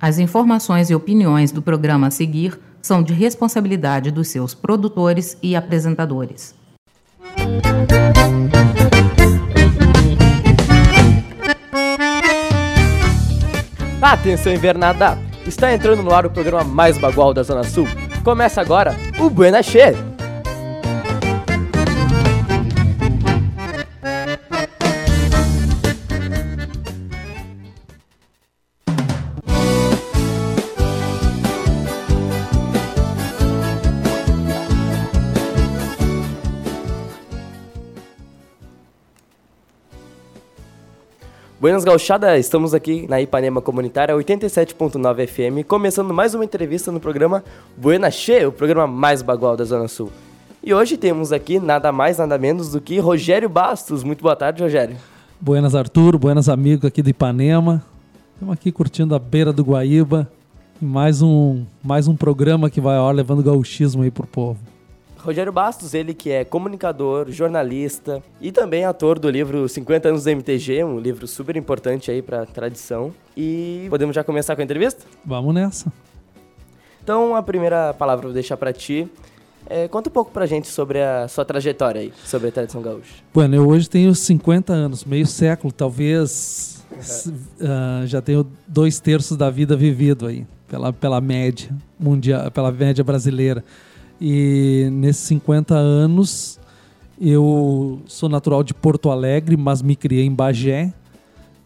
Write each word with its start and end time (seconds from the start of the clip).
As 0.00 0.18
informações 0.18 0.88
e 0.88 0.94
opiniões 0.94 1.52
do 1.52 1.60
programa 1.60 2.06
a 2.06 2.10
seguir 2.10 2.58
são 2.80 3.02
de 3.02 3.12
responsabilidade 3.12 4.10
dos 4.10 4.28
seus 4.28 4.54
produtores 4.54 5.36
e 5.42 5.54
apresentadores. 5.54 6.54
Atenção 14.00 14.54
invernada! 14.54 15.18
Está 15.46 15.74
entrando 15.74 16.02
no 16.02 16.14
ar 16.14 16.24
o 16.24 16.30
programa 16.30 16.64
mais 16.64 16.96
bagual 16.96 17.34
da 17.34 17.42
Zona 17.42 17.64
Sul. 17.64 17.86
Começa 18.24 18.60
agora 18.60 18.96
o 19.18 19.28
Buena 19.28 19.62
Cheia! 19.62 20.09
Buenas 41.60 41.84
Gauchada, 41.84 42.38
estamos 42.38 42.72
aqui 42.72 43.06
na 43.06 43.20
Ipanema 43.20 43.60
Comunitária 43.60 44.14
87.9 44.14 45.26
FM, 45.26 45.66
começando 45.68 46.14
mais 46.14 46.34
uma 46.34 46.42
entrevista 46.42 46.90
no 46.90 46.98
programa 46.98 47.44
Buena 47.76 48.10
Che, 48.10 48.46
o 48.46 48.50
programa 48.50 48.86
mais 48.86 49.20
bagual 49.20 49.58
da 49.58 49.64
Zona 49.64 49.86
Sul. 49.86 50.10
E 50.64 50.72
hoje 50.72 50.96
temos 50.96 51.32
aqui 51.32 51.58
nada 51.60 51.92
mais, 51.92 52.16
nada 52.16 52.38
menos 52.38 52.70
do 52.70 52.80
que 52.80 52.98
Rogério 52.98 53.46
Bastos. 53.46 54.02
Muito 54.02 54.22
boa 54.22 54.34
tarde, 54.34 54.62
Rogério. 54.62 54.96
Buenas, 55.38 55.74
Arthur. 55.74 56.16
Buenas, 56.16 56.48
amigos 56.48 56.86
aqui 56.86 57.02
do 57.02 57.10
Ipanema. 57.10 57.84
Estamos 58.32 58.54
aqui 58.54 58.72
curtindo 58.72 59.14
a 59.14 59.18
beira 59.18 59.52
do 59.52 59.62
Guaíba. 59.62 60.26
Mais 60.80 61.20
um, 61.20 61.62
mais 61.84 62.08
um 62.08 62.16
programa 62.16 62.70
que 62.70 62.80
vai 62.80 62.96
ó, 62.96 63.10
levando 63.10 63.42
gauchismo 63.42 64.02
aí 64.02 64.10
pro 64.10 64.26
povo. 64.26 64.58
Rogério 65.22 65.52
Bastos, 65.52 65.94
ele 65.94 66.14
que 66.14 66.30
é 66.30 66.44
comunicador, 66.44 67.30
jornalista 67.30 68.22
e 68.40 68.50
também 68.50 68.84
ator 68.84 69.18
do 69.18 69.28
livro 69.28 69.68
50 69.68 70.08
anos 70.08 70.24
do 70.24 70.30
MTG, 70.30 70.82
um 70.82 70.98
livro 70.98 71.26
super 71.26 71.56
importante 71.56 72.10
aí 72.10 72.22
para 72.22 72.46
tradição. 72.46 73.12
E 73.36 73.86
podemos 73.90 74.14
já 74.14 74.24
começar 74.24 74.54
com 74.54 74.62
a 74.62 74.64
entrevista? 74.64 75.04
Vamos 75.24 75.54
nessa. 75.54 75.92
Então, 77.02 77.34
a 77.34 77.42
primeira 77.42 77.94
palavra 77.94 78.24
eu 78.24 78.28
vou 78.28 78.34
deixar 78.34 78.56
para 78.56 78.72
ti. 78.72 79.08
É, 79.66 79.86
conta 79.88 80.08
um 80.08 80.12
pouco 80.12 80.30
pra 80.30 80.46
gente 80.46 80.68
sobre 80.68 81.02
a 81.02 81.28
sua 81.28 81.44
trajetória 81.44 82.00
aí, 82.00 82.12
sobre 82.24 82.48
a 82.48 82.52
tradição 82.52 82.80
gaúcha. 82.80 83.14
Bueno, 83.32 83.54
eu 83.54 83.68
hoje 83.68 83.88
tenho 83.88 84.14
50 84.14 84.72
anos, 84.72 85.04
meio 85.04 85.26
século, 85.26 85.72
talvez 85.72 86.82
uhum. 87.26 87.34
uh, 87.60 88.06
já 88.06 88.20
tenho 88.22 88.46
dois 88.66 88.98
terços 88.98 89.36
da 89.36 89.50
vida 89.50 89.76
vivido 89.76 90.26
aí, 90.26 90.46
pela, 90.66 90.92
pela 90.92 91.20
média 91.20 91.70
mundial, 91.98 92.50
pela 92.50 92.72
média 92.72 93.04
brasileira. 93.04 93.62
E 94.20 94.88
nesses 94.92 95.22
50 95.28 95.74
anos, 95.74 96.60
eu 97.20 98.00
sou 98.06 98.28
natural 98.28 98.62
de 98.62 98.74
Porto 98.74 99.10
Alegre, 99.10 99.56
mas 99.56 99.80
me 99.80 99.96
criei 99.96 100.26
em 100.26 100.34
Bagé, 100.34 100.92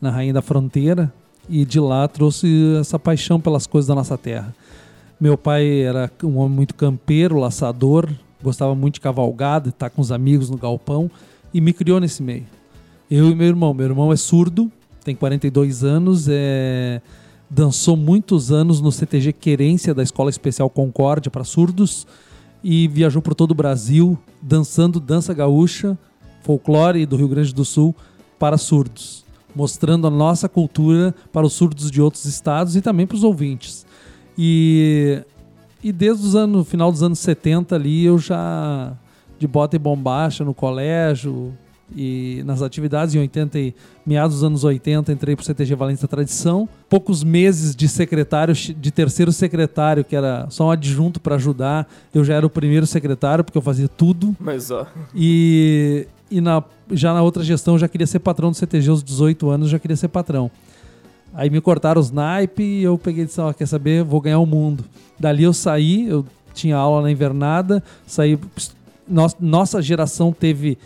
na 0.01 0.11
Rainha 0.11 0.35
da 0.35 0.43
Fronteira, 0.43 1.13
e 1.49 1.65
de 1.65 1.81
lá 1.81 2.07
trouxe 2.07 2.77
essa 2.79 2.99
paixão 2.99 3.41
pelas 3.41 3.67
coisas 3.67 3.89
da 3.89 3.95
nossa 3.95 4.17
terra. 4.17 4.55
Meu 5.21 5.37
pai 5.37 5.81
era 5.81 6.11
um 6.23 6.39
homem 6.39 6.57
muito 6.57 6.75
campeiro, 6.75 7.39
laçador, 7.39 8.09
gostava 8.43 8.75
muito 8.75 8.95
de 8.95 9.01
cavalgada, 9.01 9.71
estar 9.71 9.91
com 9.91 10.01
os 10.01 10.13
amigos 10.13 10.49
no 10.49 10.57
galpão, 10.57 11.11
e 11.53 11.61
me 11.61 11.73
criou 11.73 11.99
nesse 11.99 12.23
meio. 12.23 12.45
Eu 13.11 13.31
e 13.31 13.35
meu 13.35 13.47
irmão. 13.49 13.75
Meu 13.75 13.87
irmão 13.87 14.13
é 14.13 14.17
surdo, 14.17 14.71
tem 15.05 15.15
42 15.15 15.83
anos, 15.83 16.27
é 16.29 17.01
dançou 17.49 17.97
muitos 17.97 18.51
anos 18.51 18.81
no 18.81 18.91
CTG 18.91 19.33
Querência 19.33 19.95
da 19.95 20.03
Escola 20.03 20.31
Especial 20.31 20.69
Concórdia 20.69 21.31
para 21.31 21.45
surdos 21.45 22.07
e 22.65 22.89
viajou 22.89 23.21
por 23.21 23.35
todo 23.35 23.51
o 23.51 23.55
Brasil 23.55 24.19
dançando 24.41 24.99
dança 24.99 25.35
gaúcha, 25.35 25.99
folclore 26.43 27.05
do 27.05 27.15
Rio 27.15 27.29
Grande 27.29 27.55
do 27.55 27.65
Sul 27.65 27.95
para 28.39 28.57
surdos, 28.57 29.23
mostrando 29.55 30.07
a 30.07 30.11
nossa 30.11 30.49
cultura 30.49 31.15
para 31.31 31.47
os 31.47 31.53
surdos 31.53 31.91
de 31.91 32.01
outros 32.01 32.25
estados 32.25 32.75
e 32.75 32.81
também 32.81 33.07
para 33.07 33.17
os 33.17 33.23
ouvintes. 33.23 33.85
E, 34.37 35.23
e 35.83 35.93
desde 35.93 36.27
os 36.27 36.35
anos, 36.35 36.67
final 36.67 36.91
dos 36.91 37.03
anos 37.03 37.19
70 37.19 37.75
ali 37.75 38.07
eu 38.07 38.19
já 38.19 38.97
de 39.39 39.47
bota 39.47 39.77
e 39.77 39.79
bombacha 39.79 40.43
no 40.43 40.55
colégio, 40.55 41.53
e 41.95 42.43
nas 42.45 42.63
atividades 42.63 43.15
em 43.15 43.19
80 43.19 43.59
e 43.59 43.75
meados 44.07 44.37
dos 44.37 44.45
anos 44.45 44.65
80 44.65 45.13
entrei 45.13 45.37
para 45.37 45.43
o 45.43 45.45
CTG 45.45 45.75
Valência 45.75 46.09
Tradição. 46.09 46.69
Poucos 46.89 47.23
meses 47.23 47.75
de 47.75 47.89
secretário, 47.89 48.55
de 48.55 48.91
terceiro 48.91 49.33
secretário, 49.33 50.05
que 50.05 50.17
era 50.17 50.47
só 50.51 50.67
um 50.67 50.71
adjunto 50.71 51.21
para 51.21 51.35
ajudar. 51.35 51.89
Eu 52.15 52.25
já 52.25 52.35
era 52.35 52.47
o 52.47 52.51
primeiro 52.51 52.87
secretário 52.87 53.45
porque 53.45 53.59
eu 53.59 53.63
fazia 53.63 53.89
tudo. 53.89 54.35
Mas 54.41 54.71
ó. 54.71 54.87
E, 55.15 56.07
e 56.31 56.41
na, 56.41 56.63
já 56.91 57.13
na 57.13 57.23
outra 57.23 57.43
gestão 57.43 57.75
eu 57.75 57.79
já 57.79 57.89
queria 57.89 58.07
ser 58.07 58.21
patrão 58.21 58.51
do 58.51 58.57
CTG 58.57 58.91
aos 58.91 59.03
18 59.03 59.51
anos, 59.51 59.69
já 59.69 59.79
queria 59.79 59.97
ser 59.97 60.09
patrão. 60.09 60.51
Aí 61.35 61.51
me 61.51 61.61
cortaram 61.61 62.01
os 62.01 62.11
naipe 62.11 62.63
e 62.63 62.83
eu 62.85 62.97
peguei 62.97 63.25
e 63.25 63.27
disse, 63.27 63.41
oh, 63.41 63.53
quer 63.53 63.67
saber, 63.67 64.05
vou 64.05 64.21
ganhar 64.21 64.39
o 64.39 64.47
mundo. 64.47 64.85
Dali 65.19 65.43
eu 65.43 65.53
saí, 65.53 66.07
eu 66.09 66.25
tinha 66.55 66.77
aula 66.77 67.03
na 67.03 67.11
invernada, 67.11 67.83
saí 68.07 68.39
nossa 69.39 69.83
geração 69.83 70.33
teve 70.33 70.79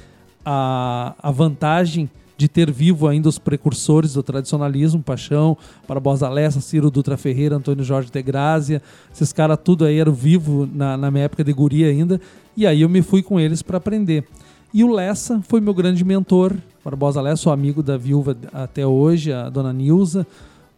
a, 0.50 1.14
a 1.19 1.31
vantagem 1.31 2.09
de 2.34 2.48
ter 2.48 2.70
vivo 2.70 3.06
ainda 3.06 3.28
os 3.28 3.38
precursores 3.38 4.14
do 4.14 4.22
tradicionalismo, 4.22 5.03
Paixão, 5.03 5.59
Barbosa 5.86 6.26
Lessa, 6.26 6.59
Ciro 6.59 6.91
Dutra 6.91 7.19
Ferreira, 7.19 7.56
Antônio 7.56 7.84
Jorge 7.84 8.10
de 8.10 8.22
Grazia, 8.22 8.81
esses 9.12 9.31
caras 9.31 9.59
tudo 9.62 9.84
aí 9.84 9.98
eram 9.98 10.12
vivos 10.12 10.66
na, 10.72 10.97
na 10.97 11.10
minha 11.10 11.25
época 11.25 11.44
de 11.44 11.53
guria 11.53 11.88
ainda, 11.88 12.19
e 12.56 12.66
aí 12.66 12.81
eu 12.81 12.88
me 12.88 13.03
fui 13.03 13.22
com 13.22 13.38
eles 13.38 13.60
para 13.60 13.76
aprender. 13.76 14.25
E 14.72 14.82
o 14.82 14.91
Lessa 14.91 15.42
foi 15.47 15.60
meu 15.60 15.75
grande 15.75 16.03
mentor, 16.03 16.56
Barbosa 16.82 17.20
Lessa, 17.20 17.42
sou 17.42 17.53
amigo 17.53 17.82
da 17.82 17.98
viúva 17.98 18.34
até 18.50 18.86
hoje, 18.86 19.30
a 19.30 19.50
dona 19.50 19.72
Nilza, 19.72 20.26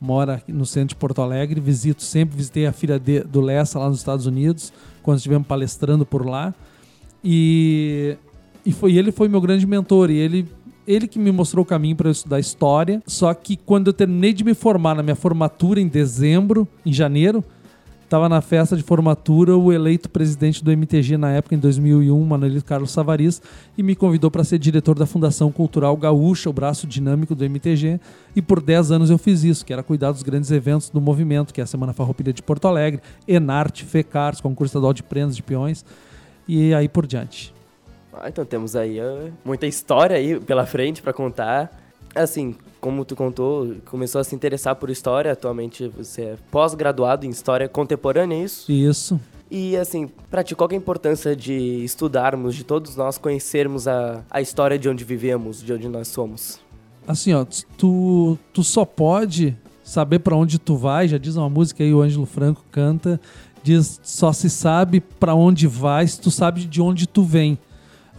mora 0.00 0.42
no 0.48 0.66
centro 0.66 0.88
de 0.88 0.96
Porto 0.96 1.22
Alegre, 1.22 1.60
visito 1.60 2.02
sempre, 2.02 2.36
visitei 2.36 2.66
a 2.66 2.72
filha 2.72 2.98
de, 2.98 3.20
do 3.20 3.40
Lessa 3.40 3.78
lá 3.78 3.88
nos 3.88 3.98
Estados 3.98 4.26
Unidos, 4.26 4.72
quando 5.00 5.18
estivemos 5.18 5.46
palestrando 5.46 6.04
por 6.04 6.26
lá, 6.26 6.52
e 7.22 8.16
e 8.64 8.72
foi 8.72 8.94
ele 8.94 9.12
foi 9.12 9.28
meu 9.28 9.40
grande 9.40 9.66
mentor 9.66 10.10
e 10.10 10.16
ele 10.16 10.46
ele 10.86 11.06
que 11.06 11.18
me 11.18 11.30
mostrou 11.30 11.62
o 11.62 11.66
caminho 11.66 11.94
para 11.94 12.08
eu 12.08 12.12
estudar 12.12 12.40
história. 12.40 13.02
Só 13.06 13.32
que 13.32 13.56
quando 13.56 13.88
eu 13.88 13.92
terminei 13.92 14.32
de 14.32 14.42
me 14.42 14.54
formar 14.54 14.94
na 14.94 15.02
minha 15.02 15.14
formatura 15.14 15.80
em 15.80 15.86
dezembro, 15.86 16.66
em 16.84 16.92
janeiro, 16.92 17.44
estava 18.02 18.28
na 18.28 18.40
festa 18.40 18.76
de 18.76 18.82
formatura 18.82 19.56
o 19.56 19.72
eleito 19.72 20.10
presidente 20.10 20.64
do 20.64 20.72
MTG 20.72 21.16
na 21.16 21.30
época, 21.30 21.54
em 21.54 21.58
2001, 21.58 22.24
Manuelito 22.24 22.64
Carlos 22.64 22.90
Savaris, 22.90 23.40
e 23.78 23.84
me 23.84 23.94
convidou 23.94 24.32
para 24.32 24.42
ser 24.42 24.58
diretor 24.58 24.98
da 24.98 25.06
Fundação 25.06 25.52
Cultural 25.52 25.96
Gaúcha, 25.96 26.50
o 26.50 26.52
braço 26.52 26.88
dinâmico 26.88 27.36
do 27.36 27.44
MTG, 27.44 28.00
e 28.34 28.42
por 28.42 28.60
10 28.60 28.90
anos 28.90 29.10
eu 29.10 29.18
fiz 29.18 29.44
isso, 29.44 29.64
que 29.64 29.72
era 29.72 29.84
cuidar 29.84 30.10
dos 30.10 30.24
grandes 30.24 30.50
eventos 30.50 30.90
do 30.90 31.00
movimento, 31.00 31.54
que 31.54 31.60
é 31.60 31.64
a 31.64 31.68
Semana 31.68 31.92
Farroupilha 31.92 32.32
de 32.32 32.42
Porto 32.42 32.66
Alegre, 32.66 33.00
Enarte, 33.28 33.84
FECARS, 33.84 34.40
Concurso 34.40 34.70
Estadual 34.70 34.92
de 34.92 35.04
Prendas 35.04 35.36
de 35.36 35.42
Peões, 35.44 35.84
e 36.48 36.74
aí 36.74 36.88
por 36.88 37.06
diante. 37.06 37.59
Ah, 38.20 38.28
então 38.28 38.44
temos 38.44 38.76
aí 38.76 39.00
uh, 39.00 39.32
muita 39.42 39.66
história 39.66 40.14
aí 40.14 40.38
pela 40.38 40.66
frente 40.66 41.00
para 41.00 41.10
contar. 41.10 41.74
Assim, 42.14 42.54
como 42.78 43.02
tu 43.02 43.16
contou, 43.16 43.76
começou 43.86 44.20
a 44.20 44.24
se 44.24 44.34
interessar 44.34 44.76
por 44.76 44.90
história, 44.90 45.32
atualmente 45.32 45.88
você 45.88 46.22
é 46.22 46.36
pós-graduado 46.50 47.24
em 47.24 47.30
história 47.30 47.66
contemporânea, 47.66 48.36
é 48.36 48.44
isso? 48.44 48.70
Isso. 48.70 49.20
E 49.50 49.74
assim, 49.76 50.10
pra 50.30 50.44
ti, 50.44 50.54
qual 50.54 50.68
é 50.70 50.74
a 50.74 50.76
importância 50.76 51.34
de 51.34 51.82
estudarmos, 51.82 52.54
de 52.54 52.62
todos 52.62 52.94
nós 52.94 53.16
conhecermos 53.16 53.88
a, 53.88 54.22
a 54.30 54.40
história 54.42 54.78
de 54.78 54.88
onde 54.88 55.02
vivemos, 55.02 55.62
de 55.62 55.72
onde 55.72 55.88
nós 55.88 56.08
somos? 56.08 56.60
Assim, 57.08 57.32
ó, 57.32 57.46
tu, 57.78 58.38
tu 58.52 58.62
só 58.62 58.84
pode 58.84 59.56
saber 59.82 60.18
para 60.18 60.36
onde 60.36 60.58
tu 60.58 60.76
vai, 60.76 61.08
já 61.08 61.16
diz 61.16 61.36
uma 61.36 61.48
música 61.48 61.82
aí, 61.82 61.92
o 61.92 62.02
Ângelo 62.02 62.26
Franco 62.26 62.64
canta, 62.70 63.18
diz, 63.62 63.98
só 64.02 64.32
se 64.32 64.50
sabe 64.50 65.00
para 65.00 65.34
onde 65.34 65.66
vai 65.66 66.06
se 66.06 66.20
tu 66.20 66.30
sabe 66.30 66.64
de 66.66 66.82
onde 66.82 67.08
tu 67.08 67.22
vem. 67.22 67.58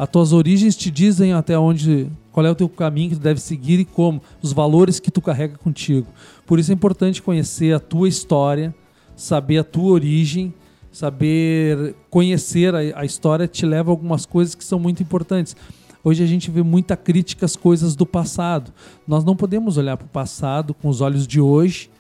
As 0.01 0.09
tuas 0.09 0.33
origens 0.33 0.75
te 0.75 0.89
dizem 0.89 1.31
até 1.31 1.59
onde, 1.59 2.09
qual 2.31 2.44
é 2.44 2.50
o 2.50 2.56
teu 2.56 2.68
caminho 2.68 3.12
que 3.12 3.18
tu 3.18 3.21
deve 3.21 3.39
seguir 3.39 3.80
e 3.80 3.86
como, 3.86 4.19
os 4.42 4.51
valores 4.51 5.00
que 5.00 5.12
tu 5.12 5.21
carrega 5.21 5.59
contigo. 5.59 6.07
Por 6.44 6.57
isso 6.57 6.71
é 6.71 6.74
importante 6.74 7.21
conhecer 7.21 7.71
a 7.75 7.80
tua 7.80 8.09
história, 8.09 8.74
saber 9.15 9.59
a 9.59 9.63
tua 9.63 9.92
origem, 9.92 10.56
saber 10.92 11.94
conhecer 12.09 12.74
a, 12.74 12.80
a 12.95 13.06
história 13.06 13.48
te 13.48 13.63
leva 13.63 13.92
a 13.92 13.94
algumas 13.94 14.25
coisas 14.25 14.56
que 14.56 14.63
são 14.63 14.80
muito 14.80 15.03
importantes. 15.03 15.56
Hoje 16.04 16.24
a 16.24 16.25
gente 16.25 16.50
vê 16.50 16.63
muita 16.63 16.97
crítica 16.97 17.45
às 17.45 17.56
coisas 17.56 17.95
do 17.95 18.07
passado. 18.07 18.74
Nós 19.07 19.24
não 19.24 19.36
podemos 19.36 19.77
olhar 19.77 19.97
para 19.97 20.07
o 20.07 20.09
passado 20.09 20.74
com 20.74 20.89
os 20.89 21.00
olhos 21.00 21.27
de 21.27 21.39
hoje 21.39 21.91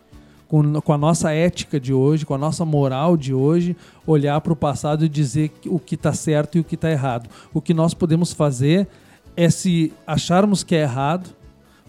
com, 0.51 0.81
com 0.81 0.91
a 0.91 0.97
nossa 0.97 1.31
ética 1.31 1.79
de 1.79 1.93
hoje, 1.93 2.25
com 2.25 2.33
a 2.33 2.37
nossa 2.37 2.65
moral 2.65 3.15
de 3.15 3.33
hoje, 3.33 3.73
olhar 4.05 4.41
para 4.41 4.51
o 4.51 4.55
passado 4.55 5.05
e 5.05 5.07
dizer 5.07 5.49
o 5.65 5.79
que 5.79 5.95
está 5.95 6.11
certo 6.11 6.57
e 6.57 6.59
o 6.59 6.63
que 6.65 6.75
está 6.75 6.91
errado. 6.91 7.29
O 7.53 7.61
que 7.61 7.73
nós 7.73 7.93
podemos 7.93 8.33
fazer 8.33 8.85
é 9.37 9.49
se 9.49 9.93
acharmos 10.05 10.61
que 10.61 10.75
é 10.75 10.81
errado, 10.81 11.29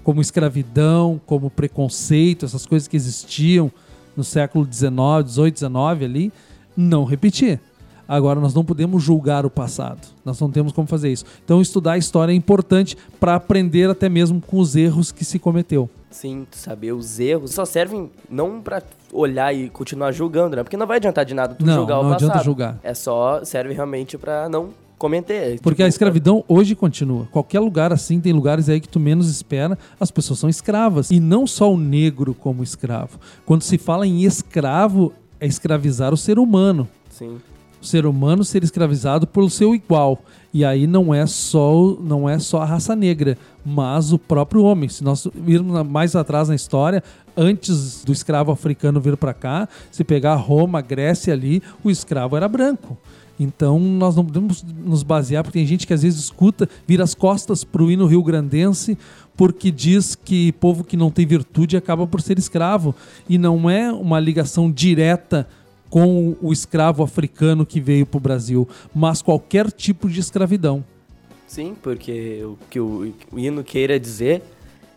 como 0.04 0.20
escravidão, 0.20 1.20
como 1.26 1.50
preconceito, 1.50 2.44
essas 2.44 2.64
coisas 2.64 2.86
que 2.86 2.96
existiam 2.96 3.68
no 4.16 4.22
século 4.22 4.64
XIX, 4.64 4.92
XVIII, 5.26 5.56
XIX 5.56 5.74
ali, 6.04 6.32
não 6.76 7.02
repetir. 7.02 7.58
Agora, 8.06 8.38
nós 8.38 8.54
não 8.54 8.64
podemos 8.64 9.02
julgar 9.02 9.44
o 9.44 9.50
passado. 9.50 10.06
Nós 10.24 10.38
não 10.38 10.48
temos 10.48 10.72
como 10.72 10.86
fazer 10.86 11.10
isso. 11.10 11.24
Então, 11.44 11.60
estudar 11.60 11.92
a 11.92 11.98
história 11.98 12.30
é 12.30 12.36
importante 12.36 12.96
para 13.18 13.34
aprender 13.34 13.90
até 13.90 14.08
mesmo 14.08 14.40
com 14.40 14.60
os 14.60 14.76
erros 14.76 15.10
que 15.10 15.24
se 15.24 15.40
cometeu. 15.40 15.90
Sim, 16.12 16.46
saber 16.52 16.92
os 16.92 17.18
erros 17.18 17.52
só 17.52 17.64
servem 17.64 18.10
não 18.30 18.60
para 18.60 18.82
olhar 19.12 19.52
e 19.52 19.68
continuar 19.68 20.12
julgando, 20.12 20.56
né? 20.56 20.62
Porque 20.62 20.76
não 20.76 20.86
vai 20.86 20.98
adiantar 20.98 21.24
de 21.24 21.34
nada 21.34 21.54
tu 21.54 21.64
não, 21.64 21.74
julgar 21.74 21.94
não 21.94 22.00
o 22.00 22.04
passado. 22.10 22.24
adianta 22.30 22.44
julgar. 22.44 22.78
É 22.82 22.94
só 22.94 23.44
serve 23.44 23.74
realmente 23.74 24.16
para 24.16 24.48
não 24.48 24.70
cometer. 24.98 25.58
Porque 25.60 25.76
tipo, 25.76 25.86
a 25.86 25.88
escravidão 25.88 26.44
hoje 26.46 26.76
continua. 26.76 27.26
Qualquer 27.32 27.58
lugar 27.58 27.92
assim, 27.92 28.20
tem 28.20 28.32
lugares 28.32 28.68
aí 28.68 28.80
que 28.80 28.88
tu 28.88 29.00
menos 29.00 29.28
espera, 29.28 29.76
as 29.98 30.10
pessoas 30.12 30.38
são 30.38 30.48
escravas. 30.48 31.10
E 31.10 31.18
não 31.18 31.46
só 31.46 31.72
o 31.72 31.76
negro 31.76 32.34
como 32.34 32.62
escravo. 32.62 33.18
Quando 33.44 33.62
se 33.62 33.78
fala 33.78 34.06
em 34.06 34.22
escravo, 34.22 35.12
é 35.40 35.46
escravizar 35.46 36.14
o 36.14 36.16
ser 36.16 36.38
humano. 36.38 36.88
Sim. 37.10 37.38
O 37.80 37.84
ser 37.84 38.06
humano 38.06 38.44
ser 38.44 38.62
escravizado 38.62 39.26
pelo 39.26 39.50
seu 39.50 39.74
igual. 39.74 40.20
E 40.54 40.64
aí 40.64 40.86
não 40.86 41.14
é 41.14 41.26
só 41.26 41.96
não 42.00 42.28
é 42.28 42.38
só 42.38 42.60
a 42.60 42.64
raça 42.66 42.94
negra, 42.94 43.38
mas 43.64 44.12
o 44.12 44.18
próprio 44.18 44.62
homem. 44.62 44.88
Se 44.88 45.02
nós 45.02 45.26
irmos 45.46 45.86
mais 45.86 46.14
atrás 46.14 46.48
na 46.48 46.54
história, 46.54 47.02
antes 47.36 48.04
do 48.04 48.12
escravo 48.12 48.52
africano 48.52 49.00
vir 49.00 49.16
para 49.16 49.32
cá, 49.32 49.68
se 49.90 50.04
pegar 50.04 50.34
Roma, 50.34 50.82
Grécia 50.82 51.32
ali, 51.32 51.62
o 51.82 51.90
escravo 51.90 52.36
era 52.36 52.46
branco. 52.48 52.98
Então 53.40 53.78
nós 53.78 54.14
não 54.14 54.24
podemos 54.24 54.62
nos 54.62 55.02
basear, 55.02 55.42
porque 55.42 55.58
tem 55.58 55.66
gente 55.66 55.86
que 55.86 55.94
às 55.94 56.02
vezes 56.02 56.20
escuta, 56.20 56.68
vira 56.86 57.02
as 57.02 57.14
costas 57.14 57.64
para 57.64 57.82
o 57.82 57.90
hino 57.90 58.06
rio-grandense, 58.06 58.96
porque 59.36 59.70
diz 59.70 60.14
que 60.14 60.52
povo 60.52 60.84
que 60.84 60.96
não 60.96 61.10
tem 61.10 61.26
virtude 61.26 61.76
acaba 61.76 62.06
por 62.06 62.20
ser 62.20 62.38
escravo. 62.38 62.94
E 63.28 63.38
não 63.38 63.68
é 63.70 63.90
uma 63.90 64.20
ligação 64.20 64.70
direta 64.70 65.48
com 65.92 66.34
o 66.40 66.54
escravo 66.54 67.02
africano 67.02 67.66
que 67.66 67.78
veio 67.78 68.06
para 68.06 68.16
o 68.16 68.20
Brasil, 68.20 68.66
mas 68.94 69.20
qualquer 69.20 69.70
tipo 69.70 70.08
de 70.08 70.20
escravidão. 70.20 70.82
Sim, 71.46 71.76
porque 71.82 72.42
o 72.42 72.56
que 72.70 72.80
o, 72.80 73.14
o 73.30 73.38
hino 73.38 73.62
queira 73.62 74.00
dizer 74.00 74.42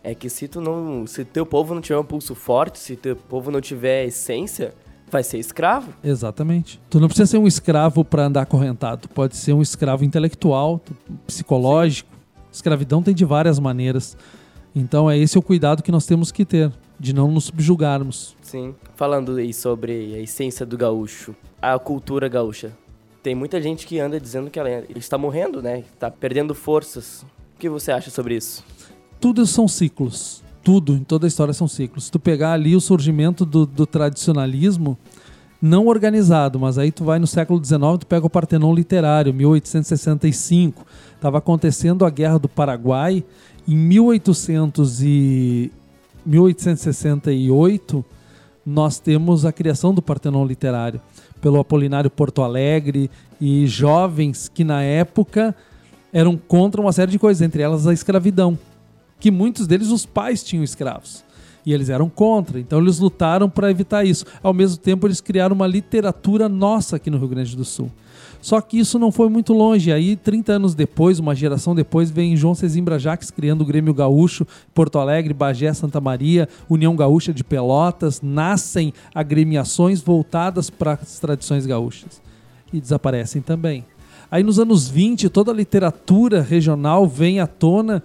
é 0.02 0.16
que 0.16 0.30
se 0.30 0.48
tu 0.48 0.62
não, 0.62 1.06
se 1.06 1.26
teu 1.26 1.46
povo 1.46 1.76
não 1.76 1.82
tiver 1.82 2.00
um 2.00 2.04
pulso 2.06 2.34
forte, 2.34 2.80
se 2.80 2.96
teu 2.96 3.14
povo 3.14 3.52
não 3.52 3.60
tiver 3.60 4.06
essência, 4.06 4.74
vai 5.12 5.22
ser 5.22 5.38
escravo. 5.38 5.94
Exatamente. 6.02 6.80
Tu 6.90 6.98
não 6.98 7.10
precisa 7.10 7.26
ser 7.26 7.40
um 7.40 7.48
escravo 7.48 8.06
para 8.06 8.28
andar 8.28 8.44
acorrentado, 8.44 9.10
pode 9.10 9.36
ser 9.36 9.52
um 9.52 9.62
escravo 9.62 10.06
intelectual, 10.06 10.82
psicológico. 11.28 12.10
Sim. 12.10 12.42
Escravidão 12.54 13.04
tem 13.04 13.14
de 13.14 13.26
várias 13.26 13.60
maneiras. 13.60 14.16
Então 14.74 15.12
é 15.12 15.18
esse 15.18 15.38
o 15.38 15.42
cuidado 15.42 15.84
que 15.84 15.92
nós 15.92 16.06
temos 16.06 16.32
que 16.32 16.46
ter, 16.46 16.72
de 17.00 17.14
não 17.14 17.32
nos 17.32 17.46
subjugarmos. 17.46 18.36
Sim. 18.42 18.76
Falando 18.96 19.36
aí 19.36 19.54
sobre 19.54 20.16
a 20.16 20.20
essência 20.20 20.66
do 20.66 20.78
gaúcho, 20.78 21.36
a 21.62 21.78
cultura 21.78 22.28
gaúcha. 22.28 22.74
Tem 23.22 23.34
muita 23.34 23.62
gente 23.62 23.88
que 23.88 24.00
anda 24.00 24.20
dizendo 24.20 24.50
que 24.52 24.60
ela 24.60 24.70
está 24.96 25.18
morrendo, 25.18 25.62
né? 25.62 25.80
Está 25.80 26.12
perdendo 26.12 26.54
forças. 26.54 27.26
O 27.56 27.60
que 27.60 27.68
você 27.68 27.92
acha 27.92 28.12
sobre 28.12 28.36
isso? 28.36 28.64
Tudo 29.20 29.46
são 29.46 29.68
ciclos. 29.68 30.44
Tudo, 30.64 30.94
em 30.94 31.04
toda 31.04 31.26
a 31.26 31.28
história 31.28 31.54
são 31.54 31.68
ciclos. 31.68 32.06
Se 32.06 32.12
tu 32.12 32.20
pegar 32.20 32.54
ali 32.54 32.76
o 32.76 32.82
surgimento 32.82 33.46
do, 33.46 33.66
do 33.66 33.86
tradicionalismo, 33.86 34.98
não 35.62 35.88
organizado, 35.88 36.60
mas 36.60 36.78
aí 36.78 36.92
tu 36.92 37.04
vai 37.04 37.18
no 37.18 37.26
século 37.26 37.64
XIX, 37.64 37.80
tu 38.00 38.08
pega 38.08 38.26
o 38.26 38.30
Partenon 38.30 38.74
literário, 38.74 39.34
1865. 39.34 40.86
Estava 41.16 41.40
acontecendo 41.40 42.06
a 42.06 42.10
Guerra 42.10 42.38
do 42.38 42.50
Paraguai. 42.50 43.24
Em 43.68 43.76
1800 43.76 45.02
e 45.02 45.72
1868, 46.26 48.04
nós 48.66 49.00
temos 49.00 49.46
a 49.46 49.52
criação 49.52 49.94
do 49.94 50.02
Partenon 50.02 50.46
Literário 50.46 51.00
pelo 51.40 51.60
Apolinário 51.60 52.10
Porto 52.10 52.42
Alegre 52.42 53.12
e 53.40 53.68
jovens 53.68 54.50
que 54.52 54.64
na 54.64 54.82
época 54.82 55.56
eram 56.12 56.38
contra 56.38 56.82
uma 56.82 56.92
série 56.92 57.12
de 57.12 57.20
coisas, 57.20 57.42
entre 57.42 57.62
elas 57.62 57.86
a 57.86 57.94
escravidão, 57.94 58.58
que 59.20 59.30
muitos 59.30 59.68
deles 59.68 59.90
os 59.90 60.06
pais 60.06 60.44
tinham 60.44 60.64
escravos. 60.64 61.24
E 61.66 61.74
eles 61.74 61.90
eram 61.90 62.10
contra, 62.10 62.60
então 62.60 62.80
eles 62.80 63.00
lutaram 63.00 63.50
para 63.50 63.70
evitar 63.70 64.06
isso. 64.06 64.26
Ao 64.42 64.54
mesmo 64.54 64.78
tempo, 64.78 65.08
eles 65.08 65.20
criaram 65.20 65.56
uma 65.56 65.68
literatura 65.68 66.48
nossa 66.48 66.96
aqui 66.96 67.10
no 67.10 67.18
Rio 67.18 67.28
Grande 67.28 67.56
do 67.56 67.66
Sul. 67.66 67.92
Só 68.46 68.62
que 68.62 68.78
isso 68.78 69.00
não 69.00 69.12
foi 69.12 69.28
muito 69.28 69.54
longe. 69.54 69.92
Aí, 69.92 70.16
30 70.16 70.54
anos 70.54 70.76
depois, 70.76 71.18
uma 71.18 71.34
geração 71.34 71.74
depois, 71.74 72.12
vem 72.12 72.38
João 72.38 72.54
Cezimbra 72.54 73.00
Jaques 73.00 73.32
criando 73.32 73.62
o 73.62 73.66
Grêmio 73.66 73.92
Gaúcho, 73.92 74.46
Porto 74.72 75.00
Alegre, 75.00 75.34
Bagé, 75.34 75.74
Santa 75.74 76.00
Maria, 76.00 76.48
União 76.70 76.96
Gaúcha 76.96 77.34
de 77.34 77.44
Pelotas. 77.44 78.22
Nascem 78.22 78.94
agremiações 79.16 80.00
voltadas 80.00 80.70
para 80.70 80.94
as 80.94 81.18
tradições 81.18 81.66
gaúchas. 81.66 82.22
E 82.72 82.80
desaparecem 82.80 83.42
também. 83.42 83.84
Aí, 84.30 84.44
nos 84.44 84.60
anos 84.60 84.88
20, 84.88 85.28
toda 85.30 85.52
a 85.52 85.56
literatura 85.56 86.44
regional 86.44 87.08
vem 87.08 87.40
à 87.40 87.48
tona 87.48 88.04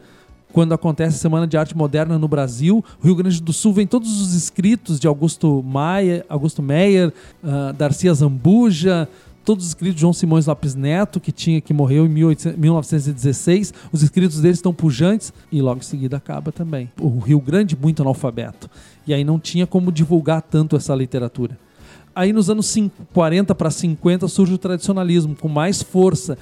quando 0.54 0.72
acontece 0.72 1.16
a 1.16 1.20
Semana 1.20 1.46
de 1.46 1.58
Arte 1.58 1.76
Moderna 1.76 2.18
no 2.18 2.26
Brasil. 2.26 2.82
Rio 3.02 3.14
Grande 3.14 3.42
do 3.42 3.52
Sul 3.52 3.74
vem 3.74 3.86
todos 3.86 4.20
os 4.20 4.34
escritos 4.34 4.98
de 4.98 5.06
Augusto 5.06 5.62
Maia, 5.62 6.24
Augusto 6.28 6.62
Meyer, 6.62 7.12
uh, 7.44 7.72
Darcy 7.74 8.12
Zambuja, 8.12 9.06
todos 9.44 9.64
os 9.64 9.70
escritos 9.70 9.96
de 9.96 10.00
João 10.02 10.12
Simões 10.12 10.46
Lopes 10.46 10.74
Neto, 10.74 11.20
que 11.20 11.32
tinha 11.32 11.60
que 11.60 11.72
morreu 11.72 12.06
em 12.06 12.08
1916. 12.08 13.74
Os 13.92 14.02
escritos 14.02 14.40
dele 14.40 14.54
estão 14.54 14.72
pujantes 14.72 15.32
e 15.50 15.60
logo 15.60 15.80
em 15.80 15.84
seguida 15.84 16.16
acaba 16.16 16.52
também. 16.52 16.90
O 17.00 17.18
Rio 17.18 17.40
Grande 17.40 17.76
muito 17.76 18.02
analfabeto. 18.02 18.70
E 19.06 19.14
aí 19.14 19.24
não 19.24 19.38
tinha 19.38 19.66
como 19.66 19.90
divulgar 19.90 20.42
tanto 20.42 20.76
essa 20.76 20.94
literatura. 20.94 21.58
Aí 22.14 22.32
nos 22.32 22.50
anos 22.50 22.76
40 23.12 23.54
para 23.54 23.70
50 23.70 24.28
surge 24.28 24.54
o 24.54 24.58
tradicionalismo 24.58 25.34
com 25.36 25.48
mais 25.48 25.82
força. 25.82 26.36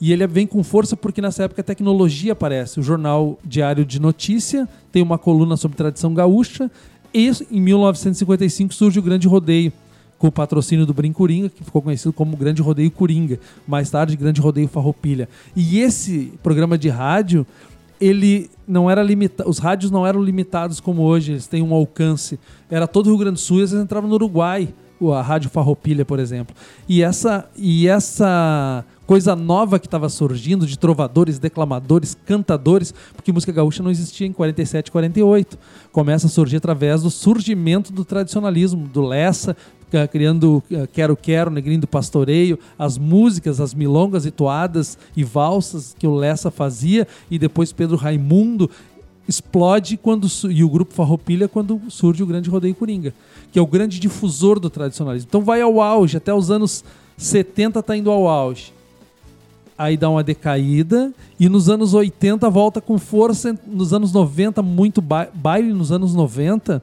E 0.00 0.12
ele 0.12 0.26
vem 0.26 0.46
com 0.46 0.62
força 0.62 0.96
porque 0.96 1.20
nessa 1.20 1.44
época 1.44 1.60
a 1.60 1.64
tecnologia 1.64 2.32
aparece. 2.32 2.78
O 2.78 2.82
jornal 2.82 3.38
Diário 3.44 3.84
de 3.84 4.00
Notícia 4.00 4.68
tem 4.92 5.02
uma 5.02 5.18
coluna 5.18 5.56
sobre 5.56 5.76
tradição 5.76 6.12
gaúcha. 6.12 6.70
E 7.12 7.30
em 7.50 7.60
1955 7.60 8.74
surge 8.74 8.98
o 8.98 9.02
Grande 9.02 9.28
Rodeio, 9.28 9.72
com 10.18 10.28
o 10.28 10.32
patrocínio 10.32 10.86
do 10.86 10.94
Brincoringa, 10.94 11.48
que 11.48 11.64
ficou 11.64 11.82
conhecido 11.82 12.12
como 12.12 12.36
Grande 12.36 12.62
Rodeio 12.62 12.90
Coringa, 12.90 13.38
mais 13.66 13.90
tarde 13.90 14.16
Grande 14.16 14.40
Rodeio 14.40 14.68
Farroupilha. 14.68 15.28
E 15.54 15.80
esse 15.80 16.32
programa 16.42 16.78
de 16.78 16.88
rádio, 16.88 17.46
ele 18.00 18.50
não 18.66 18.90
era 18.90 19.02
limitado, 19.02 19.48
os 19.48 19.58
rádios 19.58 19.90
não 19.90 20.06
eram 20.06 20.22
limitados 20.22 20.80
como 20.80 21.02
hoje, 21.02 21.32
eles 21.32 21.46
têm 21.46 21.62
um 21.62 21.74
alcance. 21.74 22.38
Era 22.70 22.86
todo 22.86 23.06
o 23.06 23.10
Rio 23.10 23.18
Grande 23.18 23.34
do 23.34 23.40
Sul 23.40 23.58
e 23.58 23.60
eles 23.60 23.72
entravam 23.72 24.08
no 24.08 24.14
Uruguai, 24.14 24.72
a 25.12 25.20
Rádio 25.20 25.50
Farroupilha, 25.50 26.04
por 26.04 26.18
exemplo. 26.18 26.54
E 26.88 27.02
essa 27.02 27.48
e 27.56 27.88
essa 27.88 28.84
coisa 29.06 29.36
nova 29.36 29.78
que 29.78 29.86
estava 29.86 30.08
surgindo 30.08 30.66
de 30.66 30.78
trovadores, 30.78 31.38
declamadores, 31.38 32.16
cantadores, 32.24 32.94
porque 33.14 33.32
música 33.32 33.52
gaúcha 33.52 33.82
não 33.82 33.90
existia 33.90 34.26
em 34.26 34.32
47, 34.32 34.90
48. 34.90 35.58
Começa 35.92 36.26
a 36.26 36.30
surgir 36.30 36.56
através 36.56 37.02
do 37.02 37.10
surgimento 37.10 37.92
do 37.92 38.04
tradicionalismo, 38.04 38.88
do 38.88 39.02
Lessa, 39.02 39.56
criando 40.10 40.62
Quero 40.92 41.16
Quero, 41.16 41.50
Negrinho 41.50 41.80
do 41.80 41.86
Pastoreio, 41.86 42.58
as 42.78 42.98
músicas, 42.98 43.60
as 43.60 43.74
milongas 43.74 44.26
e 44.26 44.30
toadas 44.30 44.98
e 45.16 45.22
valsas 45.22 45.94
que 45.98 46.06
o 46.06 46.14
Lessa 46.14 46.50
fazia, 46.50 47.06
e 47.30 47.38
depois 47.38 47.72
Pedro 47.72 47.96
Raimundo 47.96 48.70
explode 49.26 49.96
quando 49.96 50.28
e 50.50 50.62
o 50.62 50.68
grupo 50.68 50.92
Farroupilha 50.92 51.48
quando 51.48 51.80
surge 51.88 52.22
o 52.22 52.26
grande 52.26 52.50
rodeio 52.50 52.74
Coringa, 52.74 53.14
que 53.50 53.58
é 53.58 53.62
o 53.62 53.66
grande 53.66 53.98
difusor 53.98 54.60
do 54.60 54.68
tradicionalismo. 54.68 55.28
Então 55.28 55.42
vai 55.42 55.60
ao 55.60 55.80
auge, 55.80 56.16
até 56.16 56.32
os 56.32 56.50
anos 56.50 56.84
70 57.16 57.80
está 57.80 57.96
indo 57.96 58.10
ao 58.10 58.28
auge. 58.28 58.72
Aí 59.76 59.96
dá 59.96 60.08
uma 60.08 60.22
decaída 60.22 61.12
e 61.38 61.48
nos 61.48 61.68
anos 61.68 61.94
80 61.94 62.48
volta 62.48 62.80
com 62.80 62.96
força, 62.96 63.58
nos 63.66 63.92
anos 63.92 64.12
90 64.12 64.62
muito 64.62 65.00
ba 65.00 65.28
baile 65.34 65.72
nos 65.72 65.90
anos 65.90 66.14
90 66.14 66.80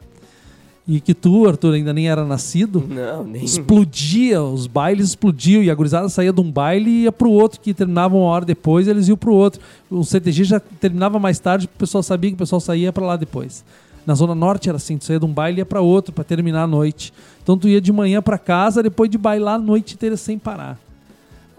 e 0.91 0.99
que 0.99 1.13
tu, 1.13 1.47
Arthur, 1.47 1.73
ainda 1.73 1.93
nem 1.93 2.09
era 2.09 2.25
nascido, 2.25 2.83
Não, 2.87 3.23
nem... 3.23 3.43
explodia, 3.43 4.43
os 4.43 4.67
bailes 4.67 5.09
explodiam, 5.09 5.63
e 5.63 5.71
a 5.71 5.75
gurizada 5.75 6.09
saía 6.09 6.33
de 6.33 6.41
um 6.41 6.51
baile 6.51 6.89
e 6.89 7.03
ia 7.03 7.11
pro 7.11 7.31
outro, 7.31 7.61
que 7.61 7.73
terminava 7.73 8.15
uma 8.15 8.25
hora 8.25 8.43
depois, 8.43 8.87
eles 8.87 9.07
iam 9.07 9.15
pro 9.17 9.33
outro. 9.33 9.61
O 9.89 10.03
CTG 10.03 10.43
já 10.43 10.59
terminava 10.59 11.17
mais 11.17 11.39
tarde, 11.39 11.65
o 11.65 11.77
pessoal 11.79 12.03
sabia 12.03 12.29
que 12.29 12.35
o 12.35 12.37
pessoal 12.37 12.59
saía 12.59 12.91
para 12.91 13.05
lá 13.05 13.15
depois. 13.15 13.63
Na 14.05 14.15
Zona 14.15 14.35
Norte 14.35 14.67
era 14.67 14.75
assim, 14.75 14.97
tu 14.97 15.05
saía 15.05 15.19
de 15.19 15.25
um 15.25 15.31
baile 15.31 15.57
e 15.57 15.61
ia 15.61 15.65
pra 15.65 15.79
outro 15.79 16.11
para 16.11 16.23
terminar 16.23 16.63
a 16.63 16.67
noite. 16.67 17.13
Então 17.41 17.57
tu 17.57 17.67
ia 17.67 17.79
de 17.79 17.91
manhã 17.93 18.21
para 18.21 18.37
casa, 18.37 18.83
depois 18.83 19.09
de 19.09 19.17
bailar 19.17 19.55
a 19.55 19.59
noite 19.59 19.93
inteira 19.93 20.17
sem 20.17 20.37
parar. 20.37 20.77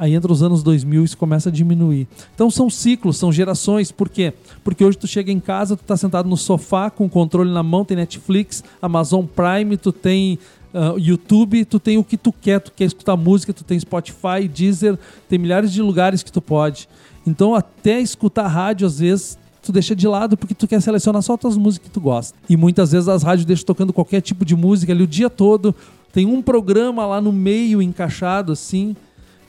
Aí 0.02 0.14
entra 0.14 0.32
os 0.32 0.42
anos 0.42 0.64
2000 0.64 1.00
e 1.00 1.04
isso 1.04 1.16
começa 1.16 1.48
a 1.48 1.52
diminuir. 1.52 2.08
Então 2.34 2.50
são 2.50 2.68
ciclos, 2.68 3.16
são 3.16 3.30
gerações. 3.30 3.92
Por 3.92 4.08
quê? 4.08 4.32
Porque 4.64 4.84
hoje 4.84 4.98
tu 4.98 5.06
chega 5.06 5.30
em 5.30 5.38
casa, 5.38 5.76
tu 5.76 5.84
tá 5.84 5.96
sentado 5.96 6.28
no 6.28 6.36
sofá 6.36 6.90
com 6.90 7.06
o 7.06 7.08
controle 7.08 7.52
na 7.52 7.62
mão, 7.62 7.84
tem 7.84 7.96
Netflix, 7.96 8.64
Amazon 8.82 9.24
Prime, 9.24 9.76
tu 9.76 9.92
tem 9.92 10.40
uh, 10.74 10.98
YouTube, 10.98 11.64
tu 11.64 11.78
tem 11.78 11.98
o 11.98 12.02
que 12.02 12.16
tu 12.16 12.32
quer, 12.32 12.58
tu 12.58 12.72
quer 12.72 12.86
escutar 12.86 13.16
música, 13.16 13.52
tu 13.52 13.62
tem 13.62 13.78
Spotify, 13.78 14.48
Deezer, 14.52 14.98
tem 15.28 15.38
milhares 15.38 15.72
de 15.72 15.80
lugares 15.80 16.24
que 16.24 16.32
tu 16.32 16.42
pode. 16.42 16.88
Então 17.24 17.54
até 17.54 18.00
escutar 18.00 18.48
rádio 18.48 18.88
às 18.88 18.98
vezes 18.98 19.38
tu 19.62 19.70
deixa 19.70 19.94
de 19.94 20.08
lado 20.08 20.36
porque 20.36 20.52
tu 20.52 20.66
quer 20.66 20.82
selecionar 20.82 21.22
só 21.22 21.38
as 21.44 21.56
músicas 21.56 21.86
que 21.86 21.94
tu 21.94 22.00
gosta. 22.00 22.36
E 22.48 22.56
muitas 22.56 22.90
vezes 22.90 23.08
as 23.08 23.22
rádios 23.22 23.46
deixam 23.46 23.66
tocando 23.66 23.92
qualquer 23.92 24.20
tipo 24.20 24.44
de 24.44 24.56
música 24.56 24.92
ali 24.92 25.04
o 25.04 25.06
dia 25.06 25.30
todo. 25.30 25.72
Tem 26.12 26.26
um 26.26 26.42
programa 26.42 27.06
lá 27.06 27.20
no 27.20 27.30
meio 27.30 27.80
encaixado 27.80 28.50
assim. 28.50 28.96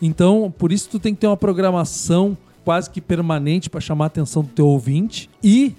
Então, 0.05 0.53
por 0.57 0.73
isso 0.73 0.89
tu 0.89 0.99
tem 0.99 1.15
que 1.15 1.21
ter 1.21 1.27
uma 1.27 1.37
programação 1.37 2.37
quase 2.65 2.89
que 2.89 2.99
permanente 2.99 3.69
para 3.69 3.79
chamar 3.79 4.05
a 4.05 4.07
atenção 4.07 4.43
do 4.43 4.49
teu 4.49 4.67
ouvinte 4.67 5.29
e 5.41 5.73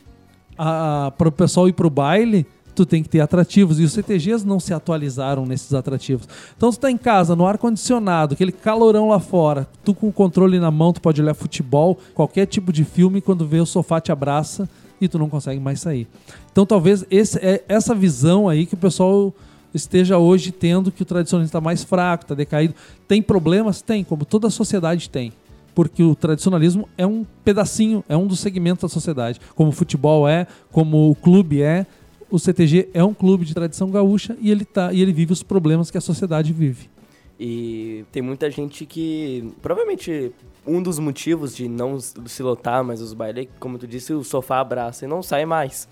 para 0.57 1.29
o 1.29 1.33
pessoal 1.33 1.69
ir 1.69 1.75
para 1.75 1.87
o 1.87 1.91
baile 1.91 2.47
tu 2.75 2.85
tem 2.85 3.03
que 3.03 3.09
ter 3.09 3.21
atrativos. 3.21 3.79
E 3.79 3.85
os 3.85 3.93
CTGs 3.93 4.47
não 4.47 4.59
se 4.59 4.75
atualizaram 4.75 5.47
nesses 5.47 5.73
atrativos. 5.75 6.27
Então, 6.57 6.71
tu 6.71 6.81
tá 6.81 6.91
em 6.91 6.97
casa, 6.97 7.37
no 7.37 7.47
ar-condicionado, 7.47 8.35
aquele 8.35 8.51
calorão 8.51 9.11
lá 9.11 9.21
fora, 9.21 9.69
tu 9.85 9.95
com 9.95 10.09
o 10.09 10.13
controle 10.13 10.59
na 10.59 10.71
mão, 10.71 10.93
tu 10.93 11.01
pode 11.01 11.23
olhar 11.23 11.35
futebol, 11.35 11.99
qualquer 12.15 12.47
tipo 12.47 12.73
de 12.73 12.83
filme, 12.83 13.21
quando 13.21 13.47
vê 13.47 13.61
o 13.61 13.67
sofá 13.67 14.01
te 14.01 14.11
abraça 14.11 14.69
e 15.01 15.07
tu 15.07 15.19
não 15.19 15.29
consegue 15.29 15.61
mais 15.61 15.81
sair. 15.81 16.09
Então, 16.51 16.67
talvez 16.67 17.05
esse, 17.11 17.39
é 17.39 17.63
essa 17.69 17.95
visão 17.95 18.49
aí 18.49 18.67
que 18.67 18.75
o 18.75 18.79
pessoal 18.79 19.33
esteja 19.75 20.17
hoje 20.19 20.53
tendo 20.53 20.93
que 20.93 21.03
o 21.03 21.05
tradicionalismo 21.05 21.49
está 21.49 21.61
mais 21.61 21.85
fraco, 21.85 22.25
está 22.25 22.35
decaído. 22.35 22.75
Tem 23.07 23.21
problemas? 23.21 23.83
Tem, 23.83 24.05
como 24.05 24.25
toda 24.25 24.49
a 24.49 24.51
sociedade 24.51 25.11
tem 25.11 25.33
porque 25.75 26.05
o 26.05 26.15
tradicionalismo 26.15 26.89
é 26.97 27.05
um 27.05 27.27
pedacinho, 27.45 28.05
é 28.09 28.17
um 28.17 28.29
dos 28.29 28.39
segmentos 28.39 28.83
da 28.83 28.89
sociedade, 28.89 29.41
como 29.57 29.71
o 29.71 29.73
futebol 29.73 30.29
é, 30.29 30.47
como 30.71 31.11
o 31.11 31.17
clube 31.17 31.63
é, 31.63 31.85
o 32.31 32.39
CTG 32.39 32.91
é 32.93 33.03
um 33.05 33.15
clube 33.15 33.45
de 33.45 33.55
tradição 33.55 33.91
gaúcha 33.91 34.37
e 34.41 34.51
ele, 34.51 34.65
tá, 34.65 34.93
e 34.93 35.01
ele 35.01 35.13
vive 35.13 35.33
os 35.33 35.43
problemas 35.43 35.91
que 35.91 35.99
a 35.99 36.01
sociedade 36.01 36.53
vive. 36.53 36.91
E 37.39 38.05
tem 38.13 38.23
muita 38.23 38.51
gente 38.51 38.87
que. 38.87 39.53
Provavelmente 39.61 40.33
um 40.67 40.83
dos 40.83 40.99
motivos 40.99 41.55
de 41.55 41.69
não 41.69 41.99
se 42.01 42.43
lotar 42.43 42.83
mais 42.83 43.01
os 43.01 43.13
bailes, 43.13 43.49
como 43.61 43.77
tu 43.79 43.87
disse, 43.87 44.13
o 44.13 44.25
sofá 44.25 44.61
abraça 44.61 45.05
e 45.05 45.09
não 45.09 45.23
sai 45.23 45.45
mais. 45.45 45.89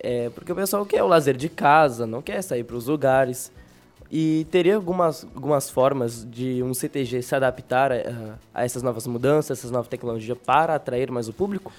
É 0.00 0.30
porque 0.30 0.52
o 0.52 0.54
pessoal 0.54 0.86
quer 0.86 1.02
o 1.02 1.06
lazer 1.06 1.36
de 1.36 1.48
casa, 1.48 2.06
não 2.06 2.22
quer 2.22 2.42
sair 2.42 2.64
para 2.64 2.76
os 2.76 2.86
lugares. 2.86 3.50
E 4.10 4.46
teria 4.50 4.76
algumas, 4.76 5.26
algumas 5.34 5.68
formas 5.68 6.26
de 6.30 6.62
um 6.62 6.72
CTG 6.72 7.20
se 7.20 7.34
adaptar 7.34 7.92
a, 7.92 8.38
a 8.54 8.64
essas 8.64 8.82
novas 8.82 9.06
mudanças, 9.06 9.58
essas 9.58 9.70
novas 9.70 9.88
tecnologias 9.88 10.38
para 10.46 10.74
atrair 10.74 11.10
mais 11.10 11.28
o 11.28 11.32
público? 11.32 11.70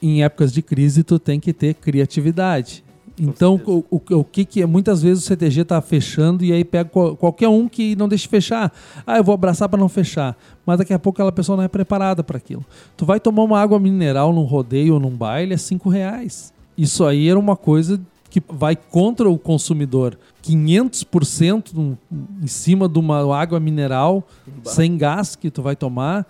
Em 0.00 0.22
épocas 0.22 0.52
de 0.52 0.62
crise, 0.62 1.02
tu 1.02 1.18
tem 1.18 1.40
que 1.40 1.52
ter 1.52 1.74
criatividade. 1.74 2.84
Então, 3.18 3.60
o, 3.66 3.84
o, 3.90 4.00
o, 4.16 4.24
que 4.24 4.44
que 4.44 4.62
é? 4.62 4.66
Muitas 4.66 5.02
vezes 5.02 5.24
o 5.24 5.26
CTG 5.26 5.62
está 5.62 5.80
fechando 5.80 6.44
e 6.44 6.52
aí 6.52 6.64
pega 6.64 6.88
qualquer 6.88 7.48
um 7.48 7.68
que 7.68 7.94
não 7.96 8.08
deixe 8.08 8.26
fechar. 8.26 8.72
Ah, 9.06 9.18
eu 9.18 9.24
vou 9.24 9.34
abraçar 9.34 9.68
para 9.68 9.78
não 9.78 9.88
fechar. 9.88 10.36
Mas 10.64 10.78
daqui 10.78 10.94
a 10.94 10.98
pouco 10.98 11.16
aquela 11.16 11.32
pessoa 11.32 11.56
não 11.56 11.64
é 11.64 11.68
preparada 11.68 12.22
para 12.22 12.36
aquilo. 12.36 12.64
Tu 12.96 13.04
vai 13.04 13.20
tomar 13.20 13.42
uma 13.42 13.60
água 13.60 13.78
mineral 13.78 14.32
num 14.32 14.44
rodeio 14.44 14.94
ou 14.94 15.00
num 15.00 15.10
baile, 15.10 15.54
é 15.54 15.56
cinco 15.56 15.88
reais. 15.88 16.51
Isso 16.76 17.04
aí 17.04 17.28
era 17.28 17.38
uma 17.38 17.56
coisa 17.56 18.00
que 18.30 18.42
vai 18.48 18.74
contra 18.74 19.28
o 19.28 19.38
consumidor. 19.38 20.18
500% 20.42 21.96
em 22.42 22.46
cima 22.46 22.88
de 22.88 22.98
uma 22.98 23.36
água 23.36 23.60
mineral 23.60 24.26
bah. 24.46 24.70
sem 24.70 24.96
gás 24.96 25.36
que 25.36 25.50
tu 25.50 25.62
vai 25.62 25.76
tomar. 25.76 26.26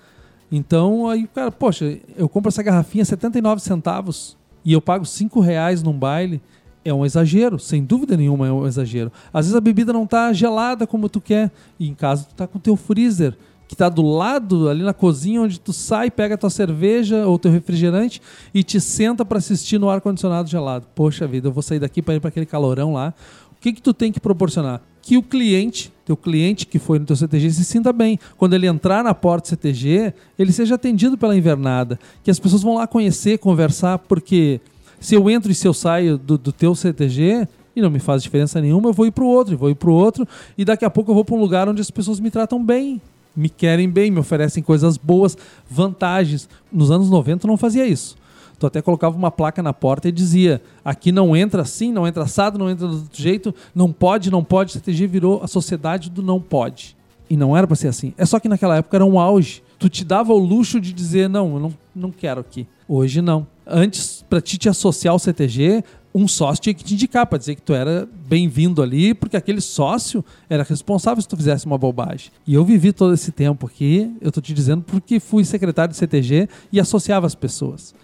Então, 0.50 1.08
aí, 1.08 1.26
cara, 1.28 1.50
poxa, 1.50 1.98
eu 2.16 2.28
compro 2.28 2.48
essa 2.48 2.62
garrafinha 2.62 3.04
79 3.04 3.62
centavos 3.62 4.36
e 4.64 4.72
eu 4.72 4.80
pago 4.82 5.04
5 5.06 5.40
reais 5.40 5.82
num 5.82 5.92
baile 5.92 6.40
é 6.84 6.92
um 6.92 7.04
exagero, 7.04 7.58
sem 7.58 7.84
dúvida 7.84 8.16
nenhuma 8.16 8.46
é 8.46 8.52
um 8.52 8.66
exagero. 8.66 9.12
Às 9.32 9.46
vezes 9.46 9.56
a 9.56 9.60
bebida 9.60 9.92
não 9.92 10.04
está 10.04 10.32
gelada 10.32 10.86
como 10.86 11.08
tu 11.08 11.20
quer, 11.20 11.50
e 11.78 11.88
em 11.88 11.94
casa 11.94 12.26
tu 12.28 12.34
tá 12.34 12.46
com 12.46 12.58
o 12.58 12.60
teu 12.60 12.76
freezer, 12.76 13.36
que 13.72 13.74
está 13.74 13.88
do 13.88 14.02
lado, 14.02 14.68
ali 14.68 14.82
na 14.82 14.92
cozinha, 14.92 15.40
onde 15.40 15.58
tu 15.58 15.72
sai, 15.72 16.10
pega 16.10 16.36
tua 16.36 16.50
cerveja 16.50 17.26
ou 17.26 17.38
teu 17.38 17.50
refrigerante 17.50 18.20
e 18.52 18.62
te 18.62 18.78
senta 18.78 19.24
para 19.24 19.38
assistir 19.38 19.78
no 19.78 19.88
ar-condicionado 19.88 20.46
gelado. 20.46 20.86
Poxa 20.94 21.26
vida, 21.26 21.48
eu 21.48 21.52
vou 21.52 21.62
sair 21.62 21.78
daqui 21.78 22.02
para 22.02 22.14
ir 22.14 22.20
para 22.20 22.28
aquele 22.28 22.44
calorão 22.44 22.92
lá. 22.92 23.14
O 23.50 23.60
que, 23.62 23.72
que 23.72 23.80
tu 23.80 23.94
tem 23.94 24.12
que 24.12 24.20
proporcionar? 24.20 24.82
Que 25.00 25.16
o 25.16 25.22
cliente, 25.22 25.90
teu 26.04 26.18
cliente 26.18 26.66
que 26.66 26.78
foi 26.78 26.98
no 26.98 27.06
teu 27.06 27.16
CTG, 27.16 27.50
se 27.50 27.64
sinta 27.64 27.94
bem. 27.94 28.18
Quando 28.36 28.52
ele 28.52 28.66
entrar 28.66 29.02
na 29.02 29.14
porta 29.14 29.46
do 29.46 29.48
CTG, 29.48 30.12
ele 30.38 30.52
seja 30.52 30.74
atendido 30.74 31.16
pela 31.16 31.34
invernada. 31.34 31.98
Que 32.22 32.30
as 32.30 32.38
pessoas 32.38 32.60
vão 32.60 32.74
lá 32.74 32.86
conhecer, 32.86 33.38
conversar, 33.38 34.00
porque 34.00 34.60
se 35.00 35.14
eu 35.14 35.30
entro 35.30 35.50
e 35.50 35.54
se 35.54 35.66
eu 35.66 35.72
saio 35.72 36.18
do, 36.18 36.36
do 36.36 36.52
teu 36.52 36.74
CTG 36.74 37.48
e 37.74 37.80
não 37.80 37.88
me 37.88 38.00
faz 38.00 38.22
diferença 38.22 38.60
nenhuma, 38.60 38.90
eu 38.90 38.92
vou 38.92 39.06
ir 39.06 39.12
para 39.12 39.24
o 39.24 39.28
outro, 39.28 39.56
vou 39.56 39.70
ir 39.70 39.76
para 39.76 39.88
o 39.88 39.94
outro 39.94 40.28
e 40.58 40.64
daqui 40.64 40.84
a 40.84 40.90
pouco 40.90 41.10
eu 41.10 41.14
vou 41.14 41.24
para 41.24 41.34
um 41.34 41.40
lugar 41.40 41.70
onde 41.70 41.80
as 41.80 41.90
pessoas 41.90 42.20
me 42.20 42.30
tratam 42.30 42.62
bem, 42.62 43.00
me 43.34 43.48
querem 43.48 43.88
bem, 43.88 44.10
me 44.10 44.18
oferecem 44.18 44.62
coisas 44.62 44.96
boas, 44.96 45.36
vantagens. 45.68 46.48
Nos 46.70 46.90
anos 46.90 47.10
90 47.10 47.46
eu 47.46 47.48
não 47.48 47.56
fazia 47.56 47.86
isso. 47.86 48.16
Tu 48.58 48.66
até 48.66 48.80
colocava 48.80 49.16
uma 49.16 49.30
placa 49.30 49.60
na 49.60 49.72
porta 49.72 50.08
e 50.08 50.12
dizia: 50.12 50.62
aqui 50.84 51.10
não 51.10 51.36
entra 51.36 51.62
assim, 51.62 51.92
não 51.92 52.06
entra 52.06 52.22
assado, 52.22 52.58
não 52.58 52.70
entra 52.70 52.86
do 52.86 52.94
outro 52.94 53.20
jeito, 53.20 53.52
não 53.74 53.92
pode, 53.92 54.30
não 54.30 54.44
pode. 54.44 54.72
CTG 54.72 55.06
virou 55.08 55.42
a 55.42 55.48
sociedade 55.48 56.08
do 56.08 56.22
não 56.22 56.40
pode. 56.40 56.96
E 57.28 57.36
não 57.36 57.56
era 57.56 57.66
para 57.66 57.74
ser 57.74 57.88
assim. 57.88 58.14
É 58.16 58.24
só 58.24 58.38
que 58.38 58.48
naquela 58.48 58.76
época 58.76 58.96
era 58.96 59.04
um 59.04 59.18
auge. 59.18 59.62
Tu 59.80 59.88
te 59.88 60.04
dava 60.04 60.32
o 60.32 60.38
luxo 60.38 60.80
de 60.80 60.92
dizer: 60.92 61.28
não, 61.28 61.54
eu 61.54 61.60
não, 61.60 61.74
não 61.92 62.10
quero 62.12 62.40
aqui. 62.40 62.66
Hoje 62.86 63.20
não. 63.20 63.46
Antes, 63.66 64.24
para 64.28 64.40
ti 64.40 64.56
te 64.58 64.68
associar 64.68 65.12
ao 65.12 65.18
CTG, 65.18 65.82
um 66.14 66.28
sócio 66.28 66.62
tinha 66.62 66.74
que 66.74 66.84
te 66.84 66.94
indicar 66.94 67.26
para 67.26 67.38
dizer 67.38 67.54
que 67.54 67.62
tu 67.62 67.72
era 67.72 68.08
bem-vindo 68.28 68.82
ali, 68.82 69.14
porque 69.14 69.36
aquele 69.36 69.60
sócio 69.60 70.24
era 70.48 70.62
responsável 70.62 71.22
se 71.22 71.28
tu 71.28 71.36
fizesse 71.36 71.64
uma 71.64 71.78
bobagem. 71.78 72.30
E 72.46 72.54
eu 72.54 72.64
vivi 72.64 72.92
todo 72.92 73.14
esse 73.14 73.32
tempo 73.32 73.66
aqui, 73.66 74.12
eu 74.20 74.30
tô 74.30 74.40
te 74.40 74.52
dizendo 74.52 74.82
porque 74.82 75.18
fui 75.18 75.44
secretário 75.44 75.92
de 75.92 75.98
CTG 75.98 76.48
e 76.70 76.78
associava 76.78 77.26
as 77.26 77.34
pessoas. 77.34 77.94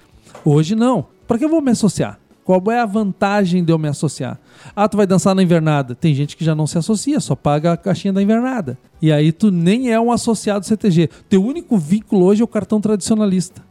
Hoje 0.45 0.75
não. 0.75 1.07
Para 1.27 1.39
que 1.39 1.45
eu 1.45 1.49
vou 1.49 1.61
me 1.61 1.71
associar? 1.71 2.19
Qual 2.45 2.63
é 2.73 2.81
a 2.81 2.87
vantagem 2.87 3.63
de 3.63 3.71
eu 3.71 3.79
me 3.79 3.89
associar? 3.89 4.41
Ah, 4.75 4.89
tu 4.89 4.97
vai 4.97 5.07
dançar 5.07 5.35
na 5.35 5.43
invernada. 5.43 5.95
Tem 5.95 6.15
gente 6.15 6.35
que 6.35 6.43
já 6.43 6.55
não 6.55 6.67
se 6.67 6.79
associa, 6.79 7.21
só 7.21 7.35
paga 7.35 7.73
a 7.73 7.77
caixinha 7.77 8.13
da 8.13 8.23
invernada. 8.23 8.79
E 9.03 9.13
aí 9.13 9.33
tu 9.33 9.51
nem 9.51 9.91
é 9.93 10.01
um 10.01 10.11
associado 10.11 10.65
CTG. 10.65 11.11
Teu 11.29 11.45
único 11.45 11.77
vínculo 11.77 12.25
hoje 12.25 12.41
é 12.41 12.45
o 12.45 12.49
cartão 12.49 12.81
tradicionalista 12.81 13.68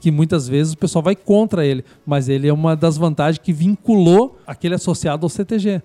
que 0.00 0.10
muitas 0.10 0.48
vezes 0.48 0.72
o 0.72 0.78
pessoal 0.78 1.02
vai 1.02 1.16
contra 1.16 1.64
ele, 1.66 1.84
mas 2.06 2.28
ele 2.28 2.48
é 2.48 2.52
uma 2.52 2.76
das 2.76 2.96
vantagens 2.96 3.38
que 3.38 3.52
vinculou 3.52 4.38
aquele 4.46 4.74
associado 4.74 5.26
ao 5.26 5.30
CTG. 5.30 5.82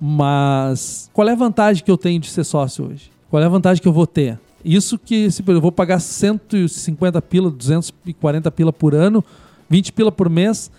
Mas 0.00 1.08
qual 1.12 1.28
é 1.28 1.32
a 1.32 1.36
vantagem 1.36 1.82
que 1.82 1.90
eu 1.90 1.96
tenho 1.96 2.20
de 2.20 2.28
ser 2.28 2.44
sócio 2.44 2.86
hoje? 2.86 3.10
Qual 3.30 3.42
é 3.42 3.46
a 3.46 3.48
vantagem 3.48 3.82
que 3.82 3.88
eu 3.88 3.92
vou 3.92 4.06
ter? 4.06 4.38
Isso 4.64 4.98
que 4.98 5.30
se 5.30 5.42
eu 5.46 5.60
vou 5.60 5.72
pagar 5.72 5.98
150 5.98 7.20
pila, 7.22 7.50
240 7.50 8.50
pila 8.50 8.72
por 8.72 8.94
ano, 8.94 9.24
20 9.68 9.92
pila 9.92 10.12
por 10.12 10.28
mês, 10.28 10.70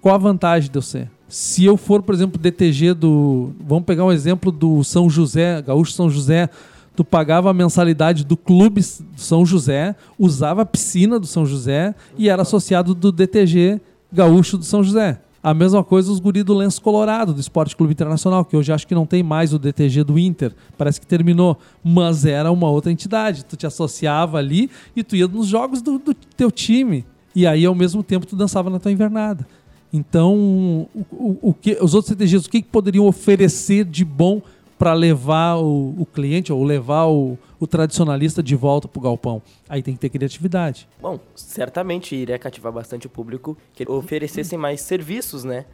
qual 0.00 0.14
a 0.14 0.18
vantagem 0.18 0.70
de 0.70 0.78
eu 0.78 0.82
ser? 0.82 1.10
Se 1.28 1.64
eu 1.64 1.76
for, 1.76 2.02
por 2.02 2.14
exemplo, 2.14 2.38
DTG 2.38 2.94
do. 2.94 3.52
Vamos 3.60 3.84
pegar 3.84 4.04
um 4.04 4.12
exemplo 4.12 4.52
do 4.52 4.84
São 4.84 5.10
José, 5.10 5.60
Gaúcho 5.62 5.92
São 5.92 6.08
José, 6.08 6.48
tu 6.94 7.04
pagava 7.04 7.50
a 7.50 7.54
mensalidade 7.54 8.24
do 8.24 8.36
Clube 8.36 8.82
São 9.16 9.44
José, 9.44 9.96
usava 10.18 10.62
a 10.62 10.66
piscina 10.66 11.18
do 11.18 11.26
São 11.26 11.44
José 11.44 11.94
e 12.16 12.28
era 12.28 12.42
associado 12.42 12.94
do 12.94 13.10
DTG 13.10 13.80
Gaúcho 14.12 14.56
do 14.56 14.64
São 14.64 14.82
José. 14.82 15.20
A 15.42 15.52
mesma 15.52 15.84
coisa 15.84 16.10
os 16.10 16.20
guri 16.20 16.42
do 16.42 16.54
Lenço 16.54 16.80
Colorado, 16.80 17.34
do 17.34 17.40
Esporte 17.40 17.76
Clube 17.76 17.92
Internacional, 17.92 18.46
que 18.46 18.56
hoje 18.56 18.72
acho 18.72 18.86
que 18.86 18.94
não 18.94 19.04
tem 19.04 19.22
mais 19.22 19.52
o 19.52 19.58
DTG 19.58 20.02
do 20.02 20.18
Inter, 20.18 20.54
parece 20.78 20.98
que 20.98 21.06
terminou, 21.06 21.58
mas 21.82 22.24
era 22.24 22.50
uma 22.50 22.70
outra 22.70 22.90
entidade. 22.90 23.44
Tu 23.44 23.54
te 23.54 23.66
associava 23.66 24.38
ali 24.38 24.70
e 24.96 25.02
tu 25.02 25.14
ia 25.14 25.28
nos 25.28 25.46
jogos 25.46 25.82
do, 25.82 25.98
do 25.98 26.14
teu 26.14 26.50
time. 26.50 27.04
E 27.34 27.46
aí, 27.46 27.66
ao 27.66 27.74
mesmo 27.74 28.02
tempo, 28.02 28.24
tu 28.24 28.36
dançava 28.36 28.70
na 28.70 28.78
tua 28.78 28.90
invernada. 28.90 29.46
Então, 29.92 30.34
o, 30.34 30.88
o, 31.12 31.38
o 31.42 31.54
que, 31.54 31.76
os 31.80 31.92
outros 31.92 32.12
CTGs, 32.12 32.46
o 32.46 32.50
que, 32.50 32.62
que 32.62 32.68
poderiam 32.68 33.06
oferecer 33.06 33.84
de 33.84 34.04
bom 34.04 34.40
para 34.84 34.92
levar 34.92 35.56
o, 35.56 35.94
o, 35.98 36.04
cliente 36.04 36.52
ou 36.52 36.62
levar 36.62 37.06
o, 37.06 37.38
o 37.58 37.66
tradicionalista 37.66 38.42
de 38.42 38.54
volta 38.54 38.86
para 38.86 38.98
o 38.98 39.02
galpão. 39.02 39.40
Aí 39.66 39.82
tem 39.82 39.94
que 39.94 40.00
ter 40.00 40.10
criatividade. 40.10 40.86
Bom, 41.00 41.18
certamente 41.34 42.14
iria 42.14 42.38
cativar 42.38 42.70
bastante 42.70 43.06
o 43.06 43.10
público 43.10 43.56
que 43.72 43.90
oferecessem 43.90 44.58
mais 44.58 44.82
serviços, 44.82 45.42
né? 45.42 45.64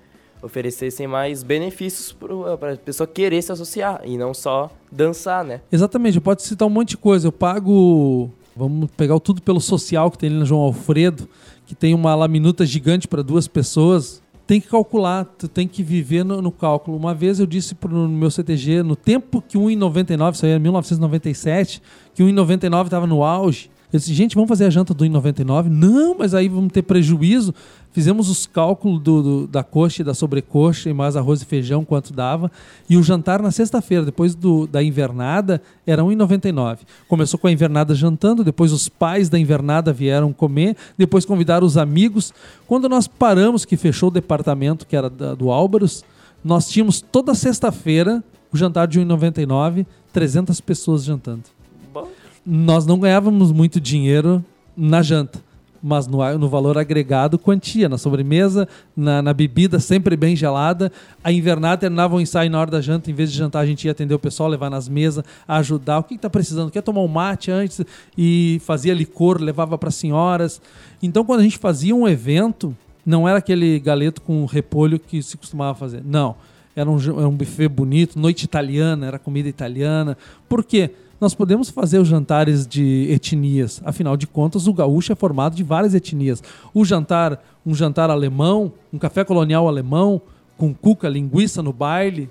Oferecessem 0.41 1.09
mais 1.09 1.43
benefícios 1.43 2.17
para 2.61 2.75
a 2.75 2.77
pessoa 2.77 3.05
querer 3.05 3.43
se 3.43 3.51
associar 3.51 4.01
e 4.05 4.17
não 4.17 4.33
só 4.33 4.71
dançar, 4.93 5.45
né? 5.45 5.61
Exatamente, 5.73 6.15
eu 6.15 6.23
posso 6.23 6.47
citar 6.47 6.69
um 6.69 6.71
monte 6.71 6.91
de 6.91 6.97
coisa. 6.97 7.27
Eu 7.27 7.33
pago. 7.33 8.31
Vamos 8.55 8.89
pegar 8.97 9.17
o 9.17 9.21
tudo 9.21 9.43
pelo 9.43 9.61
social 9.61 10.09
que 10.09 10.19
tem 10.19 10.31
ali 10.31 10.39
no 10.39 10.47
João 10.47 10.61
Alfredo, 10.61 11.29
que 11.67 11.75
tem 11.75 11.95
uma 11.95 12.15
laminuta 12.15 12.65
gigante 12.65 13.09
para 13.09 13.23
duas 13.23 13.49
pessoas 13.49 14.23
tem 14.51 14.61
que 14.61 14.67
calcular, 14.67 15.25
tu 15.25 15.47
tem 15.47 15.69
que 15.69 15.81
viver 15.81 16.25
no, 16.25 16.43
no 16.43 16.51
cálculo. 16.51 16.97
Uma 16.97 17.15
vez 17.15 17.39
eu 17.39 17.47
disse 17.47 17.73
pro, 17.73 17.89
no 17.89 18.09
meu 18.09 18.33
CTG, 18.33 18.83
no 18.83 18.97
tempo 18.97 19.41
que 19.41 19.57
1,99, 19.57 20.35
isso 20.35 20.45
aí 20.45 20.51
era 20.51 20.59
1997, 20.59 21.81
que 22.13 22.21
1,99 22.21 22.85
estava 22.87 23.07
no 23.07 23.23
auge, 23.23 23.71
eu 23.93 23.99
disse, 24.01 24.13
gente, 24.13 24.35
vamos 24.35 24.49
fazer 24.49 24.65
a 24.65 24.71
janta 24.71 24.93
do 24.93 25.05
1,99? 25.05 25.69
Não, 25.69 26.17
mas 26.19 26.35
aí 26.35 26.49
vamos 26.49 26.73
ter 26.73 26.83
prejuízo. 26.83 27.55
Fizemos 27.93 28.29
os 28.29 28.47
cálculos 28.47 29.01
do, 29.01 29.23
do, 29.23 29.47
da 29.49 29.65
coxa 29.65 30.03
e 30.03 30.05
da 30.05 30.15
sobrecoxa 30.15 30.89
e 30.89 30.93
mais 30.93 31.17
arroz 31.17 31.43
e 31.43 31.45
feijão, 31.45 31.85
quanto 31.85 32.13
dava. 32.13 32.51
E 32.89 32.97
o 32.97 33.03
jantar 33.03 33.43
na 33.43 33.51
sexta-feira, 33.51 34.05
depois 34.05 34.35
do, 34.35 34.67
da 34.67 34.81
invernada, 34.81 35.61
era 35.85 36.03
1,99. 36.03 36.79
Começou 37.09 37.39
com 37.39 37.49
a 37.49 37.53
invernada 37.53 37.93
jantando, 37.93 38.45
depois 38.45 38.73
os 38.73 38.89
pais 38.89 39.29
da 39.29 39.39
invernada 39.39 39.93
vieram 39.93 40.33
comer, 40.33 40.77
depois 40.97 41.25
convidaram 41.25 41.67
os 41.67 41.77
amigos. 41.77 42.33
Quando 42.67 42.89
nós 42.89 43.09
paramos, 43.09 43.65
que 43.65 43.77
fechou 43.77 44.09
o 44.09 44.13
departamento, 44.13 44.87
que 44.87 44.95
era 44.95 45.11
da, 45.11 45.35
do 45.35 45.51
Álvaros, 45.51 46.05
nós 46.45 46.69
tínhamos 46.69 47.01
toda 47.01 47.35
sexta-feira 47.35 48.23
o 48.53 48.57
jantar 48.57 48.87
de 48.87 49.01
1,99, 49.01 49.85
300 50.13 50.61
pessoas 50.61 51.05
jantando. 51.05 51.45
Bom. 51.93 52.09
Nós 52.47 52.87
não 52.87 52.99
ganhávamos 52.99 53.51
muito 53.53 53.81
dinheiro 53.81 54.45
na 54.77 55.03
janta 55.03 55.50
mas 55.83 56.07
no, 56.07 56.39
no 56.39 56.49
valor 56.49 56.77
agregado, 56.77 57.39
quantia. 57.39 57.89
Na 57.89 57.99
sobremesa, 57.99 58.69
na, 58.97 59.23
na, 59.23 59.33
bebida, 59.33 59.79
sempre 59.79 60.17
bem 60.17 60.37
gelada. 60.37 60.93
A 61.23 61.33
invernada 61.33 61.79
terminava 61.79 62.17
o 62.17 62.21
ensaio 62.21 62.51
na 62.51 62.61
hora 62.61 62.71
da 62.71 62.81
janta, 62.81 63.11
em 63.11 63.15
vez 63.15 63.33
de 63.33 63.39
jantar, 63.39 63.61
a 63.61 63.67
gente 63.67 63.85
ia 63.85 63.93
atender 63.93 64.15
o 64.15 64.19
pessoal, 64.19 64.49
levar 64.49 64.71
nas 64.71 64.89
mesas, 64.89 65.25
ajudar. 65.49 65.99
O 65.99 66.05
que 66.05 66.15
está 66.15 66.29
precisando? 66.29 66.71
Quer 66.71 66.83
tomar 66.83 67.01
um 67.01 67.09
mate 67.09 67.51
antes? 67.51 67.81
E 68.17 68.61
fazia 68.65 68.95
licor, 68.95 69.41
levava 69.41 69.79
para 69.79 69.91
senhoras. 69.91 70.61
Então, 71.03 71.25
quando 71.25 71.41
a 71.41 71.45
gente 71.45 71.59
fazia 71.59 71.95
um 71.95 72.07
evento, 72.07 72.77
não 73.05 73.29
era 73.29 73.39
aquele 73.39 73.79
galeto 73.81 74.21
com 74.21 74.45
repolho 74.45 74.99
que 74.99 75.23
se 75.23 75.37
costumava 75.37 75.75
fazer. 75.75 76.03
Não. 76.05 76.37
Era 76.75 76.89
um, 76.89 76.99
era 76.99 77.29
um 77.29 77.37
buffet 77.37 77.69
bonito, 77.69 78.19
noite 78.19 78.45
italiana, 78.45 79.07
era 79.07 79.19
comida 79.19 79.49
italiana. 79.49 80.17
Por 80.49 80.65
quê? 80.65 80.91
Nós 81.21 81.35
podemos 81.35 81.69
fazer 81.69 81.99
os 81.99 82.09
jantares 82.09 82.67
de 82.67 83.07
etnias. 83.11 83.83
Afinal 83.85 84.17
de 84.17 84.27
contas, 84.27 84.67
o 84.67 84.73
gaúcho 84.73 85.13
é 85.13 85.15
formado 85.15 85.55
de 85.55 85.63
várias 85.63 85.95
etnias. 85.95 86.43
O 86.73 86.85
jantar, 86.85 87.43
um 87.65 87.75
jantar 87.75 88.09
alemão, 88.09 88.73
um 88.93 88.99
café 88.99 89.23
colonial 89.23 89.69
alemão, 89.69 90.21
com 90.57 90.73
cuca, 90.73 91.09
linguiça 91.09 91.63
no 91.63 91.73
baile, 91.73 92.31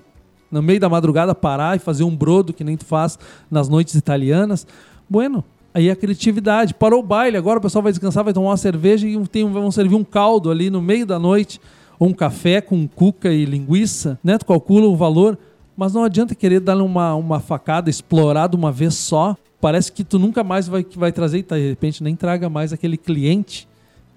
no 0.50 0.62
meio 0.62 0.80
da 0.80 0.88
madrugada 0.88 1.34
parar 1.34 1.76
e 1.76 1.78
fazer 1.78 2.02
um 2.02 2.14
brodo 2.14 2.52
que 2.52 2.64
nem 2.64 2.76
tu 2.76 2.84
faz 2.84 3.18
nas 3.50 3.68
noites 3.68 3.94
italianas. 3.94 4.66
Bueno, 5.08 5.44
aí 5.72 5.90
a 5.90 5.96
criatividade. 5.96 6.74
Parou 6.74 7.00
o 7.00 7.06
baile, 7.06 7.36
agora 7.36 7.58
o 7.58 7.62
pessoal 7.62 7.82
vai 7.82 7.92
descansar, 7.92 8.24
vai 8.24 8.32
tomar 8.32 8.50
uma 8.50 8.56
cerveja 8.56 9.06
e 9.06 9.18
tem, 9.28 9.48
vão 9.50 9.70
servir 9.70 9.94
um 9.94 10.04
caldo 10.04 10.50
ali 10.50 10.68
no 10.70 10.82
meio 10.82 11.06
da 11.06 11.18
noite, 11.18 11.60
ou 11.98 12.08
um 12.08 12.12
café 12.12 12.60
com 12.60 12.88
cuca 12.88 13.32
e 13.32 13.44
linguiça, 13.44 14.18
né? 14.24 14.38
Tu 14.38 14.46
calcula 14.46 14.86
o 14.86 14.96
valor. 14.96 15.38
Mas 15.80 15.94
não 15.94 16.04
adianta 16.04 16.34
querer 16.34 16.60
dar 16.60 16.76
uma, 16.76 17.14
uma 17.14 17.40
facada, 17.40 17.88
explorar 17.88 18.48
de 18.48 18.54
uma 18.54 18.70
vez 18.70 18.92
só. 18.92 19.34
Parece 19.62 19.90
que 19.90 20.04
tu 20.04 20.18
nunca 20.18 20.44
mais 20.44 20.68
vai, 20.68 20.84
vai 20.94 21.10
trazer, 21.10 21.38
e 21.38 21.42
de 21.42 21.68
repente 21.70 22.02
nem 22.02 22.14
traga 22.14 22.50
mais 22.50 22.70
aquele 22.70 22.98
cliente 22.98 23.66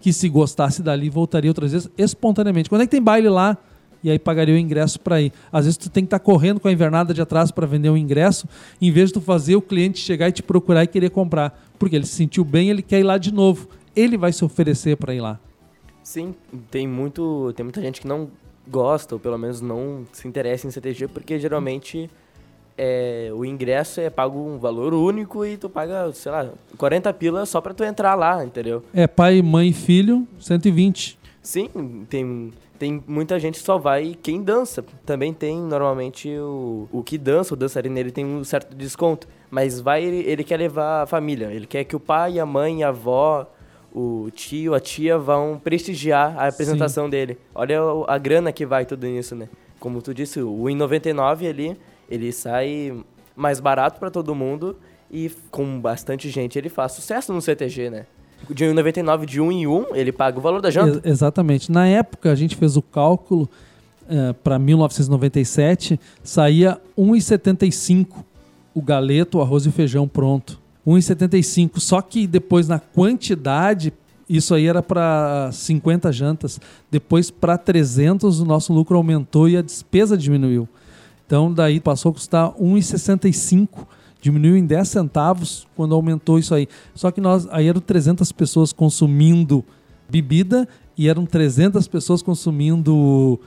que 0.02 0.12
se 0.12 0.28
gostasse 0.28 0.84
dali 0.84 1.10
voltaria 1.10 1.50
outras 1.50 1.72
vezes 1.72 1.90
espontaneamente. 1.98 2.68
Quando 2.68 2.82
é 2.82 2.86
que 2.86 2.92
tem 2.92 3.02
baile 3.02 3.30
lá? 3.30 3.58
E 4.04 4.12
aí 4.12 4.20
pagaria 4.20 4.54
o 4.54 4.58
ingresso 4.58 5.00
para 5.00 5.22
ir. 5.22 5.32
Às 5.54 5.64
vezes 5.64 5.78
tu 5.78 5.90
tem 5.90 6.04
que 6.04 6.08
estar 6.08 6.20
tá 6.20 6.26
correndo 6.26 6.60
com 6.60 6.68
a 6.68 6.72
invernada 6.74 7.14
de 7.14 7.22
atrás 7.22 7.50
para 7.50 7.66
vender 7.66 7.90
um 7.90 7.96
ingresso, 7.96 8.46
em 8.82 8.92
vez 8.92 9.08
de 9.08 9.14
tu 9.14 9.22
fazer 9.22 9.56
o 9.56 9.62
cliente 9.62 10.00
chegar 10.00 10.28
e 10.28 10.34
te 10.34 10.44
procurar 10.44 10.84
e 10.84 10.88
querer 10.88 11.12
comprar. 11.12 11.58
Porque 11.80 11.96
ele 11.96 12.06
se 12.06 12.14
sentiu 12.14 12.44
bem, 12.44 12.72
ele 12.72 12.82
quer 12.82 13.00
ir 13.00 13.04
lá 13.04 13.18
de 13.18 13.34
novo. 13.34 13.70
Ele 13.96 14.18
vai 14.18 14.34
se 14.34 14.44
oferecer 14.44 14.98
para 14.98 15.16
ir 15.16 15.22
lá. 15.22 15.40
Sim, 16.04 16.36
tem 16.70 16.86
muito, 16.86 17.54
tem 17.56 17.64
muita 17.64 17.82
gente 17.82 18.02
que 18.02 18.08
não 18.08 18.28
gosta, 18.68 19.16
ou 19.16 19.20
pelo 19.20 19.38
menos 19.38 19.62
não 19.62 20.06
se 20.12 20.28
interessa 20.28 20.68
em 20.68 20.72
CTG, 20.72 21.08
porque 21.08 21.40
geralmente 21.40 22.10
é, 22.78 23.30
o 23.34 23.46
ingresso 23.46 24.02
é 24.02 24.10
pago 24.10 24.40
um 24.40 24.58
valor 24.58 24.94
único 24.94 25.46
e 25.46 25.58
tu 25.58 25.70
paga, 25.70 26.12
sei 26.14 26.32
lá, 26.32 26.50
40 26.78 27.14
pila 27.14 27.46
só 27.46 27.62
pra 27.62 27.74
tu 27.74 27.84
entrar 27.84 28.16
lá, 28.16 28.44
entendeu? 28.44 28.84
É 28.94 29.08
pai, 29.08 29.42
mãe 29.42 29.70
e 29.70 29.74
filho, 29.74 30.28
120. 30.40 31.20
Sim, 31.42 32.06
tem, 32.10 32.54
tem 32.80 33.04
muita 33.06 33.38
gente 33.38 33.60
que 33.60 33.66
só 33.66 33.78
vai 33.78 34.16
quem 34.22 34.42
dança. 34.42 34.84
Também 35.06 35.34
tem, 35.34 35.60
normalmente, 35.60 36.30
o, 36.30 36.88
o 36.92 37.04
que 37.04 37.18
dança, 37.18 37.54
o 37.54 37.58
dançarino, 37.58 37.98
ele 37.98 38.12
tem 38.12 38.26
um 38.26 38.44
certo 38.44 38.76
desconto. 38.76 39.28
Mas 39.52 39.80
vai, 39.80 40.04
ele, 40.04 40.28
ele 40.30 40.44
quer 40.44 40.58
levar 40.58 41.04
a 41.04 41.06
família. 41.06 41.52
Ele 41.52 41.68
quer 41.68 41.84
que 41.84 41.96
o 41.96 42.00
pai, 42.00 42.40
a 42.40 42.46
mãe, 42.46 42.82
a 42.82 42.90
avó, 42.90 43.46
o 43.94 44.30
tio, 44.32 44.74
a 44.74 44.80
tia 44.80 45.18
vão 45.18 45.62
prestigiar 45.64 46.36
a 46.38 46.48
apresentação 46.48 47.06
Sim. 47.06 47.12
dele. 47.12 47.38
Olha 47.54 47.80
a 48.08 48.18
grana 48.18 48.52
que 48.52 48.66
vai 48.66 48.86
tudo 48.86 49.06
nisso, 49.06 49.36
né? 49.36 49.48
Como 49.80 50.02
tu 50.02 50.14
disse, 50.14 50.42
o 50.42 50.64
I99 50.64 51.48
ali, 51.48 51.78
ele 52.10 52.32
sai 52.32 53.04
mais 53.36 53.60
barato 53.60 54.00
para 54.00 54.10
todo 54.10 54.34
mundo 54.34 54.76
e 55.12 55.32
com 55.52 55.80
bastante 55.80 56.30
gente 56.30 56.58
ele 56.58 56.70
faz 56.70 56.94
sucesso 56.94 57.32
no 57.32 57.42
CTG, 57.42 57.90
né? 57.90 58.06
De 58.50 58.66
1,99 58.66 59.26
de 59.26 59.40
1 59.40 59.52
em 59.52 59.68
1, 59.68 59.96
ele 59.96 60.12
paga 60.12 60.40
o 60.40 60.42
valor 60.42 60.60
da 60.60 60.72
janta. 60.72 60.98
Ex 60.98 61.06
exatamente. 61.06 61.72
Na 61.72 61.88
época, 61.88 62.32
a 62.32 62.36
gente 62.36 62.56
fez 62.56 62.76
o 62.76 62.82
cálculo 62.82 63.48
uh, 64.04 64.34
para 64.36 64.58
1997, 64.58 66.00
saía 66.24 66.80
1,75 66.98 68.08
o 68.74 68.82
galeto, 68.82 69.38
o 69.38 69.42
arroz 69.42 69.66
e 69.66 69.70
o 69.70 69.72
feijão 69.72 70.08
pronto. 70.08 70.63
1,75. 70.86 71.80
Só 71.80 72.02
que 72.02 72.28
depois 72.28 72.68
na 72.68 72.80
quantidade, 72.80 73.94
isso 74.28 74.54
aí 74.54 74.68
era 74.68 74.82
para 74.82 75.50
50 75.52 76.12
jantas. 76.12 76.60
Depois 76.92 77.30
para 77.32 77.58
300 77.58 78.40
o 78.40 78.46
nosso 78.46 78.74
lucro 78.74 78.98
aumentou 78.98 79.48
e 79.50 79.58
a 79.58 79.62
despesa 79.62 80.18
diminuiu. 80.18 80.68
Então 81.26 81.54
daí 81.54 81.80
passou 81.80 82.12
a 82.12 82.14
custar 82.14 82.52
1,65. 82.52 83.88
Diminuiu 84.22 84.56
em 84.56 84.66
10 84.66 84.88
centavos 84.88 85.68
quando 85.76 85.94
aumentou 85.94 86.40
isso 86.40 86.56
aí. 86.56 86.68
Só 86.96 87.12
que 87.12 87.20
nós 87.20 87.48
aí 87.52 87.68
eram 87.68 87.82
300 87.82 88.32
pessoas 88.32 88.72
consumindo 88.72 89.64
bebida 90.10 90.68
e 90.98 91.10
eram 91.10 91.26
300 91.26 91.88
pessoas 91.88 92.22
consumindo 92.22 93.40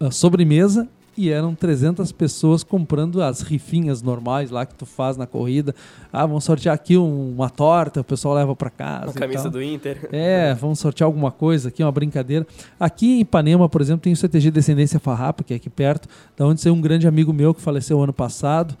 uh, 0.00 0.12
sobremesa 0.12 0.88
e 1.18 1.30
eram 1.30 1.52
300 1.52 2.12
pessoas 2.12 2.62
comprando 2.62 3.20
as 3.20 3.40
rifinhas 3.40 4.00
normais 4.00 4.52
lá 4.52 4.64
que 4.64 4.72
tu 4.72 4.86
faz 4.86 5.16
na 5.16 5.26
corrida. 5.26 5.74
Ah, 6.12 6.24
vamos 6.24 6.44
sortear 6.44 6.72
aqui 6.72 6.96
uma 6.96 7.50
torta, 7.50 8.00
o 8.00 8.04
pessoal 8.04 8.34
leva 8.34 8.54
para 8.54 8.70
casa. 8.70 9.06
Uma 9.06 9.12
camisa 9.14 9.50
do 9.50 9.60
Inter. 9.60 10.08
É, 10.12 10.54
vamos 10.54 10.78
sortear 10.78 11.06
alguma 11.06 11.32
coisa 11.32 11.70
aqui, 11.70 11.82
uma 11.82 11.90
brincadeira. 11.90 12.46
Aqui 12.78 13.16
em 13.16 13.20
Ipanema, 13.22 13.68
por 13.68 13.80
exemplo, 13.80 14.02
tem 14.02 14.12
o 14.12 14.16
CTG 14.16 14.52
Descendência 14.52 15.00
Farrapa, 15.00 15.42
que 15.42 15.52
é 15.52 15.56
aqui 15.56 15.68
perto, 15.68 16.08
da 16.36 16.46
onde 16.46 16.60
saiu 16.60 16.74
um 16.74 16.80
grande 16.80 17.08
amigo 17.08 17.32
meu 17.32 17.52
que 17.52 17.60
faleceu 17.60 18.00
ano 18.00 18.12
passado 18.12 18.76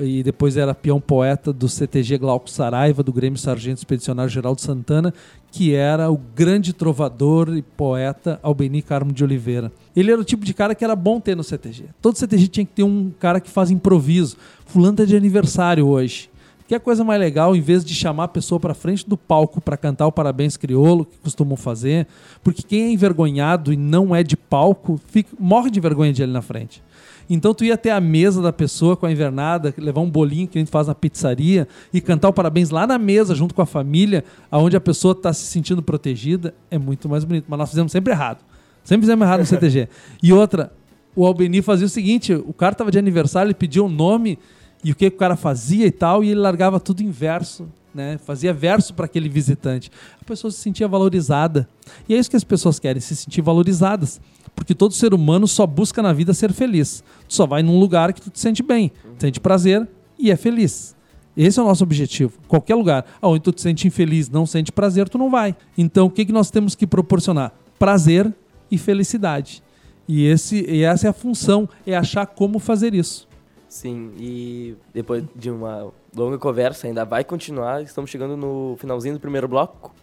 e 0.00 0.22
depois 0.22 0.56
era 0.56 0.74
peão 0.74 1.00
poeta 1.00 1.52
do 1.52 1.68
CTG 1.68 2.18
Glauco 2.18 2.48
Saraiva, 2.48 3.02
do 3.02 3.12
Grêmio 3.12 3.38
Sargento 3.38 3.78
Expedicionário 3.78 4.30
Geraldo 4.30 4.60
Santana, 4.60 5.12
que 5.50 5.74
era 5.74 6.10
o 6.10 6.16
grande 6.16 6.72
trovador 6.72 7.54
e 7.54 7.62
poeta 7.62 8.40
Albeni 8.42 8.80
Carmo 8.80 9.12
de 9.12 9.22
Oliveira. 9.22 9.70
Ele 9.94 10.10
era 10.10 10.20
o 10.20 10.24
tipo 10.24 10.44
de 10.44 10.54
cara 10.54 10.74
que 10.74 10.84
era 10.84 10.96
bom 10.96 11.20
ter 11.20 11.36
no 11.36 11.44
CTG. 11.44 11.84
Todo 12.00 12.16
CTG 12.16 12.48
tinha 12.48 12.66
que 12.66 12.72
ter 12.72 12.82
um 12.82 13.12
cara 13.18 13.40
que 13.40 13.50
faz 13.50 13.70
improviso. 13.70 14.36
Fulano 14.64 14.96
tá 14.96 15.04
de 15.04 15.14
aniversário 15.14 15.86
hoje. 15.86 16.30
Que 16.66 16.76
é 16.76 16.78
coisa 16.78 17.04
mais 17.04 17.20
legal, 17.20 17.54
em 17.54 17.60
vez 17.60 17.84
de 17.84 17.94
chamar 17.94 18.24
a 18.24 18.28
pessoa 18.28 18.58
para 18.58 18.72
frente 18.72 19.06
do 19.06 19.16
palco 19.16 19.60
para 19.60 19.76
cantar 19.76 20.06
o 20.06 20.12
Parabéns 20.12 20.56
Criolo, 20.56 21.04
que 21.04 21.18
costumam 21.18 21.54
fazer, 21.54 22.06
porque 22.42 22.62
quem 22.62 22.84
é 22.84 22.90
envergonhado 22.92 23.74
e 23.74 23.76
não 23.76 24.16
é 24.16 24.22
de 24.22 24.38
palco, 24.38 24.98
fica, 25.08 25.36
morre 25.38 25.70
de 25.70 25.80
vergonha 25.80 26.14
de 26.14 26.22
ele 26.22 26.32
na 26.32 26.40
frente. 26.40 26.82
Então 27.34 27.54
tu 27.54 27.64
ia 27.64 27.72
até 27.72 27.90
a 27.90 27.98
mesa 27.98 28.42
da 28.42 28.52
pessoa 28.52 28.94
com 28.94 29.06
a 29.06 29.10
invernada, 29.10 29.72
levar 29.78 30.02
um 30.02 30.10
bolinho 30.10 30.46
que 30.46 30.58
a 30.58 30.60
gente 30.60 30.70
faz 30.70 30.86
na 30.86 30.94
pizzaria 30.94 31.66
e 31.90 31.98
cantar 31.98 32.28
o 32.28 32.32
parabéns 32.32 32.68
lá 32.68 32.86
na 32.86 32.98
mesa 32.98 33.34
junto 33.34 33.54
com 33.54 33.62
a 33.62 33.66
família, 33.66 34.22
aonde 34.50 34.76
a 34.76 34.80
pessoa 34.80 35.12
está 35.12 35.32
se 35.32 35.46
sentindo 35.46 35.82
protegida, 35.82 36.54
é 36.70 36.76
muito 36.76 37.08
mais 37.08 37.24
bonito. 37.24 37.46
Mas 37.48 37.58
nós 37.58 37.70
fizemos 37.70 37.90
sempre 37.90 38.12
errado. 38.12 38.44
Sempre 38.84 39.04
fizemos 39.04 39.24
errado 39.24 39.40
no 39.40 39.46
CTG. 39.46 39.88
E 40.22 40.30
outra, 40.30 40.70
o 41.16 41.24
Albeni 41.24 41.62
fazia 41.62 41.86
o 41.86 41.88
seguinte, 41.88 42.34
o 42.34 42.52
cara 42.52 42.74
tava 42.74 42.90
de 42.90 42.98
aniversário, 42.98 43.48
ele 43.48 43.54
pedia 43.54 43.82
o 43.82 43.86
um 43.86 43.88
nome 43.88 44.38
e 44.84 44.92
o 44.92 44.94
que, 44.94 45.08
que 45.08 45.16
o 45.16 45.18
cara 45.18 45.34
fazia 45.34 45.86
e 45.86 45.90
tal, 45.90 46.22
e 46.22 46.28
ele 46.28 46.40
largava 46.40 46.78
tudo 46.78 47.02
em 47.02 47.10
verso. 47.10 47.66
Né? 47.94 48.18
Fazia 48.18 48.52
verso 48.52 48.92
para 48.92 49.06
aquele 49.06 49.30
visitante. 49.30 49.90
A 50.20 50.24
pessoa 50.24 50.50
se 50.50 50.58
sentia 50.58 50.86
valorizada. 50.86 51.66
E 52.06 52.14
é 52.14 52.18
isso 52.18 52.28
que 52.28 52.36
as 52.36 52.44
pessoas 52.44 52.78
querem, 52.78 53.00
se 53.00 53.16
sentir 53.16 53.40
valorizadas. 53.40 54.20
Porque 54.54 54.74
todo 54.74 54.94
ser 54.94 55.14
humano 55.14 55.46
só 55.48 55.66
busca 55.66 56.02
na 56.02 56.12
vida 56.12 56.34
ser 56.34 56.52
feliz. 56.52 57.02
Tu 57.28 57.34
só 57.34 57.46
vai 57.46 57.62
num 57.62 57.78
lugar 57.78 58.12
que 58.12 58.20
tu 58.20 58.30
te 58.30 58.38
sente 58.38 58.62
bem, 58.62 58.92
sente 59.18 59.40
prazer 59.40 59.88
e 60.18 60.30
é 60.30 60.36
feliz. 60.36 60.94
Esse 61.36 61.58
é 61.58 61.62
o 61.62 61.66
nosso 61.66 61.82
objetivo. 61.82 62.38
Qualquer 62.46 62.74
lugar 62.74 63.06
onde 63.22 63.40
tu 63.40 63.52
te 63.52 63.62
sente 63.62 63.86
infeliz, 63.86 64.28
não 64.28 64.44
sente 64.44 64.70
prazer, 64.70 65.08
tu 65.08 65.16
não 65.16 65.30
vai. 65.30 65.56
Então, 65.76 66.06
o 66.06 66.10
que, 66.10 66.26
que 66.26 66.32
nós 66.32 66.50
temos 66.50 66.74
que 66.74 66.86
proporcionar? 66.86 67.52
Prazer 67.78 68.32
e 68.70 68.76
felicidade. 68.76 69.62
E, 70.06 70.26
esse, 70.26 70.64
e 70.68 70.82
essa 70.82 71.06
é 71.06 71.10
a 71.10 71.12
função, 71.12 71.68
é 71.86 71.96
achar 71.96 72.26
como 72.26 72.58
fazer 72.58 72.94
isso. 72.94 73.26
Sim, 73.68 74.12
e 74.18 74.74
depois 74.92 75.24
de 75.34 75.50
uma 75.50 75.90
longa 76.14 76.36
conversa, 76.36 76.86
ainda 76.86 77.04
vai 77.06 77.24
continuar. 77.24 77.82
Estamos 77.82 78.10
chegando 78.10 78.36
no 78.36 78.76
finalzinho 78.78 79.14
do 79.14 79.20
primeiro 79.20 79.48
bloco. 79.48 79.94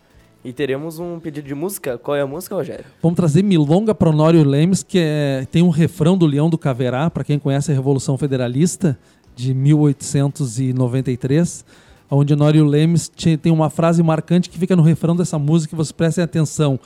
E 0.44 0.52
teremos 0.54 1.00
um 1.00 1.20
pedido 1.20 1.48
de 1.48 1.54
música. 1.54 1.98
Qual 1.98 2.16
é 2.16 2.22
a 2.22 2.28
música, 2.28 2.56
Rogério? 2.56 2.86
Vamos 3.02 3.18
trazer 3.18 3.44
Milonga 3.44 3.94
para 3.94 4.10
Honório 4.10 4.42
Lemes, 4.44 4.84
que 4.84 4.98
é, 4.98 5.46
tem 5.52 5.62
um 5.62 5.70
refrão 5.70 6.18
do 6.18 6.26
Leão 6.26 6.50
do 6.50 6.58
Caverá, 6.58 7.10
para 7.10 7.26
quem 7.26 7.38
conhece 7.38 7.72
a 7.72 7.74
Revolução 7.74 8.18
Federalista 8.18 8.98
de 9.36 9.54
1893, 9.54 11.66
onde 12.10 12.34
Honório 12.34 12.66
Lemes 12.66 13.12
tem 13.42 13.52
uma 13.52 13.70
frase 13.70 14.02
marcante 14.02 14.50
que 14.50 14.58
fica 14.58 14.76
no 14.76 14.82
refrão 14.82 15.16
dessa 15.16 15.38
música, 15.38 15.76
vocês 15.76 15.92
prestem 15.92 16.24
atenção. 16.24 16.80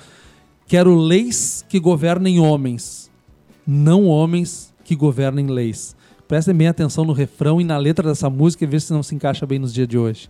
Quero 0.66 0.96
leis 0.96 1.64
que 1.70 1.80
governem 1.80 2.40
homens, 2.40 3.12
não 3.66 4.06
homens 4.06 4.74
que 4.84 4.96
governem 4.96 5.48
leis. 5.48 5.96
Prestem 6.28 6.56
bem 6.56 6.68
atenção 6.68 7.06
no 7.06 7.14
refrão 7.14 7.62
e 7.62 7.64
na 7.64 7.78
letra 7.78 8.10
dessa 8.10 8.30
música 8.30 8.64
e 8.64 8.68
vê 8.68 8.80
se 8.80 8.94
não 8.94 9.04
se 9.04 9.14
encaixa 9.14 9.46
bem 9.46 9.60
nos 9.60 9.72
dias 9.74 9.88
de 9.88 9.98
hoje. 9.98 10.30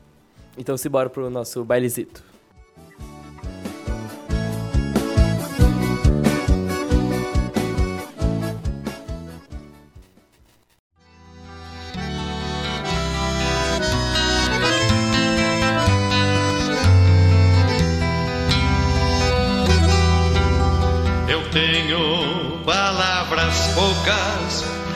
Então 0.58 0.76
se 0.76 0.90
bora 0.90 1.10
pro 1.10 1.30
nosso 1.30 1.64
bailezito. 1.64 2.33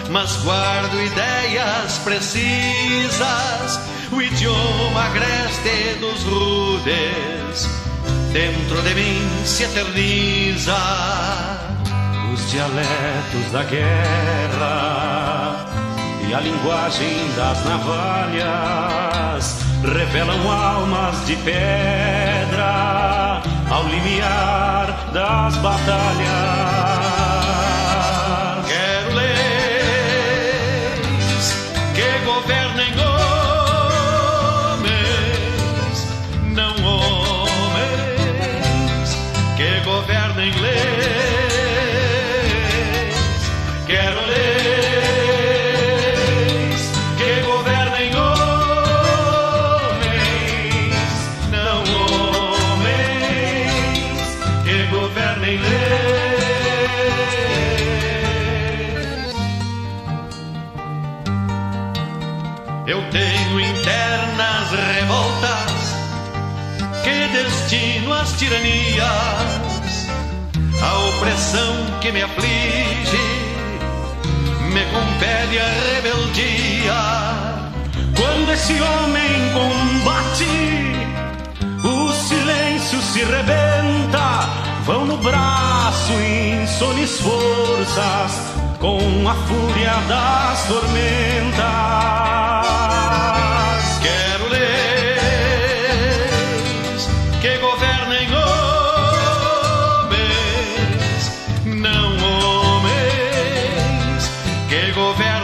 Mas 0.09 0.37
guardo 0.37 1.01
ideias 1.01 1.97
precisas, 1.99 3.79
o 4.11 4.21
idioma 4.21 5.05
agreste 5.05 5.95
dos 5.99 6.23
rudes, 6.23 7.69
dentro 8.31 8.81
de 8.81 8.95
mim 8.95 9.29
se 9.45 9.63
eterniza. 9.63 10.77
Os 12.33 12.51
dialetos 12.51 13.51
da 13.51 13.63
guerra 13.63 15.65
e 16.27 16.33
a 16.33 16.39
linguagem 16.39 17.29
das 17.35 17.63
navalhas 17.65 19.57
revelam 19.83 20.51
almas 20.51 21.25
de 21.25 21.35
pedra 21.37 23.41
ao 23.69 23.87
limiar 23.87 25.09
das 25.13 25.55
batalhas. 25.57 27.06
Tiranias, 68.37 70.07
a 70.79 70.97
opressão 71.09 71.99
que 71.99 72.11
me 72.11 72.21
aflige, 72.21 73.17
me 74.71 74.85
compele 74.85 75.59
a 75.59 75.67
rebeldia. 75.95 76.93
Quando 78.15 78.51
esse 78.53 78.79
homem 78.79 79.51
combate, 79.53 80.45
o 81.83 82.13
silêncio 82.13 83.01
se 83.01 83.23
rebenta, 83.23 84.47
vão 84.85 85.05
no 85.05 85.17
braço 85.17 86.13
insones 86.13 87.19
forças, 87.19 88.53
com 88.79 89.27
a 89.27 89.33
fúria 89.33 89.95
das 90.07 90.67
tormentas. 90.67 91.97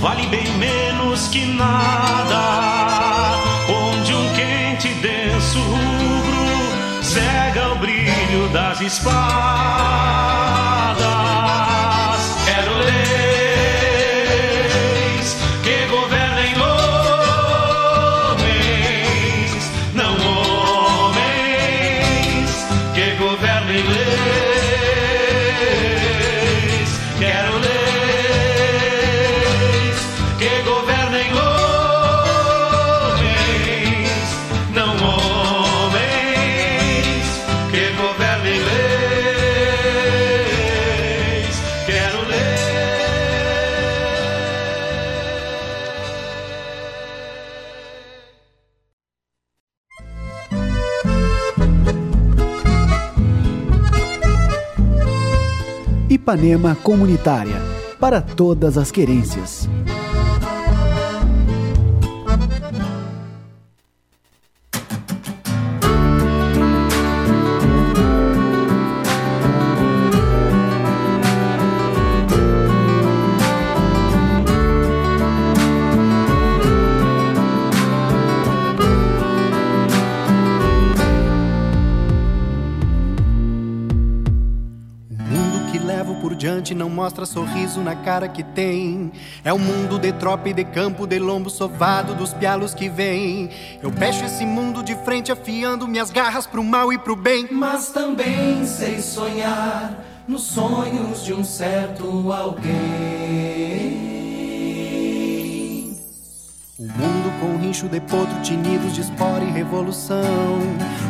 vale 0.00 0.26
bem 0.26 0.48
menos 0.58 1.28
que 1.28 1.44
nada, 1.46 3.36
onde 3.68 4.14
um 4.14 4.32
quente 4.34 4.88
denso 4.94 5.58
rubro 5.58 7.02
cega 7.02 7.72
o 7.72 7.76
brilho 7.76 8.48
das 8.52 8.80
espadas. 8.80 10.00
Ipanema 56.20 56.74
Comunitária 56.74 57.56
para 57.98 58.20
todas 58.20 58.76
as 58.76 58.90
querências. 58.90 59.66
Mostra 87.10 87.26
sorriso 87.26 87.80
na 87.80 87.96
cara 87.96 88.28
que 88.28 88.44
tem. 88.44 89.10
É 89.44 89.52
o 89.52 89.58
mundo 89.58 89.98
de 89.98 90.12
tropa 90.12 90.48
e 90.48 90.52
de 90.52 90.64
campo, 90.64 91.08
de 91.08 91.18
lombo 91.18 91.50
sovado 91.50 92.14
dos 92.14 92.32
pialos 92.32 92.72
que 92.72 92.88
vem. 92.88 93.50
Eu 93.82 93.90
fecho 93.90 94.24
esse 94.24 94.46
mundo 94.46 94.80
de 94.80 94.94
frente, 95.04 95.32
afiando 95.32 95.88
minhas 95.88 96.12
garras 96.12 96.46
pro 96.46 96.62
mal 96.62 96.92
e 96.92 96.98
pro 96.98 97.16
bem. 97.16 97.48
Mas 97.50 97.88
também 97.88 98.64
sei 98.64 99.00
sonhar 99.00 100.04
nos 100.28 100.42
sonhos 100.42 101.24
de 101.24 101.34
um 101.34 101.42
certo 101.42 102.32
alguém. 102.32 102.70
O 106.78 106.84
mundo 106.84 107.09
rincho 107.58 107.88
de 107.88 108.00
potro, 108.00 108.40
tinidos 108.42 108.94
de 108.94 109.00
espora 109.00 109.44
e 109.44 109.50
revolução. 109.50 110.60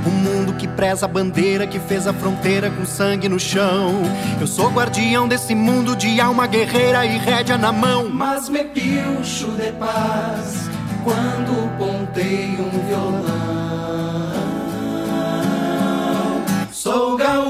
Um 0.06 0.10
mundo 0.10 0.54
que 0.54 0.66
preza 0.66 1.06
a 1.06 1.08
bandeira, 1.08 1.66
que 1.66 1.78
fez 1.78 2.06
a 2.06 2.12
fronteira 2.12 2.70
com 2.70 2.84
sangue 2.86 3.28
no 3.28 3.38
chão. 3.38 3.94
Eu 4.40 4.46
sou 4.46 4.70
guardião 4.70 5.28
desse 5.28 5.54
mundo 5.54 5.96
de 5.96 6.20
alma 6.20 6.46
guerreira 6.46 7.04
e 7.04 7.18
rédea 7.18 7.58
na 7.58 7.72
mão. 7.72 8.08
Mas 8.08 8.48
me 8.48 8.64
pilcho 8.64 9.50
de 9.52 9.72
paz 9.72 10.68
quando 11.04 11.78
ponteio 11.78 12.66
um 12.66 12.86
violão. 12.86 13.40
Sou 16.72 17.16
gaúcho 17.16 17.49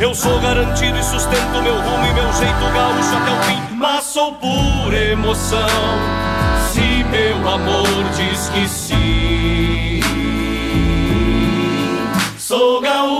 Eu 0.00 0.14
sou 0.14 0.40
garantido 0.40 0.96
e 0.96 1.02
sustento 1.02 1.62
meu 1.62 1.74
rumo 1.74 2.06
e 2.06 2.14
meu 2.14 2.32
jeito 2.32 2.72
gaúcho 2.72 3.16
até 3.16 3.32
o 3.32 3.42
fim. 3.42 3.74
Mas 3.74 4.04
sou 4.04 4.32
pura 4.32 4.96
emoção, 4.96 5.58
se 6.72 7.04
meu 7.04 7.46
amor 7.46 8.04
diz 8.16 8.48
que 8.48 8.66
sim. 8.66 10.00
Sou 12.38 12.80
gaúcho 12.80 13.19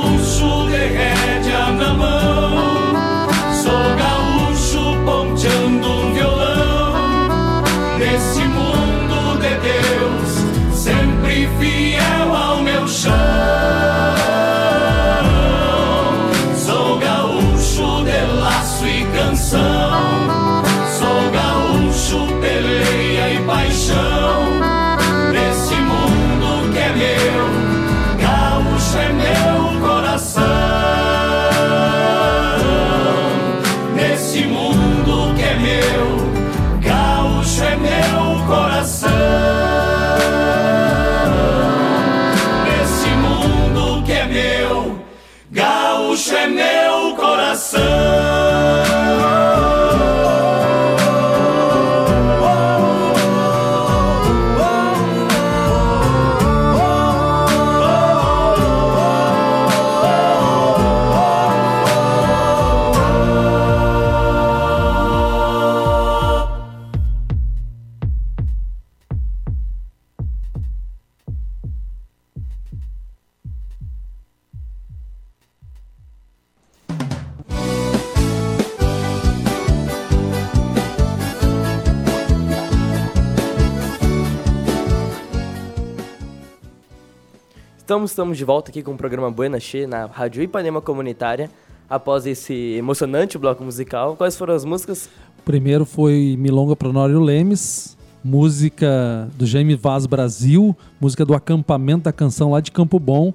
Estamos, 88.21 88.37
de 88.37 88.45
volta 88.45 88.71
aqui 88.71 88.83
com 88.83 88.93
o 88.93 88.97
programa 88.99 89.31
Buena 89.31 89.59
Che 89.59 89.87
na 89.87 90.05
Rádio 90.05 90.43
Ipanema 90.43 90.83
Comunitária. 90.83 91.51
Após 91.89 92.27
esse 92.27 92.53
emocionante 92.53 93.39
bloco 93.39 93.65
musical, 93.65 94.15
quais 94.15 94.37
foram 94.37 94.55
as 94.55 94.63
músicas? 94.63 95.09
Primeiro 95.43 95.87
foi 95.87 96.37
Milonga 96.39 96.77
para 96.77 96.91
Honório 96.91 97.19
Lemes, 97.19 97.97
música 98.23 99.27
do 99.39 99.47
Jaime 99.47 99.75
Vaz 99.75 100.05
Brasil, 100.05 100.77
música 101.01 101.25
do 101.25 101.33
acampamento 101.33 102.05
da 102.05 102.13
canção 102.13 102.51
lá 102.51 102.61
de 102.61 102.71
Campo 102.71 102.99
Bom, 102.99 103.33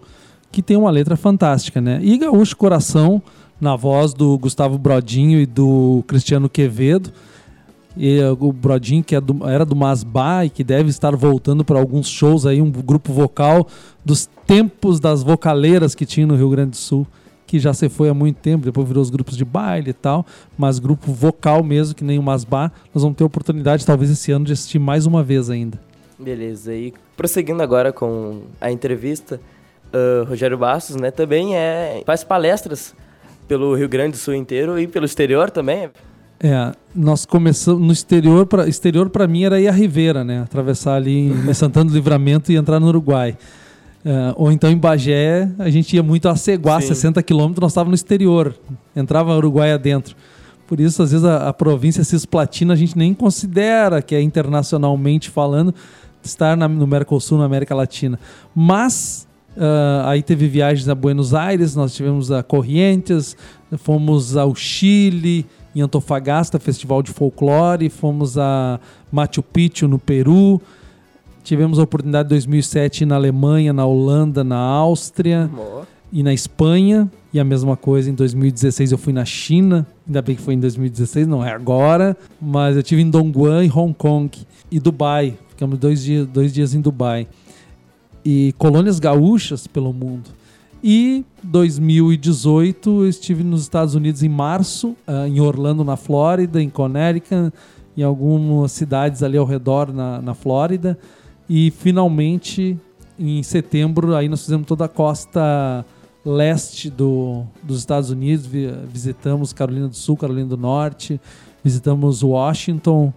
que 0.51 0.61
tem 0.61 0.77
uma 0.77 0.91
letra 0.91 1.17
fantástica, 1.17 1.81
né? 1.81 1.99
E 2.03 2.15
Gaúcho 2.19 2.55
Coração, 2.55 3.19
na 3.59 3.75
voz 3.75 4.13
do 4.13 4.37
Gustavo 4.37 4.77
Brodinho 4.77 5.39
e 5.39 5.47
do 5.47 6.03
Cristiano 6.05 6.47
Quevedo. 6.47 7.11
E 7.97 8.19
uh, 8.19 8.37
o 8.39 8.51
Brodinho, 8.51 9.03
que 9.03 9.15
é 9.15 9.21
do- 9.21 9.47
era 9.47 9.65
do 9.65 9.75
Masbá 9.75 10.45
e 10.45 10.49
que 10.49 10.63
deve 10.63 10.89
estar 10.89 11.15
voltando 11.15 11.63
para 11.63 11.79
alguns 11.79 12.07
shows 12.07 12.45
aí, 12.45 12.61
um 12.61 12.69
grupo 12.69 13.13
vocal 13.13 13.67
dos 14.03 14.27
tempos 14.45 14.99
das 14.99 15.23
vocaleiras 15.23 15.95
que 15.95 16.05
tinha 16.05 16.27
no 16.27 16.35
Rio 16.35 16.49
Grande 16.49 16.71
do 16.71 16.75
Sul, 16.77 17.07
que 17.47 17.57
já 17.59 17.73
se 17.73 17.87
foi 17.89 18.09
há 18.09 18.13
muito 18.13 18.37
tempo, 18.37 18.65
depois 18.65 18.87
virou 18.87 19.01
os 19.01 19.09
grupos 19.09 19.37
de 19.37 19.45
baile 19.45 19.91
e 19.91 19.93
tal, 19.93 20.25
mas 20.57 20.77
grupo 20.79 21.11
vocal 21.13 21.63
mesmo, 21.63 21.95
que 21.95 22.03
nem 22.03 22.19
o 22.19 22.23
Masbá, 22.23 22.71
nós 22.93 23.03
vamos 23.03 23.17
ter 23.17 23.23
oportunidade, 23.23 23.85
talvez 23.85 24.09
esse 24.11 24.31
ano, 24.31 24.45
de 24.45 24.53
assistir 24.53 24.79
mais 24.79 25.05
uma 25.05 25.23
vez 25.23 25.49
ainda. 25.49 25.79
Beleza, 26.19 26.73
e 26.73 26.93
prosseguindo 27.15 27.61
agora 27.61 27.93
com 27.93 28.41
a 28.59 28.71
entrevista, 28.71 29.39
ah, 29.93 30.25
Rogério 30.27 30.57
Bastos, 30.57 30.95
né, 30.95 31.11
também 31.11 31.55
é, 31.55 32.01
faz 32.05 32.23
palestras 32.23 32.93
pelo 33.47 33.75
Rio 33.75 33.87
Grande 33.87 34.11
do 34.13 34.17
Sul 34.17 34.33
inteiro 34.33 34.79
e 34.79 34.87
pelo 34.87 35.05
exterior 35.05 35.49
também. 35.51 35.89
É, 36.39 36.73
nós 36.93 37.25
começamos 37.25 37.81
no 37.81 37.93
exterior, 37.93 38.45
para 38.45 38.67
exterior 38.67 39.09
para 39.09 39.27
mim 39.27 39.43
era 39.43 39.59
ir 39.59 39.67
a 39.67 39.71
Ribeira, 39.71 40.23
né? 40.23 40.41
Atravessar 40.41 40.95
ali 40.95 41.29
em 41.29 41.53
Santana 41.53 41.89
do 41.89 41.93
Livramento 41.95 42.51
e 42.51 42.55
entrar 42.55 42.79
no 42.79 42.87
Uruguai. 42.87 43.37
É, 44.03 44.33
ou 44.35 44.51
então 44.51 44.69
em 44.69 44.77
Bagé, 44.77 45.49
a 45.57 45.69
gente 45.69 45.95
ia 45.95 46.03
muito 46.03 46.27
a 46.29 46.35
Ceguá, 46.35 46.79
Sim. 46.79 46.89
60 46.89 47.23
quilômetros, 47.23 47.61
nós 47.61 47.71
estávamos 47.71 47.91
no 47.91 47.95
exterior, 47.95 48.53
entrava 48.95 49.35
Uruguai 49.35 49.71
adentro. 49.71 50.15
Por 50.67 50.79
isso, 50.79 51.01
às 51.01 51.11
vezes, 51.11 51.25
a, 51.25 51.47
a 51.49 51.53
província 51.53 52.03
Cisplatina 52.03 52.73
a 52.73 52.75
gente 52.75 52.97
nem 52.97 53.13
considera 53.13 54.01
que 54.01 54.13
é 54.13 54.21
internacionalmente 54.21 55.29
falando 55.29 55.73
estar 56.23 56.57
na- 56.57 56.67
no 56.67 56.85
Mercosul, 56.87 57.37
na 57.37 57.45
América 57.45 57.73
Latina. 57.75 58.19
Mas 58.53 59.27
ah, 59.57 60.09
aí 60.09 60.21
teve 60.21 60.47
viagens 60.47 60.89
a 60.89 60.95
Buenos 60.95 61.33
Aires, 61.33 61.75
nós 61.75 61.93
tivemos 61.95 62.31
a 62.31 62.43
Corrientes, 62.43 63.37
fomos 63.77 64.35
ao 64.35 64.53
Chile, 64.55 65.45
em 65.75 65.81
Antofagasta, 65.81 66.57
festival 66.57 67.03
de 67.03 67.11
folclore, 67.11 67.89
fomos 67.89 68.37
a 68.37 68.79
Machu 69.11 69.43
Picchu, 69.43 69.87
no 69.87 69.99
Peru. 69.99 70.61
Tivemos 71.43 71.77
a 71.77 71.83
oportunidade 71.83 72.27
em 72.27 72.29
2007 72.29 73.01
ir 73.01 73.05
na 73.05 73.15
Alemanha, 73.15 73.73
na 73.73 73.85
Holanda, 73.85 74.43
na 74.43 74.57
Áustria 74.57 75.49
e 76.11 76.23
na 76.23 76.33
Espanha. 76.33 77.11
E 77.33 77.39
a 77.39 77.43
mesma 77.43 77.75
coisa 77.75 78.09
em 78.09 78.13
2016 78.13 78.93
eu 78.93 78.97
fui 78.97 79.11
na 79.11 79.25
China, 79.25 79.85
Ainda 80.07 80.21
bem 80.21 80.35
que 80.35 80.41
foi 80.41 80.53
em 80.53 80.59
2016, 80.59 81.27
não 81.27 81.43
é 81.43 81.51
agora. 81.51 82.15
Mas 82.41 82.75
eu 82.75 82.83
tive 82.83 83.01
em 83.01 83.09
Dongguan 83.09 83.65
e 83.65 83.69
Hong 83.69 83.93
Kong 83.93 84.29
e 84.71 84.79
Dubai. 84.79 85.37
Ficamos 85.49 85.77
dois 85.79 86.03
dias, 86.03 86.27
dois 86.27 86.53
dias 86.53 86.73
em 86.73 86.81
Dubai. 86.81 87.27
E 88.23 88.53
colônias 88.57 88.99
gaúchas 88.99 89.67
pelo 89.67 89.91
mundo. 89.91 90.29
E 90.87 91.25
2018 91.41 93.01
eu 93.01 93.09
estive 93.09 93.43
nos 93.43 93.63
Estados 93.63 93.95
Unidos 93.95 94.21
em 94.21 94.29
março, 94.29 94.89
uh, 95.07 95.25
em 95.27 95.39
Orlando, 95.39 95.83
na 95.83 95.97
Flórida, 95.97 96.61
em 96.61 96.69
Connecticut, 96.69 97.51
em 97.97 98.03
algumas 98.03 98.71
cidades 98.71 99.23
ali 99.23 99.35
ao 99.35 99.47
redor 99.47 99.91
na, 99.91 100.21
na 100.21 100.35
Flórida. 100.35 100.95
E 101.49 101.71
finalmente, 101.71 102.77
em 103.17 103.41
setembro, 103.41 104.15
aí 104.15 104.29
nós 104.29 104.43
fizemos 104.43 104.67
toda 104.67 104.85
a 104.85 104.87
costa 104.87 105.83
leste 106.23 106.91
do, 106.91 107.45
dos 107.63 107.79
Estados 107.79 108.11
Unidos, 108.11 108.45
visitamos 108.87 109.53
Carolina 109.53 109.87
do 109.87 109.95
Sul, 109.95 110.15
Carolina 110.15 110.49
do 110.49 110.57
Norte, 110.57 111.19
visitamos 111.63 112.21
Washington. 112.21 113.11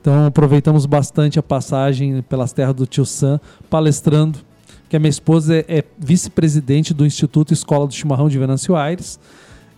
Então 0.00 0.28
aproveitamos 0.28 0.86
bastante 0.86 1.38
a 1.38 1.42
passagem 1.42 2.22
pelas 2.22 2.54
terras 2.54 2.74
do 2.74 2.86
Tio 2.86 3.04
Sam, 3.04 3.38
palestrando, 3.68 4.38
que 4.92 4.96
a 4.96 5.00
minha 5.00 5.08
esposa 5.08 5.56
é, 5.56 5.64
é 5.68 5.84
vice-presidente 5.98 6.92
do 6.92 7.06
Instituto 7.06 7.54
Escola 7.54 7.86
do 7.86 7.94
Chimarrão 7.94 8.28
de 8.28 8.38
Venâncio 8.38 8.76
Aires 8.76 9.18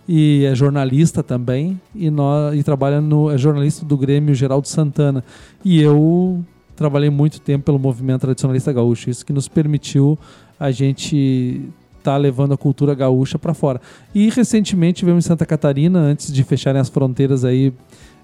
e 0.05 0.43
é 0.43 0.53
jornalista 0.53 1.23
também 1.23 1.79
e, 1.95 2.09
nós, 2.09 2.53
e 2.53 2.61
trabalha 2.61 2.99
no 2.99 3.31
é 3.31 3.37
jornalista 3.37 3.85
do 3.85 3.95
Grêmio 3.95 4.35
Geraldo 4.35 4.67
Santana 4.67 5.23
e 5.63 5.81
eu 5.81 6.43
trabalhei 6.75 7.09
muito 7.09 7.39
tempo 7.39 7.63
pelo 7.63 7.79
movimento 7.79 8.19
tradicionalista 8.23 8.73
gaúcho 8.73 9.09
isso 9.09 9.25
que 9.25 9.31
nos 9.31 9.47
permitiu 9.47 10.19
a 10.59 10.69
gente 10.69 11.61
tá 12.03 12.17
levando 12.17 12.53
a 12.53 12.57
cultura 12.57 12.93
gaúcha 12.93 13.39
para 13.39 13.53
fora. 13.53 13.79
E 14.13 14.29
recentemente 14.29 14.99
tivemos 14.99 15.25
em 15.25 15.27
Santa 15.29 15.45
Catarina, 15.45 15.97
antes 15.97 16.29
de 16.29 16.43
fecharem 16.43 16.81
as 16.81 16.89
fronteiras 16.89 17.45
aí 17.45 17.71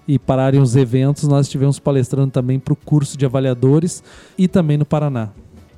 e 0.06 0.18
pararem 0.18 0.60
os 0.60 0.76
eventos, 0.76 1.26
nós 1.26 1.46
estivemos 1.46 1.78
palestrando 1.78 2.30
também 2.30 2.58
para 2.58 2.74
o 2.74 2.76
curso 2.76 3.16
de 3.16 3.24
avaliadores 3.24 4.04
e 4.36 4.46
também 4.46 4.76
no 4.76 4.84
Paraná. 4.84 5.30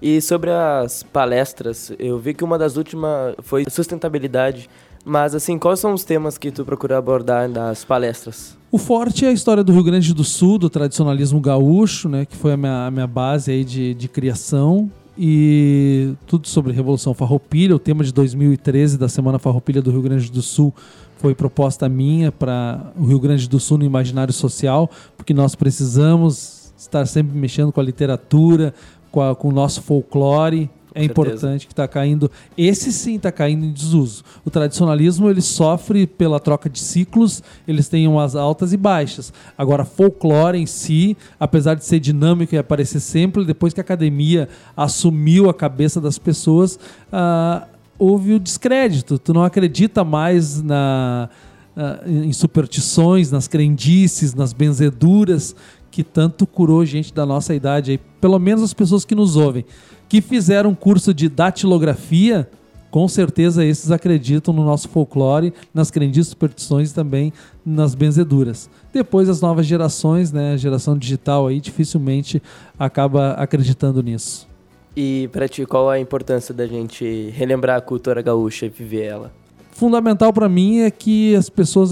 E 0.07 0.21
sobre 0.21 0.51
as 0.51 1.03
palestras, 1.03 1.91
eu 1.99 2.19
vi 2.19 2.35
que 2.35 2.45
uma 2.45 2.59
das 2.59 2.77
últimas 2.77 3.35
foi 3.39 3.65
sustentabilidade. 3.71 4.69
Mas 5.03 5.35
assim, 5.35 5.59
quais 5.59 5.81
são 5.81 5.95
os 5.95 6.05
temas 6.05 6.37
que 6.37 6.51
tu 6.51 6.63
procura 6.63 6.99
abordar 6.99 7.49
nas 7.49 7.87
palestras? 7.87 8.55
O 8.71 8.77
forte 8.77 9.25
é 9.25 9.29
a 9.29 9.33
história 9.33 9.65
do 9.65 9.73
Rio 9.73 9.83
Grande 9.83 10.13
do 10.13 10.23
Sul, 10.23 10.59
do 10.59 10.69
tradicionalismo 10.69 11.41
gaúcho, 11.41 12.07
né, 12.07 12.27
que 12.27 12.37
foi 12.37 12.53
a 12.53 12.57
minha, 12.59 12.87
a 12.87 12.91
minha 12.91 13.07
base 13.07 13.51
aí 13.51 13.65
de, 13.65 13.95
de 13.95 14.07
criação 14.07 14.91
e 15.17 16.13
tudo 16.27 16.49
sobre 16.49 16.71
Revolução 16.75 17.15
Farroupilha. 17.15 17.75
O 17.75 17.79
tema 17.79 18.05
de 18.05 18.13
2013 18.13 18.99
da 18.99 19.09
Semana 19.09 19.39
Farroupilha 19.39 19.81
do 19.81 19.91
Rio 19.91 20.03
Grande 20.03 20.31
do 20.31 20.43
Sul 20.43 20.75
foi 21.17 21.35
proposta 21.35 21.89
minha 21.89 22.31
para 22.31 22.93
o 22.95 23.07
Rio 23.07 23.19
Grande 23.19 23.49
do 23.49 23.59
Sul 23.59 23.79
no 23.79 23.87
imaginário 23.87 24.35
social, 24.35 24.91
porque 25.17 25.33
nós 25.33 25.55
precisamos 25.55 26.65
estar 26.85 27.07
sempre 27.07 27.37
mexendo 27.37 27.73
com 27.73 27.81
a 27.81 27.83
literatura, 27.83 28.75
com, 29.15 29.21
a, 29.21 29.37
com 29.37 29.47
o 29.47 29.53
nosso 29.53 29.81
folclore, 29.81 30.69
é 30.93 31.05
importante 31.05 31.69
que 31.69 31.73
está 31.73 31.87
caindo. 31.87 32.29
Esse 32.59 32.93
sim 32.93 33.15
está 33.15 33.31
caindo 33.31 33.65
em 33.65 33.73
desuso. 33.73 34.25
O 34.45 34.51
tradicionalismo 34.51 35.31
ele 35.31 35.41
sofre 35.41 36.05
pela 36.05 36.41
troca 36.41 36.69
de 36.69 36.81
ciclos, 36.81 37.41
eles 37.67 37.89
têm 37.89 38.09
umas 38.09 38.35
altas 38.35 38.73
e 38.73 38.77
baixas. 38.77 39.33
Agora, 39.57 39.85
folclore 39.85 40.59
em 40.59 40.67
si, 40.67 41.17
apesar 41.39 41.75
de 41.75 41.85
ser 41.85 42.01
dinâmico 42.01 42.57
e 42.57 42.59
aparecer 42.59 42.99
sempre, 42.99 43.45
depois 43.45 43.73
que 43.73 43.79
a 43.79 43.83
academia 43.83 44.49
assumiu 44.77 45.49
a 45.49 45.55
cabeça 45.55 46.01
das 46.01 46.19
pessoas, 46.19 46.75
uh, 47.13 47.65
houve 47.97 48.35
o 48.35 48.41
descrédito. 48.41 49.17
Tu 49.17 49.33
não 49.33 49.45
acredita 49.45 50.03
mais 50.03 50.61
na, 50.61 51.29
uh, 51.77 52.11
em 52.11 52.33
superstições, 52.33 53.31
nas 53.31 53.47
crendices, 53.47 54.35
nas 54.35 54.53
benzeduras 54.53 55.55
que 55.95 56.03
tanto 56.03 56.45
curou 56.45 56.85
gente 56.85 57.15
da 57.15 57.25
nossa 57.25 57.55
idade 57.55 57.93
aí, 57.93 57.99
pelo 58.21 58.37
menos 58.41 58.65
as 58.65 58.75
pessoas 58.75 59.05
que 59.05 59.15
nos 59.15 59.37
ouvem 59.37 59.65
que 60.09 60.21
fizeram 60.21 60.71
um 60.71 60.75
curso 60.75 61.15
de 61.15 61.29
datilografia, 61.29 62.51
com 62.91 63.07
certeza 63.07 63.65
esses 63.65 63.93
acreditam 63.93 64.53
no 64.53 64.65
nosso 64.65 64.89
folclore, 64.89 65.53
nas 65.73 65.93
crendices, 65.93 66.29
superstições 66.29 66.91
e 66.91 66.95
também 66.95 67.33
nas 67.65 67.95
benzeduras. 67.95 68.69
Depois 68.93 69.29
as 69.29 69.41
novas 69.41 69.67
gerações, 69.67 70.33
né, 70.33 70.55
a 70.55 70.57
geração 70.57 70.99
digital 70.99 71.47
aí 71.47 71.61
dificilmente 71.61 72.43
acaba 72.77 73.35
acreditando 73.35 74.03
nisso. 74.03 74.49
E 74.97 75.29
para 75.33 75.49
ti, 75.49 75.65
qual 75.65 75.89
a 75.89 75.99
importância 75.99 76.53
da 76.53 76.67
gente 76.67 77.31
relembrar 77.31 77.79
a 77.79 77.81
cultura 77.81 78.21
gaúcha 78.21 78.67
e 78.67 78.69
viver 78.69 79.05
ela? 79.05 79.33
Fundamental 79.71 80.33
para 80.33 80.49
mim 80.49 80.81
é 80.81 80.91
que 80.91 81.37
as 81.37 81.49
pessoas 81.49 81.91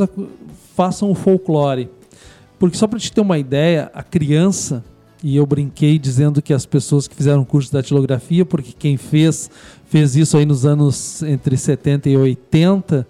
façam 0.75 1.09
o 1.09 1.15
folclore. 1.15 1.89
Porque 2.63 2.77
só 2.77 2.87
para 2.87 3.01
te 3.01 3.11
ter 3.11 3.21
uma 3.21 3.41
ideia, 3.41 3.91
a 3.93 4.05
criança 4.05 4.85
e 5.21 5.35
eu 5.35 5.45
brinquei 5.45 5.99
dizendo 5.99 6.41
que 6.41 6.55
as 6.55 6.65
pessoas 6.65 7.09
que 7.09 7.15
fizeram 7.17 7.45
curso 7.45 7.71
de 7.71 7.73
datilografia, 7.73 8.45
porque 8.45 8.73
quem 8.73 8.97
fez, 8.97 9.51
fez 9.87 10.15
isso 10.15 10.37
aí 10.37 10.47
nos 10.47 10.65
anos 10.65 11.25
entre 11.25 11.57
70 11.57 12.09
e 12.09 12.17
80, 12.17 13.05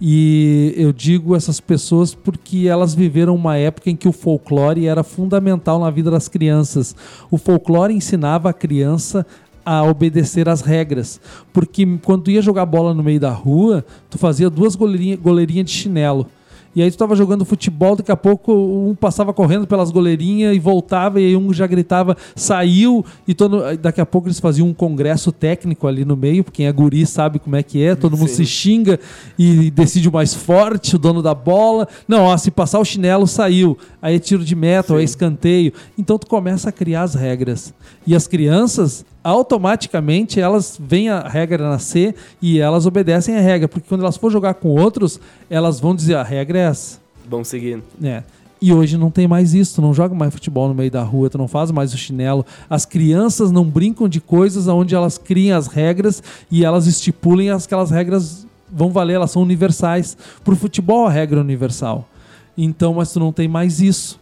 e 0.00 0.72
eu 0.74 0.90
digo 0.90 1.36
essas 1.36 1.60
pessoas 1.60 2.14
porque 2.14 2.66
elas 2.66 2.94
viveram 2.94 3.34
uma 3.34 3.58
época 3.58 3.90
em 3.90 3.94
que 3.94 4.08
o 4.08 4.12
folclore 4.12 4.86
era 4.86 5.02
fundamental 5.02 5.78
na 5.78 5.90
vida 5.90 6.10
das 6.10 6.26
crianças. 6.26 6.96
O 7.30 7.36
folclore 7.36 7.92
ensinava 7.92 8.48
a 8.48 8.54
criança 8.54 9.26
a 9.66 9.82
obedecer 9.82 10.48
às 10.48 10.62
regras. 10.62 11.20
Porque 11.52 11.86
quando 12.02 12.30
ia 12.30 12.40
jogar 12.40 12.64
bola 12.64 12.94
no 12.94 13.02
meio 13.02 13.20
da 13.20 13.32
rua, 13.32 13.84
tu 14.08 14.16
fazia 14.16 14.48
duas 14.48 14.74
goleirinhas 14.74 15.20
goleirinha 15.20 15.62
de 15.62 15.70
chinelo. 15.72 16.26
E 16.74 16.82
aí 16.82 16.90
tu 16.90 16.96
tava 16.96 17.14
jogando 17.14 17.44
futebol, 17.44 17.96
daqui 17.96 18.10
a 18.10 18.16
pouco 18.16 18.52
um 18.52 18.94
passava 18.94 19.32
correndo 19.32 19.66
pelas 19.66 19.90
goleirinhas 19.90 20.56
e 20.56 20.58
voltava, 20.58 21.20
e 21.20 21.26
aí 21.26 21.36
um 21.36 21.52
já 21.52 21.66
gritava, 21.66 22.16
saiu, 22.34 23.04
e 23.28 23.34
todo, 23.34 23.76
daqui 23.76 24.00
a 24.00 24.06
pouco 24.06 24.28
eles 24.28 24.40
faziam 24.40 24.66
um 24.66 24.72
congresso 24.72 25.30
técnico 25.30 25.86
ali 25.86 26.04
no 26.04 26.16
meio, 26.16 26.42
porque 26.42 26.62
quem 26.62 26.66
é 26.66 26.72
guri 26.72 27.04
sabe 27.04 27.38
como 27.38 27.56
é 27.56 27.62
que 27.62 27.82
é, 27.82 27.94
todo 27.94 28.16
mundo 28.16 28.28
se 28.28 28.44
xinga 28.46 29.00
e 29.38 29.70
decide 29.70 30.08
o 30.08 30.12
mais 30.12 30.32
forte, 30.32 30.96
o 30.96 30.98
dono 30.98 31.22
da 31.22 31.34
bola. 31.34 31.88
Não, 32.06 32.24
ó, 32.24 32.36
se 32.36 32.50
passar 32.50 32.78
o 32.78 32.84
chinelo, 32.84 33.26
saiu. 33.26 33.76
Aí 34.00 34.16
é 34.16 34.18
tiro 34.18 34.44
de 34.44 34.54
meta, 34.54 34.94
é 34.94 35.02
escanteio. 35.02 35.72
Então 35.98 36.18
tu 36.18 36.26
começa 36.26 36.68
a 36.68 36.72
criar 36.72 37.02
as 37.02 37.14
regras. 37.14 37.74
E 38.06 38.14
as 38.14 38.26
crianças, 38.26 39.04
automaticamente 39.22 40.40
elas 40.40 40.78
veem 40.80 41.08
a 41.08 41.26
regra 41.28 41.68
nascer 41.68 42.14
e 42.40 42.58
elas 42.58 42.86
obedecem 42.86 43.36
a 43.36 43.40
regra, 43.40 43.68
porque 43.68 43.88
quando 43.88 44.02
elas 44.02 44.16
for 44.16 44.30
jogar 44.30 44.54
com 44.54 44.68
outros, 44.68 45.20
elas 45.48 45.78
vão 45.78 45.94
dizer 45.94 46.16
a 46.16 46.22
regra 46.22 46.58
é 46.58 46.62
essa. 46.62 47.00
Vão 47.28 47.44
seguindo. 47.44 47.82
É. 48.02 48.22
E 48.60 48.72
hoje 48.72 48.96
não 48.96 49.10
tem 49.10 49.26
mais 49.26 49.54
isso, 49.54 49.76
tu 49.76 49.82
não 49.82 49.92
joga 49.92 50.14
mais 50.14 50.32
futebol 50.32 50.68
no 50.68 50.74
meio 50.74 50.90
da 50.90 51.02
rua, 51.02 51.28
tu 51.28 51.36
não 51.36 51.48
faz 51.48 51.70
mais 51.72 51.92
o 51.92 51.98
chinelo. 51.98 52.46
As 52.70 52.84
crianças 52.84 53.50
não 53.50 53.64
brincam 53.64 54.08
de 54.08 54.20
coisas 54.20 54.68
onde 54.68 54.94
elas 54.94 55.18
criam 55.18 55.58
as 55.58 55.66
regras 55.66 56.22
e 56.50 56.64
elas 56.64 56.86
estipulem 56.86 57.50
aquelas 57.50 57.90
regras 57.90 58.46
vão 58.70 58.90
valer, 58.90 59.14
elas 59.14 59.32
são 59.32 59.42
universais. 59.42 60.16
Pro 60.44 60.54
futebol 60.54 61.06
a 61.06 61.10
regra 61.10 61.40
é 61.40 61.42
universal. 61.42 62.08
Então, 62.56 62.94
mas 62.94 63.12
tu 63.12 63.18
não 63.18 63.32
tem 63.32 63.48
mais 63.48 63.80
isso 63.80 64.21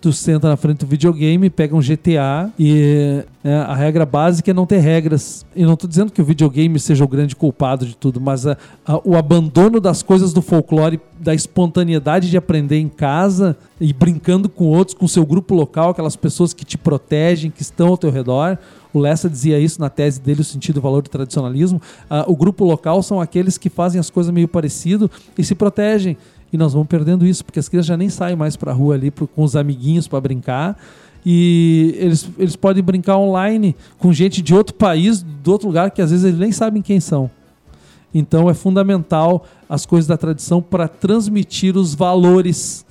tu 0.00 0.12
senta 0.12 0.48
na 0.48 0.56
frente 0.56 0.78
do 0.78 0.86
videogame, 0.86 1.50
pega 1.50 1.76
um 1.76 1.80
GTA 1.80 2.50
e 2.58 3.22
é, 3.44 3.54
a 3.54 3.74
regra 3.74 4.06
básica 4.06 4.50
é 4.50 4.54
não 4.54 4.64
ter 4.64 4.78
regras. 4.78 5.44
E 5.54 5.62
não 5.62 5.74
estou 5.74 5.88
dizendo 5.88 6.10
que 6.10 6.22
o 6.22 6.24
videogame 6.24 6.78
seja 6.78 7.04
o 7.04 7.08
grande 7.08 7.36
culpado 7.36 7.84
de 7.84 7.94
tudo, 7.94 8.20
mas 8.20 8.46
a, 8.46 8.56
a, 8.86 9.00
o 9.04 9.16
abandono 9.16 9.78
das 9.78 10.02
coisas 10.02 10.32
do 10.32 10.40
folclore, 10.40 10.98
da 11.18 11.34
espontaneidade 11.34 12.30
de 12.30 12.36
aprender 12.36 12.78
em 12.78 12.88
casa 12.88 13.56
e 13.78 13.92
brincando 13.92 14.48
com 14.48 14.64
outros, 14.66 14.94
com 14.94 15.06
seu 15.06 15.26
grupo 15.26 15.54
local, 15.54 15.90
aquelas 15.90 16.16
pessoas 16.16 16.54
que 16.54 16.64
te 16.64 16.78
protegem, 16.78 17.50
que 17.50 17.62
estão 17.62 17.88
ao 17.88 17.98
teu 17.98 18.10
redor. 18.10 18.58
O 18.92 18.98
Lessa 18.98 19.28
dizia 19.28 19.58
isso 19.58 19.80
na 19.80 19.88
tese 19.88 20.20
dele, 20.20 20.40
o 20.40 20.44
sentido 20.44 20.80
e 20.80 20.82
valor 20.82 21.02
do 21.02 21.10
tradicionalismo. 21.10 21.80
Uh, 22.10 22.30
o 22.30 22.34
grupo 22.34 22.64
local 22.64 23.02
são 23.02 23.20
aqueles 23.20 23.56
que 23.56 23.68
fazem 23.68 24.00
as 24.00 24.10
coisas 24.10 24.32
meio 24.32 24.48
parecido 24.48 25.10
e 25.38 25.44
se 25.44 25.54
protegem 25.54 26.16
e 26.52 26.58
nós 26.58 26.72
vamos 26.72 26.88
perdendo 26.88 27.26
isso, 27.26 27.44
porque 27.44 27.58
as 27.58 27.68
crianças 27.68 27.86
já 27.86 27.96
nem 27.96 28.08
saem 28.08 28.36
mais 28.36 28.56
para 28.56 28.72
a 28.72 28.74
rua 28.74 28.94
ali 28.94 29.10
pro, 29.10 29.26
com 29.26 29.42
os 29.44 29.54
amiguinhos 29.54 30.08
para 30.08 30.20
brincar. 30.20 30.76
E 31.24 31.94
eles, 31.98 32.28
eles 32.38 32.56
podem 32.56 32.82
brincar 32.82 33.18
online 33.18 33.76
com 33.98 34.12
gente 34.12 34.42
de 34.42 34.54
outro 34.54 34.74
país, 34.74 35.22
de 35.22 35.50
outro 35.50 35.68
lugar, 35.68 35.90
que 35.90 36.02
às 36.02 36.10
vezes 36.10 36.24
eles 36.24 36.38
nem 36.38 36.50
sabem 36.50 36.82
quem 36.82 36.98
são. 36.98 37.30
Então 38.12 38.50
é 38.50 38.54
fundamental 38.54 39.46
as 39.68 39.86
coisas 39.86 40.08
da 40.08 40.16
tradição 40.16 40.60
para 40.60 40.88
transmitir 40.88 41.76
os 41.76 41.94
valores, 41.94 42.84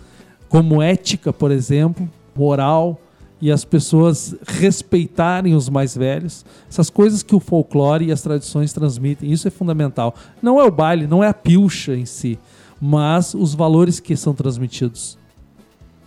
como 0.48 0.82
ética, 0.82 1.34
por 1.34 1.52
exemplo, 1.52 2.10
moral, 2.36 3.02
e 3.41 3.52
as 3.52 3.65
pessoas 3.65 4.36
respeitarem 4.45 5.56
os 5.56 5.69
mais 5.69 5.95
velhos. 5.95 6.45
Essas 6.69 6.89
coisas 6.89 7.24
que 7.24 7.36
o 7.36 7.39
folclore 7.39 8.06
e 8.06 8.12
as 8.12 8.22
tradições 8.22 8.72
transmitem, 8.72 9.32
isso 9.32 9.48
é 9.48 9.52
fundamental. 9.52 10.13
Não 10.41 10.60
é 10.60 10.63
o 10.63 10.72
baile, 10.72 11.08
não 11.08 11.24
é 11.24 11.28
a 11.28 11.34
pilcha 11.34 11.95
em 11.95 12.06
si 12.06 12.38
mas 12.82 13.34
os 13.34 13.54
valores 13.54 14.00
que 14.00 14.15
são 14.15 14.34
transmitidos. 14.34 15.17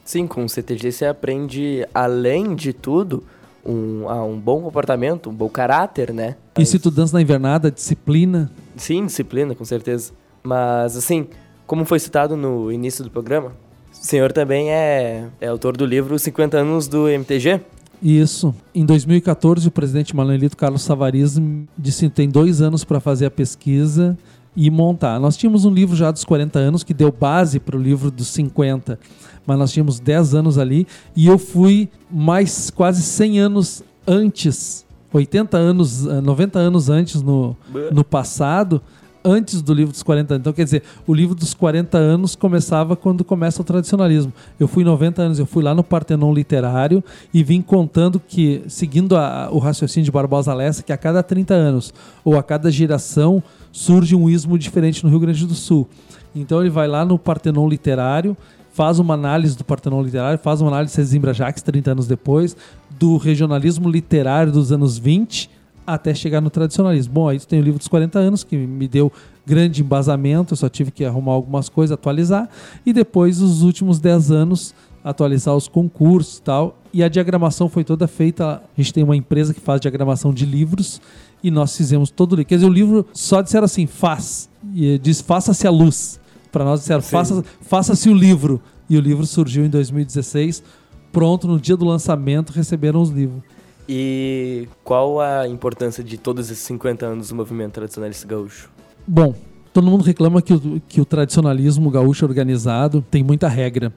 Sim, 0.05 0.27
com 0.27 0.45
o 0.45 0.49
CTG 0.49 0.91
você 0.91 1.07
aprende, 1.07 1.87
além 1.95 2.55
de 2.55 2.73
tudo, 2.73 3.23
um, 3.65 4.09
ah, 4.09 4.25
um 4.25 4.39
bom 4.39 4.61
comportamento, 4.61 5.31
um 5.31 5.35
bom 5.35 5.49
caráter, 5.49 6.13
né? 6.13 6.37
E 6.59 6.67
se 6.67 6.79
tu 6.79 6.91
dança 6.91 7.17
na 7.17 7.23
invernada, 7.23 7.71
disciplina? 7.71 8.51
Sim, 8.77 9.07
disciplina, 9.07 9.55
com 9.55 9.65
certeza. 9.65 10.13
Mas, 10.43 10.97
assim, 10.97 11.29
como 11.67 11.85
foi 11.85 12.01
citado 12.01 12.37
no 12.37 12.73
início 12.73 13.05
do 13.05 13.11
programa, 13.11 13.53
o 13.93 14.05
senhor 14.05 14.33
também 14.33 14.71
é, 14.71 15.29
é 15.41 15.47
autor 15.47 15.77
do 15.77 15.87
livro 15.87 16.19
50 16.19 16.59
anos 16.59 16.89
do 16.89 17.09
MTG. 17.09 17.61
Isso. 18.03 18.53
Em 18.75 18.85
2014, 18.85 19.69
o 19.69 19.71
presidente 19.71 20.15
Manuelito 20.17 20.57
Carlos 20.57 20.83
Savariz 20.83 21.41
disse 21.79 22.09
que 22.09 22.15
tem 22.15 22.29
dois 22.29 22.61
anos 22.61 22.83
para 22.83 22.99
fazer 22.99 23.27
a 23.27 23.31
pesquisa 23.31 24.19
e 24.55 24.71
montar. 24.71 25.19
Nós 25.19 25.37
tínhamos 25.37 25.65
um 25.65 25.71
livro 25.71 25.97
já 25.97 26.11
dos 26.11 26.25
40 26.25 26.59
anos 26.59 26.83
que 26.83 26.93
deu 26.93 27.11
base 27.11 27.59
para 27.59 27.77
o 27.77 27.81
livro 27.81 28.11
dos 28.11 28.29
50, 28.29 28.99
mas 29.47 29.59
nós 29.59 29.73
tínhamos 29.73 29.99
10 29.99 30.35
anos 30.35 30.59
ali 30.59 30.87
e 31.17 31.27
eu 31.27 31.39
fui 31.39 31.89
mais 32.11 32.71
quase 32.71 33.03
100 33.03 33.39
anos 33.41 33.83
antes, 34.07 34.85
80 35.13 35.57
anos, 35.57 36.05
90 36.05 36.59
anos 36.59 36.91
antes 36.91 37.23
no, 37.23 37.57
no 37.93 38.05
passado, 38.05 38.81
antes 39.25 39.63
do 39.63 39.73
livro 39.73 39.93
dos 39.93 40.03
40 40.03 40.35
anos. 40.35 40.41
Então, 40.41 40.53
quer 40.53 40.65
dizer, 40.65 40.83
o 41.07 41.15
livro 41.15 41.35
dos 41.35 41.55
40 41.55 41.97
anos 41.97 42.35
começava 42.35 42.97
quando 42.97 43.25
começa 43.25 43.61
o 43.61 43.65
tradicionalismo. 43.65 44.33
Eu 44.59 44.67
fui 44.67 44.85
90 44.85 45.23
anos, 45.23 45.39
eu 45.39 45.47
fui 45.47 45.63
lá 45.63 45.75
no 45.75 45.85
Partenon 45.85 46.33
Literário 46.33 47.03
e 47.33 47.43
vim 47.43 47.63
contando 47.63 48.21
que, 48.21 48.63
seguindo 48.69 49.17
a, 49.17 49.49
o 49.51 49.59
raciocínio 49.59 50.05
de 50.05 50.11
Barbosa 50.11 50.53
Lessa, 50.55 50.83
que 50.83 50.93
a 50.93 50.97
cada 50.97 51.23
30 51.23 51.55
anos 51.55 51.95
ou 52.25 52.37
a 52.37 52.43
cada 52.43 52.71
geração 52.71 53.43
surge 53.73 54.15
um 54.15 54.29
ismo 54.29 54.59
diferente 54.59 55.03
no 55.03 55.11
Rio 55.11 55.19
Grande 55.19 55.47
do 55.47 55.55
Sul. 55.55 55.89
Então 56.35 56.61
ele 56.61 56.71
vai 56.71 56.87
lá 56.87 57.05
no 57.05 57.19
Partenon 57.19 57.69
Literário, 57.69 58.37
faz 58.73 58.99
uma 58.99 59.15
análise 59.15 59.57
do 59.57 59.65
Partenon 59.65 60.03
Literário, 60.03 60.39
faz 60.39 60.61
uma 60.61 60.71
análise 60.71 60.95
de 60.95 61.03
Zimbra 61.03 61.35
Jacques 61.35 61.63
30 61.63 61.93
anos 61.93 62.07
depois, 62.07 62.57
do 62.91 63.17
regionalismo 63.17 63.91
literário 63.91 64.53
dos 64.53 64.71
anos 64.71 64.99
20 64.99 65.51
até 65.87 66.15
chegar 66.15 66.41
no 66.41 66.51
tradicionalismo. 66.51 67.13
Bom, 67.13 67.29
aí 67.29 67.41
tem 67.41 67.61
o 67.61 67.63
livro 67.63 67.79
dos 67.79 67.89
40 67.89 68.19
anos, 68.19 68.45
que 68.45 68.57
me 68.57 68.87
deu 68.87 69.11
grande 69.45 69.83
embasamento, 69.83 70.53
eu 70.53 70.57
só 70.57 70.69
tive 70.69 70.91
que 70.91 71.05
arrumar 71.05 71.33
algumas 71.33 71.69
coisas, 71.69 71.93
atualizar, 71.93 72.49
e 72.87 72.93
depois 72.93 73.43
os 73.43 73.63
últimos 73.63 73.99
10 73.99 74.31
anos 74.31 74.75
atualizar 75.05 75.57
os 75.57 75.67
concursos 75.67 76.39
e 76.39 76.43
tal. 76.43 76.79
E 76.93 77.03
a 77.03 77.09
diagramação 77.09 77.69
foi 77.69 77.83
toda 77.83 78.07
feita. 78.07 78.63
A 78.63 78.63
gente 78.77 78.93
tem 78.93 79.03
uma 79.03 79.17
empresa 79.17 79.53
que 79.53 79.61
faz 79.61 79.81
diagramação 79.81 80.33
de 80.33 80.47
livros 80.47 81.01
e 81.43 81.51
nós 81.51 81.77
fizemos 81.77 82.11
todo 82.11 82.33
o 82.33 82.37
livro. 82.37 82.49
Quer 82.49 82.55
dizer, 82.57 82.67
o 82.67 82.73
livro 82.73 83.07
só 83.13 83.43
disseram 83.43 83.65
assim, 83.65 83.87
faz. 83.87 84.49
E 84.75 84.99
diz, 84.99 85.21
faça-se 85.21 85.67
a 85.67 85.71
luz. 85.71 86.21
Para 86.51 86.65
nós 86.65 86.81
disseram, 86.81 87.03
faça-se 87.03 87.43
faça 87.61 88.11
o 88.11 88.15
livro. 88.15 88.61
E 88.89 88.97
o 88.97 89.01
livro 89.01 89.27
surgiu 89.27 89.65
em 89.65 89.71
2016. 89.71 90.63
Pronto, 91.11 91.47
no 91.47 91.59
dia 91.59 91.77
do 91.77 91.85
lançamento, 91.85 92.51
receberam 92.51 93.01
os 93.01 93.11
livros. 93.11 93.43
E 93.89 94.69
qual 94.85 95.21
a 95.21 95.49
importância 95.49 96.03
de 96.05 96.17
todos 96.17 96.51
esses 96.51 96.65
50 96.65 97.05
anos 97.05 97.29
do 97.29 97.35
movimento 97.35 97.73
tradicionalista 97.73 98.27
gaúcho? 98.27 98.71
Bom, 99.07 99.35
todo 99.73 99.91
mundo 99.91 100.03
reclama 100.03 100.41
que 100.41 100.55
o, 100.55 100.81
que 100.89 101.01
o 101.01 101.05
tradicionalismo 101.05 101.91
gaúcho 101.91 102.25
organizado 102.25 103.05
tem 103.11 103.23
muita 103.23 103.49
regra, 103.49 103.93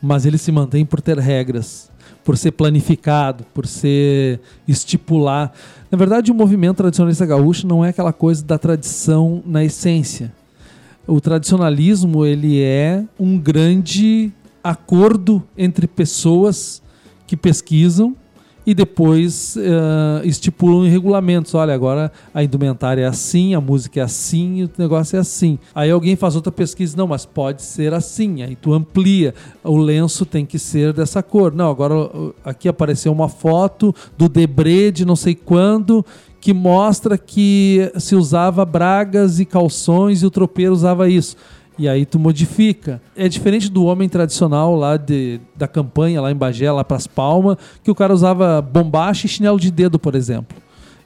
mas 0.00 0.26
ele 0.26 0.36
se 0.36 0.52
mantém 0.52 0.84
por 0.84 1.00
ter 1.00 1.18
regras, 1.18 1.90
por 2.24 2.36
ser 2.36 2.52
planificado, 2.52 3.44
por 3.54 3.66
ser 3.66 4.40
estipular. 4.68 5.52
Na 5.92 5.98
verdade, 5.98 6.32
o 6.32 6.34
movimento 6.34 6.78
tradicionalista 6.78 7.26
gaúcho 7.26 7.66
não 7.66 7.84
é 7.84 7.90
aquela 7.90 8.14
coisa 8.14 8.42
da 8.42 8.56
tradição 8.56 9.42
na 9.44 9.62
essência. 9.62 10.32
O 11.06 11.20
tradicionalismo 11.20 12.24
ele 12.24 12.62
é 12.62 13.04
um 13.20 13.38
grande 13.38 14.32
acordo 14.64 15.46
entre 15.54 15.86
pessoas 15.86 16.80
que 17.26 17.36
pesquisam 17.36 18.16
e 18.66 18.74
depois 18.74 19.56
uh, 19.56 20.26
estipulam 20.26 20.86
em 20.86 20.90
regulamentos. 20.90 21.54
Olha, 21.54 21.74
agora 21.74 22.12
a 22.32 22.42
indumentária 22.42 23.02
é 23.02 23.06
assim, 23.06 23.54
a 23.54 23.60
música 23.60 24.00
é 24.00 24.02
assim, 24.02 24.64
o 24.64 24.70
negócio 24.78 25.16
é 25.16 25.20
assim. 25.20 25.58
Aí 25.74 25.90
alguém 25.90 26.16
faz 26.16 26.36
outra 26.36 26.52
pesquisa, 26.52 26.96
não, 26.96 27.06
mas 27.06 27.26
pode 27.26 27.62
ser 27.62 27.92
assim. 27.92 28.42
Aí 28.42 28.56
tu 28.56 28.72
amplia, 28.72 29.34
o 29.64 29.76
lenço 29.76 30.24
tem 30.24 30.46
que 30.46 30.58
ser 30.58 30.92
dessa 30.92 31.22
cor. 31.22 31.52
Não, 31.52 31.70
agora 31.70 31.94
aqui 32.44 32.68
apareceu 32.68 33.12
uma 33.12 33.28
foto 33.28 33.94
do 34.16 34.28
Debré 34.28 34.90
de 34.90 35.04
não 35.04 35.16
sei 35.16 35.34
quando 35.34 36.04
que 36.40 36.52
mostra 36.52 37.16
que 37.16 37.88
se 37.98 38.16
usava 38.16 38.64
bragas 38.64 39.38
e 39.38 39.44
calções 39.44 40.22
e 40.22 40.26
o 40.26 40.30
tropeiro 40.30 40.72
usava 40.72 41.08
isso. 41.08 41.36
E 41.82 41.88
aí 41.88 42.06
tu 42.06 42.16
modifica. 42.16 43.02
É 43.16 43.28
diferente 43.28 43.68
do 43.68 43.84
homem 43.86 44.08
tradicional 44.08 44.76
lá 44.76 44.96
de, 44.96 45.40
da 45.56 45.66
campanha, 45.66 46.20
lá 46.20 46.30
em 46.30 46.36
Bagé, 46.36 46.70
lá 46.70 46.84
pras 46.84 47.08
Palmas, 47.08 47.56
que 47.82 47.90
o 47.90 47.94
cara 47.94 48.14
usava 48.14 48.62
bombacha 48.62 49.26
e 49.26 49.28
chinelo 49.28 49.58
de 49.58 49.68
dedo, 49.68 49.98
por 49.98 50.14
exemplo. 50.14 50.56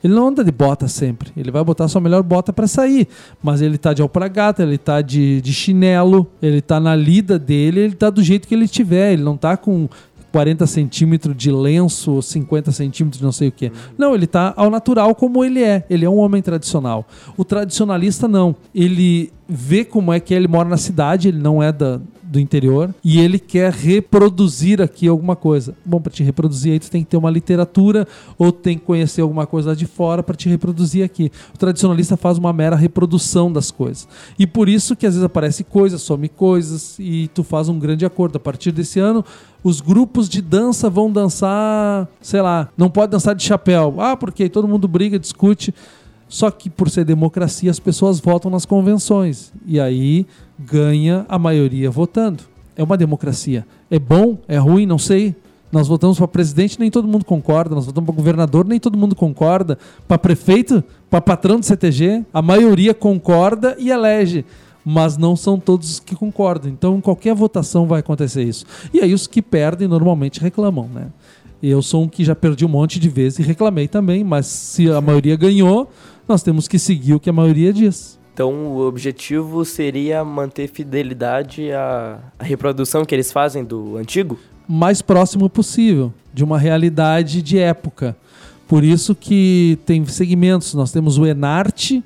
Ele 0.05 0.13
não 0.13 0.29
anda 0.29 0.45
de 0.45 0.53
bota 0.53 0.87
sempre. 0.87 1.31
Ele 1.35 1.51
vai 1.51 1.65
botar 1.65 1.89
sua 1.89 1.99
melhor 1.99 2.23
bota 2.23 2.53
para 2.53 2.67
sair. 2.67 3.09
Mas 3.43 3.63
ele 3.63 3.79
tá 3.79 3.95
de 3.95 4.03
alpargata, 4.03 4.63
ele 4.65 4.77
tá 4.77 5.01
de, 5.01 5.41
de 5.41 5.51
chinelo, 5.55 6.31
ele 6.43 6.61
tá 6.61 6.79
na 6.79 6.95
lida 6.95 7.39
dele, 7.39 7.81
ele 7.81 7.95
tá 7.95 8.11
do 8.11 8.23
jeito 8.23 8.47
que 8.47 8.55
ele 8.55 8.69
tiver. 8.69 9.15
Ele 9.15 9.23
não 9.23 9.39
tá 9.39 9.57
com 9.57 9.89
40 10.37 10.67
centímetros 10.67 11.35
de 11.35 11.51
lenço 11.51 12.13
ou 12.13 12.21
50 12.21 12.71
centímetros 12.71 13.23
não 13.23 13.33
sei 13.33 13.49
o 13.49 13.53
que. 13.53 13.73
Não, 13.97 14.15
ele 14.15 14.27
está 14.27 14.53
ao 14.55 14.69
natural 14.69 15.15
como 15.15 15.43
ele 15.43 15.63
é. 15.63 15.87
Ele 15.89 16.05
é 16.05 16.11
um 16.11 16.19
homem 16.19 16.43
tradicional. 16.43 17.07
O 17.39 17.43
tradicionalista 17.43 18.29
não. 18.29 18.55
Ele 18.75 19.33
vê 19.49 19.83
como 19.83 20.13
é 20.13 20.21
que 20.21 20.35
ele 20.35 20.47
mora 20.47 20.69
na 20.69 20.77
cidade, 20.77 21.29
ele 21.29 21.39
não 21.39 21.63
é 21.63 21.73
da, 21.73 21.99
do 22.27 22.41
interior 22.41 22.95
e 23.05 23.21
ele 23.21 23.39
quer 23.39 23.73
reproduzir 23.73 24.83
aqui 24.83 25.09
alguma 25.09 25.37
coisa. 25.37 25.75
Bom, 25.85 26.01
para 26.01 26.13
te 26.13 26.23
reproduzir 26.23 26.73
aí 26.73 26.81
tu 26.81 26.91
tem 26.91 27.05
que 27.05 27.11
ter 27.11 27.17
uma 27.17 27.31
literatura 27.31 28.07
ou 28.39 28.51
tem 28.51 28.77
que 28.79 28.85
conhecer 28.85 29.21
alguma 29.21 29.47
coisa 29.47 29.71
lá 29.71 29.75
de 29.75 29.87
fora 29.87 30.23
para 30.23 30.35
te 30.35 30.49
reproduzir 30.49 31.05
aqui. 31.05 31.31
O 31.55 31.59
tradicionalista 31.59 32.17
faz 32.17 32.39
uma 32.39 32.53
mera 32.53 32.77
reprodução 32.77 33.53
das 33.53 33.71
coisas. 33.71 34.09
E 34.39 34.47
por 34.47 34.69
isso 34.69 34.97
que 34.97 35.07
às 35.07 35.15
vezes 35.15 35.25
aparece 35.25 35.65
coisas, 35.65 36.03
some 36.03 36.29
coisas 36.29 36.97
e 36.99 37.29
tu 37.35 37.43
faz 37.45 37.69
um 37.69 37.79
grande 37.79 38.05
acordo. 38.05 38.37
A 38.37 38.41
partir 38.41 38.73
desse 38.73 38.99
ano, 38.99 39.25
os 39.63 39.81
grupos 39.81 40.29
de 40.29 40.41
dança 40.41 40.89
vão 40.89 41.11
dançar, 41.11 42.09
sei 42.21 42.41
lá, 42.41 42.69
não 42.77 42.91
pode 42.91 43.13
dançar 43.13 43.35
de 43.35 43.43
chapéu. 43.43 43.97
Ah, 43.99 44.17
porque 44.17 44.49
todo 44.49 44.69
mundo 44.69 44.87
briga, 44.87 45.19
discute. 45.19 45.75
Só 46.29 46.51
que 46.51 46.69
por 46.69 46.91
ser 46.91 47.05
democracia, 47.05 47.71
as 47.71 47.79
pessoas 47.79 48.19
votam 48.21 48.51
nas 48.51 48.65
convenções. 48.65 49.53
E 49.65 49.79
aí 49.79 50.27
ganha 50.59 51.25
a 51.29 51.39
maioria 51.39 51.91
votando. 51.91 52.43
É 52.77 52.83
uma 52.83 52.97
democracia. 52.97 53.67
É 53.91 53.99
bom? 53.99 54.39
É 54.49 54.59
ruim? 54.59 54.87
Não 54.87 54.99
sei. 54.99 55.35
Nós 55.71 55.89
votamos 55.89 56.19
para 56.19 56.29
presidente, 56.29 56.79
nem 56.79 56.91
todo 56.91 57.09
mundo 57.09 57.25
concorda. 57.25 57.75
Nós 57.75 57.87
votamos 57.87 58.07
para 58.07 58.17
governador, 58.17 58.67
nem 58.67 58.79
todo 58.79 58.99
mundo 58.99 59.15
concorda. 59.15 59.79
Para 60.07 60.19
prefeito, 60.19 60.83
para 61.11 61.21
patrão 61.21 61.59
do 61.59 61.65
CTG, 61.65 62.25
a 62.33 62.43
maioria 62.43 62.95
concorda 62.95 63.77
e 63.79 63.91
elege. 63.91 64.45
Mas 64.85 65.17
não 65.17 65.35
são 65.35 65.59
todos 65.59 65.99
que 65.99 66.15
concordam. 66.15 66.71
Então, 66.71 66.97
em 66.97 67.01
qualquer 67.01 67.35
votação 67.35 67.87
vai 67.87 68.01
acontecer 68.01 68.45
isso. 68.45 68.65
E 68.93 69.01
aí, 69.01 69.13
os 69.13 69.27
que 69.27 69.43
perdem 69.43 69.89
normalmente 69.89 70.41
reclamam, 70.41 70.89
né? 70.93 71.09
Eu 71.63 71.83
sou 71.83 72.05
um 72.05 72.09
que 72.09 72.25
já 72.25 72.35
perdi 72.35 72.65
um 72.65 72.69
monte 72.69 73.01
de 73.01 73.09
vezes 73.09 73.39
e 73.39 73.43
reclamei 73.43 73.89
também, 73.89 74.23
mas 74.23 74.47
se 74.47 74.91
a 74.91 75.01
maioria 75.01 75.37
ganhou, 75.37 75.91
nós 76.29 76.43
temos 76.43 76.67
que 76.67 76.79
seguir 76.79 77.15
o 77.15 77.21
que 77.21 77.31
a 77.31 77.33
maioria 77.33 77.73
diz. 77.73 78.19
Então, 78.33 78.53
o 78.53 78.87
objetivo 78.87 79.65
seria 79.65 80.23
manter 80.23 80.69
fidelidade 80.69 81.73
à, 81.73 82.19
à 82.39 82.45
reprodução 82.45 83.05
que 83.05 83.15
eles 83.15 83.33
fazem 83.33 83.65
do 83.65 83.97
antigo? 83.97 84.39
Mais 84.69 85.01
próximo 85.01 85.49
possível 85.49 86.13
de 86.35 86.45
uma 86.45 86.59
realidade 86.59 87.41
de 87.41 87.59
época. 87.59 88.15
Por 88.69 88.85
isso 88.85 89.15
que 89.15 89.79
tem 89.87 90.05
segmentos. 90.05 90.75
Nós 90.75 90.93
temos 90.93 91.17
o 91.17 91.25
Enarte, 91.25 92.05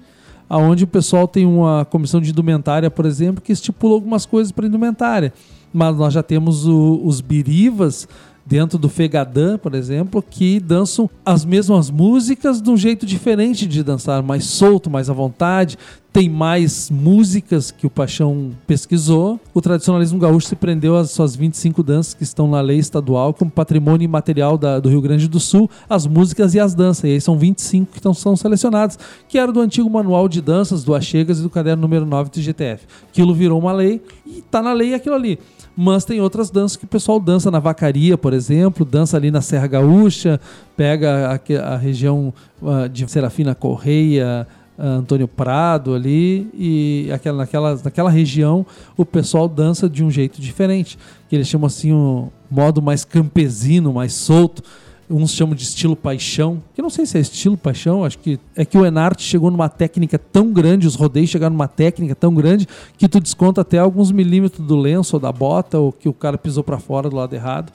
aonde 0.48 0.84
o 0.84 0.86
pessoal 0.86 1.26
tem 1.26 1.46
uma 1.46 1.84
comissão 1.84 2.20
de 2.20 2.30
indumentária, 2.30 2.90
por 2.90 3.06
exemplo, 3.06 3.42
que 3.42 3.50
estipula 3.50 3.94
algumas 3.94 4.24
coisas 4.24 4.52
para 4.52 4.66
indumentária. 4.66 5.32
Mas 5.72 5.96
nós 5.96 6.12
já 6.14 6.22
temos 6.22 6.66
o, 6.66 7.00
os 7.02 7.20
birivas 7.20 8.06
dentro 8.50 8.76
do 8.76 8.88
Fegadã, 8.88 9.56
por 9.56 9.76
exemplo, 9.76 10.20
que 10.20 10.58
dançam 10.58 11.08
as 11.24 11.44
mesmas 11.44 11.88
músicas 11.88 12.60
de 12.60 12.68
um 12.68 12.76
jeito 12.76 13.06
diferente 13.06 13.64
de 13.64 13.80
dançar, 13.84 14.24
mais 14.24 14.44
solto, 14.44 14.90
mais 14.90 15.08
à 15.08 15.12
vontade. 15.12 15.78
Tem 16.12 16.28
mais 16.28 16.90
músicas 16.90 17.70
que 17.70 17.86
o 17.86 17.90
Paixão 17.90 18.50
pesquisou. 18.66 19.38
O 19.54 19.60
tradicionalismo 19.60 20.18
gaúcho 20.18 20.48
se 20.48 20.56
prendeu 20.56 20.96
às 20.96 21.12
suas 21.12 21.36
25 21.36 21.84
danças 21.84 22.12
que 22.12 22.24
estão 22.24 22.50
na 22.50 22.60
lei 22.60 22.80
estadual 22.80 23.32
como 23.32 23.48
patrimônio 23.48 24.04
imaterial 24.04 24.58
da, 24.58 24.80
do 24.80 24.88
Rio 24.88 25.00
Grande 25.00 25.28
do 25.28 25.38
Sul, 25.38 25.70
as 25.88 26.08
músicas 26.08 26.52
e 26.52 26.58
as 26.58 26.74
danças. 26.74 27.04
E 27.04 27.12
aí 27.12 27.20
são 27.20 27.38
25 27.38 27.92
que 27.92 27.98
estão, 27.98 28.12
são 28.12 28.34
selecionadas, 28.34 28.98
que 29.28 29.38
era 29.38 29.52
do 29.52 29.60
antigo 29.60 29.88
manual 29.88 30.28
de 30.28 30.40
danças 30.40 30.82
do 30.82 30.92
Achegas 30.92 31.38
e 31.38 31.42
do 31.42 31.50
caderno 31.50 31.82
número 31.82 32.04
9 32.04 32.30
do 32.30 32.42
GTF. 32.42 32.84
Aquilo 33.08 33.32
virou 33.32 33.60
uma 33.60 33.70
lei 33.70 34.02
e 34.26 34.40
está 34.40 34.60
na 34.60 34.72
lei 34.72 34.94
aquilo 34.94 35.14
ali. 35.14 35.38
Mas 35.76 36.04
tem 36.04 36.20
outras 36.20 36.50
danças 36.50 36.76
que 36.76 36.84
o 36.84 36.88
pessoal 36.88 37.18
dança 37.18 37.50
na 37.50 37.58
vacaria, 37.58 38.18
por 38.18 38.32
exemplo, 38.32 38.84
dança 38.84 39.16
ali 39.16 39.30
na 39.30 39.40
Serra 39.40 39.66
Gaúcha, 39.66 40.40
pega 40.76 41.40
a, 41.58 41.74
a 41.74 41.76
região 41.76 42.34
uh, 42.60 42.88
de 42.88 43.08
Serafina 43.10 43.54
Correia, 43.54 44.46
uh, 44.78 44.82
Antônio 44.82 45.28
Prado 45.28 45.94
ali, 45.94 46.50
e 46.54 47.10
aquela, 47.12 47.38
naquela, 47.38 47.80
naquela 47.82 48.10
região 48.10 48.66
o 48.96 49.04
pessoal 49.04 49.48
dança 49.48 49.88
de 49.88 50.04
um 50.04 50.10
jeito 50.10 50.40
diferente, 50.40 50.98
que 51.28 51.36
eles 51.36 51.48
chamam 51.48 51.66
assim 51.66 51.92
um 51.92 52.28
modo 52.50 52.82
mais 52.82 53.04
campesino, 53.04 53.92
mais 53.92 54.12
solto. 54.12 54.62
Uns 55.10 55.32
chamam 55.32 55.54
de 55.54 55.64
estilo 55.64 55.96
paixão, 55.96 56.62
que 56.72 56.80
não 56.80 56.88
sei 56.88 57.04
se 57.04 57.18
é 57.18 57.20
estilo 57.20 57.56
paixão, 57.56 58.04
acho 58.04 58.18
que 58.18 58.38
é 58.54 58.64
que 58.64 58.78
o 58.78 58.86
Enart 58.86 59.20
chegou 59.20 59.50
numa 59.50 59.68
técnica 59.68 60.18
tão 60.18 60.52
grande, 60.52 60.86
os 60.86 60.94
rodeios 60.94 61.28
chegaram 61.28 61.52
numa 61.54 61.66
técnica 61.66 62.14
tão 62.14 62.32
grande 62.32 62.68
que 62.96 63.08
tu 63.08 63.18
desconta 63.18 63.62
até 63.62 63.78
alguns 63.78 64.12
milímetros 64.12 64.64
do 64.64 64.76
lenço 64.76 65.16
ou 65.16 65.20
da 65.20 65.32
bota 65.32 65.78
ou 65.78 65.90
que 65.90 66.08
o 66.08 66.12
cara 66.12 66.38
pisou 66.38 66.62
para 66.62 66.78
fora 66.78 67.10
do 67.10 67.16
lado 67.16 67.34
errado. 67.34 67.72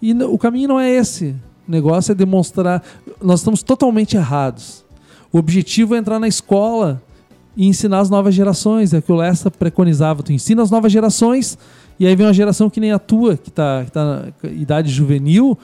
E 0.00 0.12
o 0.12 0.38
caminho 0.38 0.68
não 0.68 0.78
é 0.78 0.88
esse. 0.88 1.34
O 1.66 1.70
negócio 1.70 2.12
é 2.12 2.14
demonstrar. 2.14 2.82
Nós 3.20 3.40
estamos 3.40 3.62
totalmente 3.62 4.16
errados. 4.16 4.84
O 5.32 5.38
objetivo 5.38 5.96
é 5.96 5.98
entrar 5.98 6.20
na 6.20 6.28
escola 6.28 7.02
e 7.56 7.66
ensinar 7.66 7.98
as 7.98 8.08
novas 8.08 8.34
gerações. 8.34 8.94
É 8.94 8.98
o 8.98 9.02
que 9.02 9.10
o 9.10 9.16
Lessa 9.16 9.50
preconizava. 9.50 10.22
Tu 10.22 10.32
ensina 10.32 10.62
as 10.62 10.70
novas 10.70 10.92
gerações 10.92 11.58
e 11.98 12.06
aí 12.06 12.14
vem 12.14 12.24
uma 12.24 12.32
geração 12.32 12.70
que 12.70 12.78
nem 12.78 12.92
a 12.92 12.98
tua, 12.98 13.36
que 13.36 13.48
está 13.48 13.84
tá 13.92 14.04
na 14.04 14.50
idade 14.50 14.90
juvenil. 14.90 15.58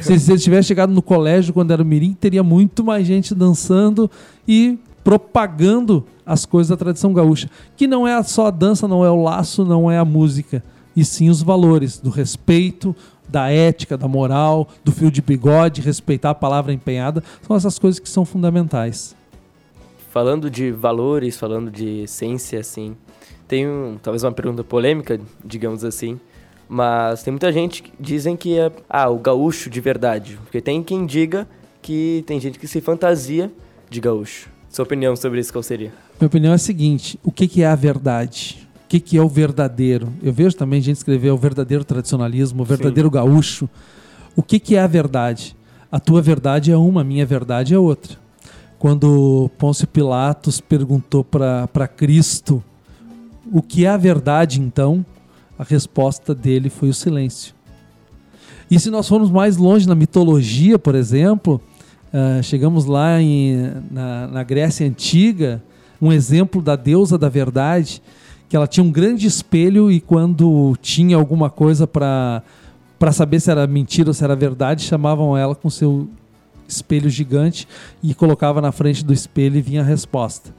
Se, 0.00 0.18
se 0.18 0.32
ele 0.32 0.40
tivesse 0.40 0.68
chegado 0.68 0.92
no 0.92 1.02
colégio 1.02 1.52
quando 1.52 1.70
era 1.70 1.82
o 1.82 1.84
Mirim, 1.84 2.12
teria 2.12 2.42
muito 2.42 2.84
mais 2.84 3.06
gente 3.06 3.34
dançando 3.34 4.10
e 4.46 4.78
propagando 5.04 6.04
as 6.24 6.44
coisas 6.44 6.70
da 6.70 6.76
tradição 6.76 7.12
gaúcha. 7.12 7.48
Que 7.76 7.86
não 7.86 8.06
é 8.06 8.20
só 8.22 8.46
a 8.48 8.50
dança, 8.50 8.88
não 8.88 9.04
é 9.04 9.10
o 9.10 9.22
laço, 9.22 9.64
não 9.64 9.90
é 9.90 9.98
a 9.98 10.04
música. 10.04 10.62
E 10.96 11.04
sim 11.04 11.28
os 11.28 11.42
valores 11.42 11.98
do 11.98 12.10
respeito, 12.10 12.94
da 13.28 13.50
ética, 13.50 13.96
da 13.96 14.08
moral, 14.08 14.68
do 14.84 14.90
fio 14.90 15.10
de 15.10 15.20
bigode, 15.20 15.80
respeitar 15.80 16.30
a 16.30 16.34
palavra 16.34 16.72
empenhada. 16.72 17.22
São 17.46 17.56
essas 17.56 17.78
coisas 17.78 17.98
que 17.98 18.08
são 18.08 18.24
fundamentais. 18.24 19.14
Falando 20.10 20.50
de 20.50 20.70
valores, 20.70 21.36
falando 21.36 21.70
de 21.70 22.04
essência, 22.04 22.58
assim, 22.58 22.96
tem 23.46 23.68
um, 23.68 23.98
talvez 24.02 24.24
uma 24.24 24.32
pergunta 24.32 24.64
polêmica, 24.64 25.20
digamos 25.44 25.84
assim, 25.84 26.18
mas 26.68 27.22
tem 27.22 27.32
muita 27.32 27.52
gente 27.52 27.82
que 27.82 27.92
dizem 27.98 28.36
que 28.36 28.58
é 28.58 28.72
ah, 28.88 29.08
o 29.08 29.18
gaúcho 29.18 29.70
de 29.70 29.80
verdade. 29.80 30.38
Porque 30.42 30.60
tem 30.60 30.82
quem 30.82 31.06
diga 31.06 31.46
que 31.80 32.24
tem 32.26 32.40
gente 32.40 32.58
que 32.58 32.66
se 32.66 32.80
fantasia 32.80 33.50
de 33.88 34.00
gaúcho. 34.00 34.50
Sua 34.68 34.84
opinião 34.84 35.14
sobre 35.16 35.40
isso 35.40 35.52
qual 35.52 35.62
seria? 35.62 35.92
Minha 36.20 36.26
opinião 36.26 36.52
é 36.52 36.56
a 36.56 36.58
seguinte: 36.58 37.18
o 37.22 37.30
que, 37.30 37.46
que 37.46 37.62
é 37.62 37.66
a 37.66 37.74
verdade? 37.74 38.66
O 38.84 38.88
que, 38.88 39.00
que 39.00 39.16
é 39.16 39.22
o 39.22 39.28
verdadeiro? 39.28 40.12
Eu 40.22 40.32
vejo 40.32 40.56
também 40.56 40.80
gente 40.80 40.96
escrever 40.96 41.30
o 41.30 41.36
verdadeiro 41.36 41.84
tradicionalismo, 41.84 42.62
o 42.62 42.64
verdadeiro 42.64 43.08
Sim. 43.08 43.14
gaúcho. 43.14 43.68
O 44.34 44.42
que, 44.42 44.60
que 44.60 44.76
é 44.76 44.80
a 44.80 44.86
verdade? 44.86 45.56
A 45.90 45.98
tua 45.98 46.20
verdade 46.20 46.70
é 46.70 46.76
uma, 46.76 47.00
a 47.00 47.04
minha 47.04 47.24
verdade 47.24 47.74
é 47.74 47.78
outra. 47.78 48.16
Quando 48.78 49.50
Pôncio 49.58 49.86
Pilatos 49.86 50.60
perguntou 50.60 51.24
para 51.24 51.88
Cristo 51.88 52.62
o 53.50 53.62
que 53.62 53.86
é 53.86 53.88
a 53.88 53.96
verdade, 53.96 54.60
então, 54.60 55.04
a 55.58 55.64
resposta 55.64 56.34
dele 56.34 56.68
foi 56.68 56.88
o 56.88 56.94
silêncio. 56.94 57.54
E 58.70 58.78
se 58.80 58.90
nós 58.90 59.08
formos 59.08 59.30
mais 59.30 59.56
longe 59.56 59.88
na 59.88 59.94
mitologia, 59.94 60.78
por 60.78 60.94
exemplo, 60.94 61.60
uh, 62.12 62.42
chegamos 62.42 62.84
lá 62.84 63.20
em, 63.20 63.72
na, 63.90 64.26
na 64.26 64.42
Grécia 64.42 64.86
Antiga, 64.86 65.62
um 66.00 66.12
exemplo 66.12 66.60
da 66.60 66.74
deusa 66.74 67.16
da 67.16 67.28
verdade, 67.28 68.02
que 68.48 68.56
ela 68.56 68.66
tinha 68.66 68.84
um 68.84 68.90
grande 68.90 69.26
espelho 69.26 69.90
e 69.90 70.00
quando 70.00 70.76
tinha 70.80 71.16
alguma 71.16 71.50
coisa 71.50 71.86
para 71.86 72.42
para 72.98 73.12
saber 73.12 73.40
se 73.40 73.50
era 73.50 73.66
mentira 73.66 74.08
ou 74.08 74.14
se 74.14 74.24
era 74.24 74.34
verdade, 74.34 74.82
chamavam 74.82 75.36
ela 75.36 75.54
com 75.54 75.68
seu 75.68 76.08
espelho 76.66 77.10
gigante 77.10 77.68
e 78.02 78.14
colocava 78.14 78.58
na 78.60 78.72
frente 78.72 79.04
do 79.04 79.12
espelho 79.12 79.58
e 79.58 79.60
vinha 79.60 79.82
a 79.82 79.84
resposta. 79.84 80.54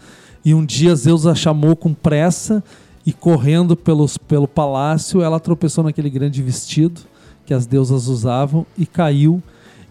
E 0.45 0.53
um 0.53 0.63
dia 0.63 0.95
Zeus 0.95 1.25
a 1.25 1.33
chamou 1.33 1.75
com 1.75 1.95
pressa 1.95 2.63
e 3.07 3.13
correndo 3.13 3.73
pelos, 3.73 4.17
pelo 4.17 4.49
palácio, 4.49 5.21
ela 5.21 5.39
tropeçou 5.39 5.81
naquele 5.81 6.09
grande 6.09 6.43
vestido 6.43 6.99
que 7.45 7.53
as 7.53 7.65
deusas 7.65 8.09
usavam 8.09 8.65
e 8.77 8.85
caiu, 8.85 9.41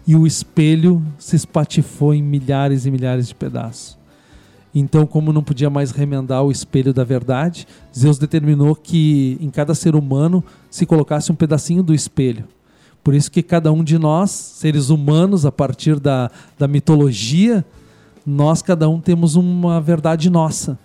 e 0.05 0.15
o 0.15 0.27
espelho 0.27 1.03
se 1.17 1.35
espatifou 1.35 2.13
em 2.13 2.21
milhares 2.21 2.85
e 2.85 2.91
milhares 2.91 3.27
de 3.27 3.33
pedaços. 3.33 3.97
Então, 4.73 5.07
como 5.07 5.33
não 5.33 5.41
podia 5.41 5.67
mais 5.67 5.89
remendar 5.89 6.43
o 6.43 6.51
espelho 6.51 6.93
da 6.93 7.03
verdade, 7.03 7.67
Zeus 7.97 8.19
determinou 8.19 8.75
que 8.75 9.35
em 9.41 9.49
cada 9.49 9.73
ser 9.73 9.95
humano 9.95 10.43
se 10.69 10.85
colocasse 10.85 11.31
um 11.31 11.35
pedacinho 11.35 11.81
do 11.81 11.95
espelho. 11.95 12.45
Por 13.03 13.15
isso 13.15 13.31
que 13.31 13.41
cada 13.41 13.71
um 13.71 13.83
de 13.83 13.97
nós, 13.97 14.29
seres 14.29 14.91
humanos, 14.91 15.43
a 15.43 15.51
partir 15.51 15.99
da, 15.99 16.29
da 16.55 16.67
mitologia, 16.67 17.65
nós 18.23 18.61
cada 18.61 18.87
um 18.87 19.01
temos 19.01 19.35
uma 19.35 19.81
verdade 19.81 20.29
nossa. 20.29 20.77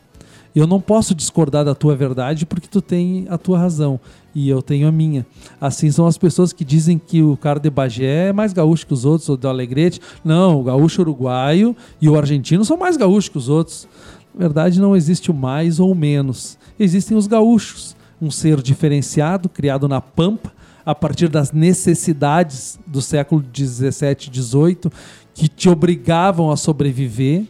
Eu 0.55 0.67
não 0.67 0.81
posso 0.81 1.15
discordar 1.15 1.65
da 1.65 1.75
tua 1.75 1.97
verdade 1.97 2.45
porque 2.45 2.69
tu 2.69 2.83
tem 2.83 3.27
a 3.31 3.39
tua 3.39 3.59
razão 3.59 3.99
e 4.35 4.49
eu 4.49 4.61
tenho 4.61 4.87
a 4.87 4.93
minha. 4.93 5.27
Assim 5.61 5.91
são 5.91 6.07
as 6.07 6.19
pessoas 6.19 6.53
que 6.53 6.65
dizem 6.65 6.99
que 6.99 7.23
o 7.23 7.37
cara 7.37 7.59
de 7.59 7.71
Bagé 7.71 8.29
é 8.29 8.33
mais 8.33 8.53
gaúcho 8.53 8.87
que 8.87 8.93
os 8.93 9.05
outros, 9.05 9.29
ou 9.29 9.37
do 9.37 9.49
Alegrete. 9.49 10.01
Não, 10.25 10.61
o 10.61 10.65
gaúcho 10.65 11.03
uruguaio 11.03 11.75
e 12.01 12.09
o 12.09 12.17
argentino 12.17 12.65
são 12.65 12.77
mais 12.77 12.97
gaúchos 12.97 13.31
que 13.31 13.39
os 13.39 13.49
outros. 13.49 13.89
Na 14.35 14.41
verdade, 14.41 14.81
não 14.81 14.95
existe 14.95 15.31
o 15.31 15.35
mais 15.35 15.81
ou 15.81 15.95
menos. 15.95 16.59
Existem 16.79 17.17
os 17.17 17.27
gaúchos, 17.27 17.97
um 18.21 18.31
ser 18.31 18.61
diferenciado, 18.61 19.49
criado 19.49 19.89
na 19.89 20.01
pampa, 20.01 20.53
a 20.85 20.95
partir 20.95 21.29
das 21.29 21.53
necessidades 21.53 22.79
do 22.87 23.01
século 23.01 23.41
17 23.41 24.27
e 24.27 24.31
18, 24.31 24.93
que 25.35 25.49
te 25.49 25.69
obrigavam 25.69 26.51
a 26.51 26.57
sobreviver 26.57 27.45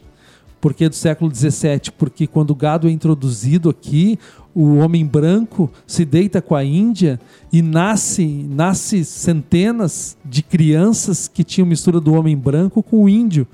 por 0.63 0.73
que 0.73 0.89
do 0.89 0.95
século 0.95 1.35
XVII? 1.35 1.91
Porque 1.99 2.25
quando 2.25 2.53
o 2.53 2.55
gado 2.55 2.87
é 2.87 2.91
introduzido 2.93 3.69
aqui, 3.69 4.17
o 4.55 4.77
homem 4.77 5.05
branco 5.05 5.69
se 5.89 6.05
deita 6.05 6.41
com 6.41 6.55
a 6.55 6.63
Índia 6.63 7.19
e 7.53 7.61
nasce, 7.61 8.25
nasce 8.49 9.05
centenas 9.05 10.17
de 10.25 10.41
crianças 10.41 11.27
que 11.27 11.43
tinham 11.43 11.67
mistura 11.67 12.01
do 12.01 12.15
homem 12.15 12.37
branco 12.37 12.81
com 12.81 13.03
o 13.03 13.09
índio 13.09 13.45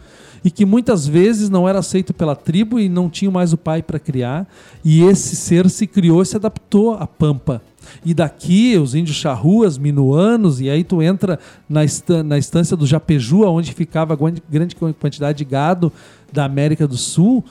e 0.49 0.51
que 0.51 0.65
muitas 0.65 1.07
vezes 1.07 1.51
não 1.51 1.69
era 1.69 1.81
aceito 1.81 2.15
pela 2.15 2.35
tribo 2.35 2.81
e 2.81 2.89
não 2.89 3.11
tinha 3.11 3.31
mais 3.31 3.53
o 3.53 3.59
pai 3.59 3.83
para 3.83 3.99
criar 3.99 4.49
e 4.83 5.03
esse 5.03 5.37
ser 5.37 5.69
se 5.69 5.87
criou 5.87 6.23
e 6.23 6.27
se 6.27 6.37
adaptou 6.37 6.95
à 6.95 7.07
pampa 7.07 7.61
e 8.03 8.15
daqui 8.15 8.75
os 8.79 8.95
índios 8.95 9.19
charruas, 9.19 9.77
minuanos, 9.77 10.59
e 10.59 10.71
aí 10.71 10.83
tu 10.83 11.03
entra 11.03 11.39
na, 11.69 11.81
na 12.25 12.39
estância 12.39 12.75
do 12.75 12.87
Japeju, 12.87 13.43
onde 13.45 13.75
ficava 13.75 14.17
grande 14.49 14.75
quantidade 14.75 15.37
de 15.37 15.45
gado 15.45 15.93
da 16.33 16.47
América 16.47 16.89
do 16.89 16.97
Sul, 16.97 17.45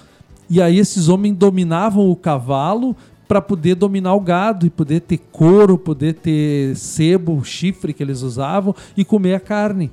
e 0.49 0.59
aí 0.59 0.79
esses 0.79 1.07
homens 1.07 1.35
dominavam 1.35 2.09
o 2.09 2.15
cavalo 2.15 2.95
para 3.27 3.41
poder 3.41 3.75
dominar 3.75 4.15
o 4.15 4.21
gado 4.21 4.65
e 4.65 4.71
poder 4.71 5.01
ter 5.01 5.19
couro, 5.31 5.77
poder 5.77 6.15
ter 6.15 6.75
sebo, 6.75 7.43
chifre 7.43 7.93
que 7.93 8.01
eles 8.01 8.23
usavam 8.23 8.75
e 8.95 9.05
comer 9.05 9.35
a 9.35 9.39
carne. 9.39 9.91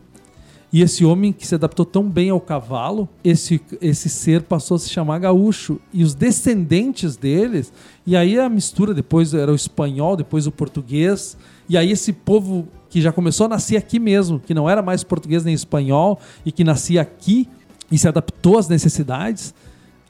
E 0.75 0.83
esse 0.83 1.05
homem 1.05 1.33
que 1.33 1.47
se 1.47 1.55
adaptou 1.55 1.87
tão 1.87 2.11
bem 2.11 2.31
ao 2.31 2.41
cavalo, 2.41 3.09
esse, 3.23 3.61
esse 3.81 4.09
ser 4.09 4.43
passou 4.43 4.75
a 4.75 4.79
se 4.81 4.91
chamar 4.91 5.21
gaúcho. 5.21 5.81
E 5.93 6.03
os 6.03 6.17
descendentes 6.17 7.15
deles, 7.15 7.73
e 8.05 8.17
aí 8.17 8.37
a 8.41 8.49
mistura, 8.49 8.93
depois 8.93 9.33
era 9.35 9.53
o 9.53 9.55
espanhol, 9.55 10.17
depois 10.17 10.49
o 10.49 10.51
português. 10.51 11.37
E 11.69 11.79
aí 11.79 11.93
esse 11.93 12.13
povo 12.13 12.67
que 12.91 13.01
já 13.01 13.13
começou 13.13 13.47
a 13.47 13.51
nascer 13.51 13.77
aqui 13.77 14.01
mesmo, 14.01 14.41
que 14.41 14.53
não 14.53 14.69
era 14.69 14.83
mais 14.83 15.05
português 15.05 15.45
nem 15.45 15.55
espanhol, 15.55 16.19
e 16.45 16.51
que 16.51 16.65
nascia 16.65 17.01
aqui 17.03 17.49
e 17.89 17.97
se 17.97 18.09
adaptou 18.09 18.59
às 18.59 18.69
necessidades, 18.69 19.55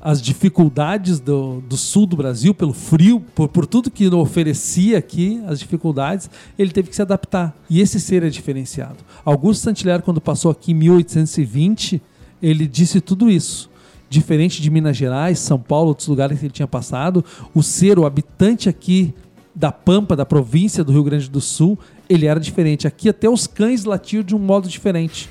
as 0.04 0.20
dificuldades 0.20 1.18
do, 1.18 1.62
do 1.62 1.78
sul 1.78 2.04
do 2.04 2.14
Brasil, 2.14 2.52
pelo 2.52 2.74
frio, 2.74 3.24
por, 3.34 3.48
por 3.48 3.64
tudo 3.64 3.90
que 3.90 4.06
oferecia 4.08 4.98
aqui, 4.98 5.42
as 5.46 5.58
dificuldades, 5.58 6.28
ele 6.58 6.70
teve 6.70 6.90
que 6.90 6.94
se 6.94 7.00
adaptar. 7.00 7.56
E 7.70 7.80
esse 7.80 7.98
ser 7.98 8.22
é 8.22 8.28
diferenciado. 8.28 8.98
Augusto 9.24 9.62
Santilher, 9.62 10.02
quando 10.02 10.20
passou 10.20 10.50
aqui 10.50 10.72
em 10.72 10.74
1820, 10.74 12.02
ele 12.42 12.66
disse 12.66 13.00
tudo 13.00 13.30
isso. 13.30 13.70
Diferente 14.10 14.60
de 14.60 14.68
Minas 14.68 14.94
Gerais, 14.94 15.38
São 15.38 15.58
Paulo, 15.58 15.88
outros 15.88 16.06
lugares 16.06 16.38
que 16.38 16.44
ele 16.44 16.52
tinha 16.52 16.68
passado, 16.68 17.24
o 17.54 17.62
ser, 17.62 17.98
o 17.98 18.04
habitante 18.04 18.68
aqui 18.68 19.14
da 19.54 19.72
Pampa, 19.72 20.14
da 20.14 20.26
província 20.26 20.84
do 20.84 20.92
Rio 20.92 21.02
Grande 21.02 21.30
do 21.30 21.40
Sul, 21.40 21.78
ele 22.10 22.26
era 22.26 22.38
diferente. 22.38 22.86
Aqui 22.86 23.08
até 23.08 23.26
os 23.26 23.46
cães 23.46 23.84
latiam 23.84 24.22
de 24.22 24.36
um 24.36 24.38
modo 24.38 24.68
diferente. 24.68 25.30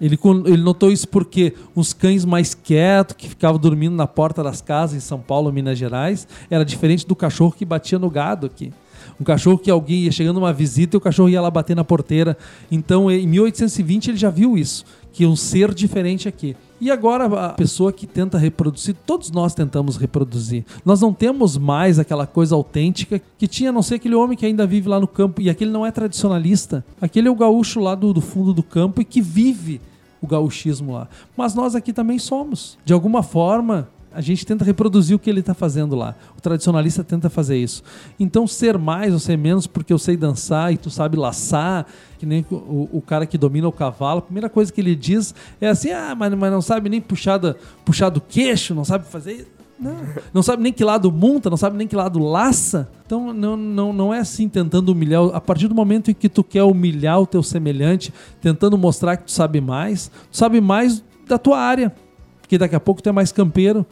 Ele, 0.00 0.18
ele 0.44 0.62
notou 0.62 0.90
isso 0.90 1.08
porque 1.08 1.54
os 1.74 1.92
cães 1.92 2.24
mais 2.24 2.54
quietos, 2.54 3.16
que 3.16 3.28
ficavam 3.28 3.58
dormindo 3.58 3.96
na 3.96 4.06
porta 4.06 4.42
das 4.42 4.60
casas 4.60 4.96
em 4.96 5.00
São 5.00 5.18
Paulo, 5.18 5.52
Minas 5.52 5.78
Gerais, 5.78 6.28
era 6.50 6.64
diferente 6.64 7.06
do 7.06 7.16
cachorro 7.16 7.52
que 7.52 7.64
batia 7.64 7.98
no 7.98 8.10
gado 8.10 8.46
aqui. 8.46 8.72
Um 9.20 9.24
cachorro 9.24 9.56
que 9.56 9.70
alguém 9.70 10.00
ia 10.00 10.12
chegando 10.12 10.36
uma 10.36 10.52
visita 10.52 10.96
e 10.96 10.98
o 10.98 11.00
cachorro 11.00 11.28
ia 11.28 11.40
lá 11.40 11.50
bater 11.50 11.74
na 11.74 11.84
porteira. 11.84 12.36
Então, 12.70 13.10
em 13.10 13.26
1820, 13.26 14.10
ele 14.10 14.18
já 14.18 14.28
viu 14.28 14.58
isso, 14.58 14.84
que 15.16 15.24
um 15.24 15.34
ser 15.34 15.72
diferente 15.72 16.28
aqui. 16.28 16.54
E 16.78 16.90
agora 16.90 17.24
a 17.46 17.48
pessoa 17.54 17.90
que 17.90 18.06
tenta 18.06 18.36
reproduzir, 18.36 18.94
todos 19.06 19.30
nós 19.30 19.54
tentamos 19.54 19.96
reproduzir. 19.96 20.62
Nós 20.84 21.00
não 21.00 21.10
temos 21.10 21.56
mais 21.56 21.98
aquela 21.98 22.26
coisa 22.26 22.54
autêntica 22.54 23.18
que 23.38 23.48
tinha, 23.48 23.70
a 23.70 23.72
não 23.72 23.80
ser 23.80 23.94
aquele 23.94 24.14
homem 24.14 24.36
que 24.36 24.44
ainda 24.44 24.66
vive 24.66 24.90
lá 24.90 25.00
no 25.00 25.08
campo. 25.08 25.40
E 25.40 25.48
aquele 25.48 25.70
não 25.70 25.86
é 25.86 25.90
tradicionalista. 25.90 26.84
Aquele 27.00 27.28
é 27.28 27.30
o 27.30 27.34
gaúcho 27.34 27.80
lá 27.80 27.94
do, 27.94 28.12
do 28.12 28.20
fundo 28.20 28.52
do 28.52 28.62
campo 28.62 29.00
e 29.00 29.06
que 29.06 29.22
vive 29.22 29.80
o 30.20 30.26
gauchismo 30.26 30.92
lá. 30.92 31.08
Mas 31.34 31.54
nós 31.54 31.74
aqui 31.74 31.94
também 31.94 32.18
somos. 32.18 32.76
De 32.84 32.92
alguma 32.92 33.22
forma, 33.22 33.88
a 34.16 34.22
gente 34.22 34.46
tenta 34.46 34.64
reproduzir 34.64 35.14
o 35.14 35.18
que 35.18 35.28
ele 35.28 35.40
está 35.40 35.52
fazendo 35.52 35.94
lá. 35.94 36.14
O 36.38 36.40
tradicionalista 36.40 37.04
tenta 37.04 37.28
fazer 37.28 37.58
isso. 37.58 37.82
Então, 38.18 38.46
ser 38.46 38.78
mais 38.78 39.12
ou 39.12 39.18
ser 39.18 39.36
menos 39.36 39.66
porque 39.66 39.92
eu 39.92 39.98
sei 39.98 40.16
dançar 40.16 40.72
e 40.72 40.78
tu 40.78 40.88
sabe 40.88 41.18
laçar, 41.18 41.84
que 42.18 42.24
nem 42.24 42.44
o, 42.50 42.88
o 42.90 43.02
cara 43.02 43.26
que 43.26 43.36
domina 43.36 43.68
o 43.68 43.72
cavalo, 43.72 44.20
a 44.20 44.22
primeira 44.22 44.48
coisa 44.48 44.72
que 44.72 44.80
ele 44.80 44.96
diz 44.96 45.34
é 45.60 45.68
assim: 45.68 45.90
ah, 45.90 46.14
mas, 46.16 46.32
mas 46.32 46.50
não 46.50 46.62
sabe 46.62 46.88
nem 46.88 46.98
puxar, 46.98 47.36
da, 47.36 47.54
puxar 47.84 48.08
do 48.08 48.22
queixo, 48.22 48.74
não 48.74 48.86
sabe 48.86 49.04
fazer. 49.04 49.52
Não, 49.78 49.94
não 50.32 50.42
sabe 50.42 50.62
nem 50.62 50.72
que 50.72 50.82
lado 50.82 51.12
monta, 51.12 51.50
não 51.50 51.58
sabe 51.58 51.76
nem 51.76 51.86
que 51.86 51.94
lado 51.94 52.18
laça. 52.18 52.88
Então 53.04 53.34
não, 53.34 53.54
não, 53.54 53.92
não 53.92 54.14
é 54.14 54.20
assim 54.20 54.48
tentando 54.48 54.88
humilhar. 54.88 55.24
A 55.34 55.40
partir 55.42 55.68
do 55.68 55.74
momento 55.74 56.10
em 56.10 56.14
que 56.14 56.30
tu 56.30 56.42
quer 56.42 56.62
humilhar 56.62 57.20
o 57.20 57.26
teu 57.26 57.42
semelhante, 57.42 58.14
tentando 58.40 58.78
mostrar 58.78 59.18
que 59.18 59.24
tu 59.24 59.32
sabe 59.32 59.60
mais, 59.60 60.10
tu 60.30 60.38
sabe 60.38 60.58
mais 60.58 61.04
da 61.28 61.36
tua 61.36 61.58
área. 61.58 61.94
Porque 62.40 62.56
daqui 62.56 62.74
a 62.74 62.80
pouco 62.80 63.02
tu 63.02 63.10
é 63.10 63.12
mais 63.12 63.30
campeiro 63.30 63.84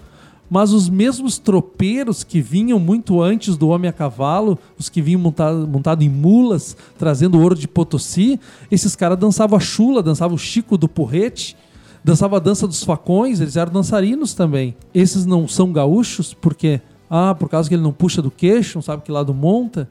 mas 0.55 0.73
os 0.73 0.89
mesmos 0.89 1.37
tropeiros 1.37 2.23
que 2.23 2.41
vinham 2.41 2.79
muito 2.79 3.21
antes 3.21 3.57
do 3.57 3.71
homem 3.71 3.89
a 3.89 3.93
cavalo, 3.93 4.57
os 4.79 4.89
que 4.89 5.03
vinham 5.03 5.21
montado, 5.21 5.67
montado 5.67 6.03
em 6.03 6.09
mulas, 6.09 6.77
trazendo 6.97 7.41
ouro 7.41 7.57
de 7.57 7.67
Potosí, 7.67 8.39
esses 8.71 8.95
caras 8.95 9.19
dançavam 9.19 9.57
a 9.57 9.61
chula, 9.61 10.01
dançavam 10.01 10.37
o 10.37 10.39
Chico 10.39 10.79
do 10.79 10.87
Porrete, 10.89 11.57
dançavam 12.05 12.37
a 12.37 12.41
dança 12.41 12.69
dos 12.69 12.85
facões, 12.85 13.41
eles 13.41 13.57
eram 13.57 13.73
dançarinos 13.73 14.33
também. 14.33 14.77
Esses 14.95 15.27
não 15.27 15.49
são 15.49 15.73
gaúchos 15.73 16.33
porque, 16.33 16.81
ah, 17.11 17.35
por 17.35 17.49
causa 17.49 17.69
que 17.69 17.75
ele 17.75 17.83
não 17.83 17.93
puxa 17.93 18.23
do 18.23 18.31
queixo, 18.31 18.79
não 18.79 18.83
sabe 18.83 19.03
que 19.03 19.11
lado 19.11 19.35
monta. 19.35 19.91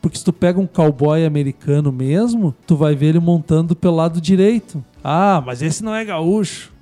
Porque 0.00 0.16
se 0.16 0.24
tu 0.24 0.32
pega 0.32 0.58
um 0.58 0.66
cowboy 0.66 1.26
americano 1.26 1.92
mesmo, 1.92 2.54
tu 2.66 2.74
vai 2.74 2.94
ver 2.94 3.08
ele 3.08 3.20
montando 3.20 3.76
pelo 3.76 3.96
lado 3.96 4.18
direito. 4.18 4.82
Ah, 5.04 5.42
mas 5.44 5.60
esse 5.60 5.84
não 5.84 5.94
é 5.94 6.06
gaúcho. 6.06 6.72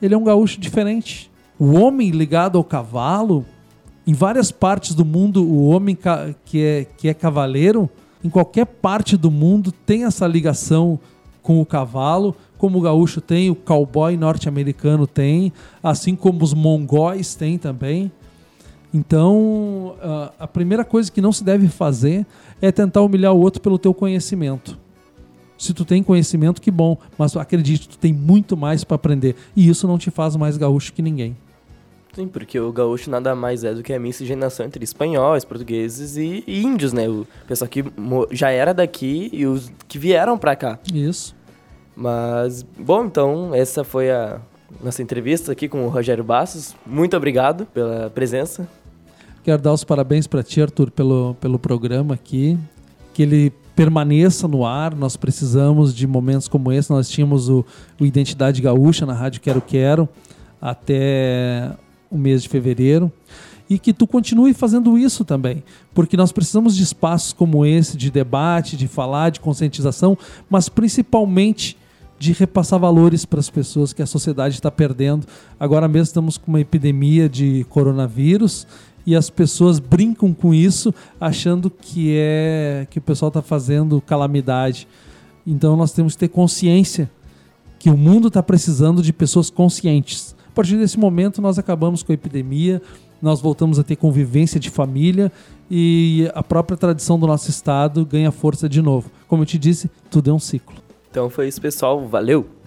Ele 0.00 0.14
é 0.14 0.16
um 0.16 0.22
gaúcho 0.22 0.60
diferente 0.60 1.29
o 1.60 1.74
homem 1.74 2.08
ligado 2.08 2.56
ao 2.56 2.64
cavalo, 2.64 3.44
em 4.06 4.14
várias 4.14 4.50
partes 4.50 4.94
do 4.94 5.04
mundo, 5.04 5.44
o 5.44 5.66
homem 5.66 5.94
que 6.42 6.58
é, 6.58 6.86
que 6.96 7.06
é 7.06 7.12
cavaleiro, 7.12 7.86
em 8.24 8.30
qualquer 8.30 8.64
parte 8.64 9.14
do 9.14 9.30
mundo, 9.30 9.70
tem 9.70 10.04
essa 10.04 10.26
ligação 10.26 10.98
com 11.42 11.60
o 11.60 11.66
cavalo, 11.66 12.34
como 12.56 12.78
o 12.78 12.80
gaúcho 12.80 13.20
tem, 13.20 13.50
o 13.50 13.54
cowboy 13.54 14.16
norte-americano 14.16 15.06
tem, 15.06 15.52
assim 15.82 16.16
como 16.16 16.42
os 16.42 16.54
mongóis 16.54 17.34
têm 17.34 17.58
também. 17.58 18.10
Então, 18.92 19.96
a 20.38 20.48
primeira 20.48 20.84
coisa 20.84 21.12
que 21.12 21.20
não 21.20 21.30
se 21.30 21.44
deve 21.44 21.68
fazer 21.68 22.26
é 22.60 22.72
tentar 22.72 23.02
humilhar 23.02 23.34
o 23.34 23.38
outro 23.38 23.60
pelo 23.60 23.78
teu 23.78 23.92
conhecimento. 23.92 24.78
Se 25.58 25.74
tu 25.74 25.84
tem 25.84 26.02
conhecimento, 26.02 26.58
que 26.58 26.70
bom, 26.70 26.96
mas 27.18 27.36
acredite, 27.36 27.86
tu 27.86 27.98
tem 27.98 28.14
muito 28.14 28.56
mais 28.56 28.82
para 28.82 28.94
aprender. 28.94 29.36
E 29.54 29.68
isso 29.68 29.86
não 29.86 29.98
te 29.98 30.10
faz 30.10 30.34
mais 30.36 30.56
gaúcho 30.56 30.94
que 30.94 31.02
ninguém. 31.02 31.36
Sim, 32.12 32.26
porque 32.26 32.58
o 32.58 32.72
gaúcho 32.72 33.08
nada 33.10 33.34
mais 33.34 33.62
é 33.62 33.72
do 33.72 33.82
que 33.82 33.92
a 33.92 34.00
miscigenação 34.00 34.66
entre 34.66 34.82
espanhóis, 34.82 35.44
portugueses 35.44 36.16
e, 36.16 36.42
e 36.46 36.62
índios, 36.62 36.92
né? 36.92 37.08
O 37.08 37.26
pessoal 37.46 37.68
que 37.68 37.84
já 38.32 38.50
era 38.50 38.74
daqui 38.74 39.30
e 39.32 39.46
os 39.46 39.70
que 39.86 39.98
vieram 39.98 40.36
pra 40.36 40.56
cá. 40.56 40.78
Isso. 40.92 41.36
Mas, 41.94 42.64
bom, 42.78 43.04
então, 43.04 43.54
essa 43.54 43.84
foi 43.84 44.10
a 44.10 44.40
nossa 44.82 45.02
entrevista 45.02 45.52
aqui 45.52 45.68
com 45.68 45.84
o 45.84 45.88
Rogério 45.88 46.24
Bastos. 46.24 46.74
Muito 46.84 47.16
obrigado 47.16 47.66
pela 47.66 48.10
presença. 48.10 48.68
Quero 49.44 49.60
dar 49.62 49.72
os 49.72 49.84
parabéns 49.84 50.26
para 50.26 50.42
ti, 50.42 50.60
Arthur, 50.60 50.90
pelo, 50.90 51.34
pelo 51.40 51.58
programa 51.58 52.14
aqui. 52.14 52.58
Que 53.14 53.22
ele 53.22 53.52
permaneça 53.76 54.48
no 54.48 54.66
ar. 54.66 54.94
Nós 54.94 55.16
precisamos 55.16 55.94
de 55.94 56.06
momentos 56.06 56.48
como 56.48 56.72
esse. 56.72 56.90
Nós 56.90 57.08
tínhamos 57.08 57.48
o, 57.48 57.64
o 58.00 58.04
Identidade 58.04 58.60
Gaúcha 58.60 59.06
na 59.06 59.12
Rádio 59.12 59.40
Quero 59.40 59.60
Quero 59.60 60.08
até 60.60 61.70
o 62.10 62.18
mês 62.18 62.42
de 62.42 62.48
fevereiro 62.48 63.12
e 63.70 63.78
que 63.78 63.92
tu 63.92 64.04
continue 64.04 64.52
fazendo 64.52 64.98
isso 64.98 65.24
também, 65.24 65.62
porque 65.94 66.16
nós 66.16 66.32
precisamos 66.32 66.76
de 66.76 66.82
espaços 66.82 67.32
como 67.32 67.64
esse, 67.64 67.96
de 67.96 68.10
debate, 68.10 68.76
de 68.76 68.88
falar, 68.88 69.30
de 69.30 69.38
conscientização, 69.38 70.18
mas 70.50 70.68
principalmente 70.68 71.78
de 72.18 72.32
repassar 72.32 72.80
valores 72.80 73.24
para 73.24 73.38
as 73.38 73.48
pessoas 73.48 73.92
que 73.92 74.02
a 74.02 74.06
sociedade 74.06 74.56
está 74.56 74.70
perdendo. 74.70 75.26
Agora 75.58 75.86
mesmo 75.86 76.02
estamos 76.02 76.36
com 76.36 76.50
uma 76.50 76.60
epidemia 76.60 77.28
de 77.28 77.64
coronavírus 77.70 78.66
e 79.06 79.14
as 79.14 79.30
pessoas 79.30 79.78
brincam 79.78 80.34
com 80.34 80.52
isso, 80.52 80.92
achando 81.20 81.70
que 81.70 82.14
é 82.18 82.86
que 82.90 82.98
o 82.98 83.02
pessoal 83.02 83.28
está 83.28 83.40
fazendo 83.40 84.00
calamidade. 84.00 84.86
Então 85.46 85.76
nós 85.76 85.92
temos 85.92 86.14
que 86.14 86.20
ter 86.20 86.28
consciência 86.28 87.10
que 87.78 87.88
o 87.88 87.96
mundo 87.96 88.28
está 88.28 88.42
precisando 88.42 89.00
de 89.00 89.12
pessoas 89.12 89.48
conscientes 89.48 90.34
a 90.50 90.52
partir 90.52 90.76
desse 90.76 90.98
momento, 90.98 91.40
nós 91.40 91.60
acabamos 91.60 92.02
com 92.02 92.10
a 92.10 92.14
epidemia, 92.14 92.82
nós 93.22 93.40
voltamos 93.40 93.78
a 93.78 93.84
ter 93.84 93.94
convivência 93.94 94.58
de 94.58 94.68
família 94.68 95.30
e 95.70 96.28
a 96.34 96.42
própria 96.42 96.76
tradição 96.76 97.16
do 97.20 97.24
nosso 97.24 97.48
estado 97.48 98.04
ganha 98.04 98.32
força 98.32 98.68
de 98.68 98.82
novo. 98.82 99.08
Como 99.28 99.42
eu 99.42 99.46
te 99.46 99.56
disse, 99.56 99.88
tudo 100.10 100.28
é 100.28 100.32
um 100.32 100.40
ciclo. 100.40 100.74
Então 101.08 101.30
foi 101.30 101.46
isso, 101.46 101.60
pessoal. 101.60 102.04
Valeu! 102.04 102.59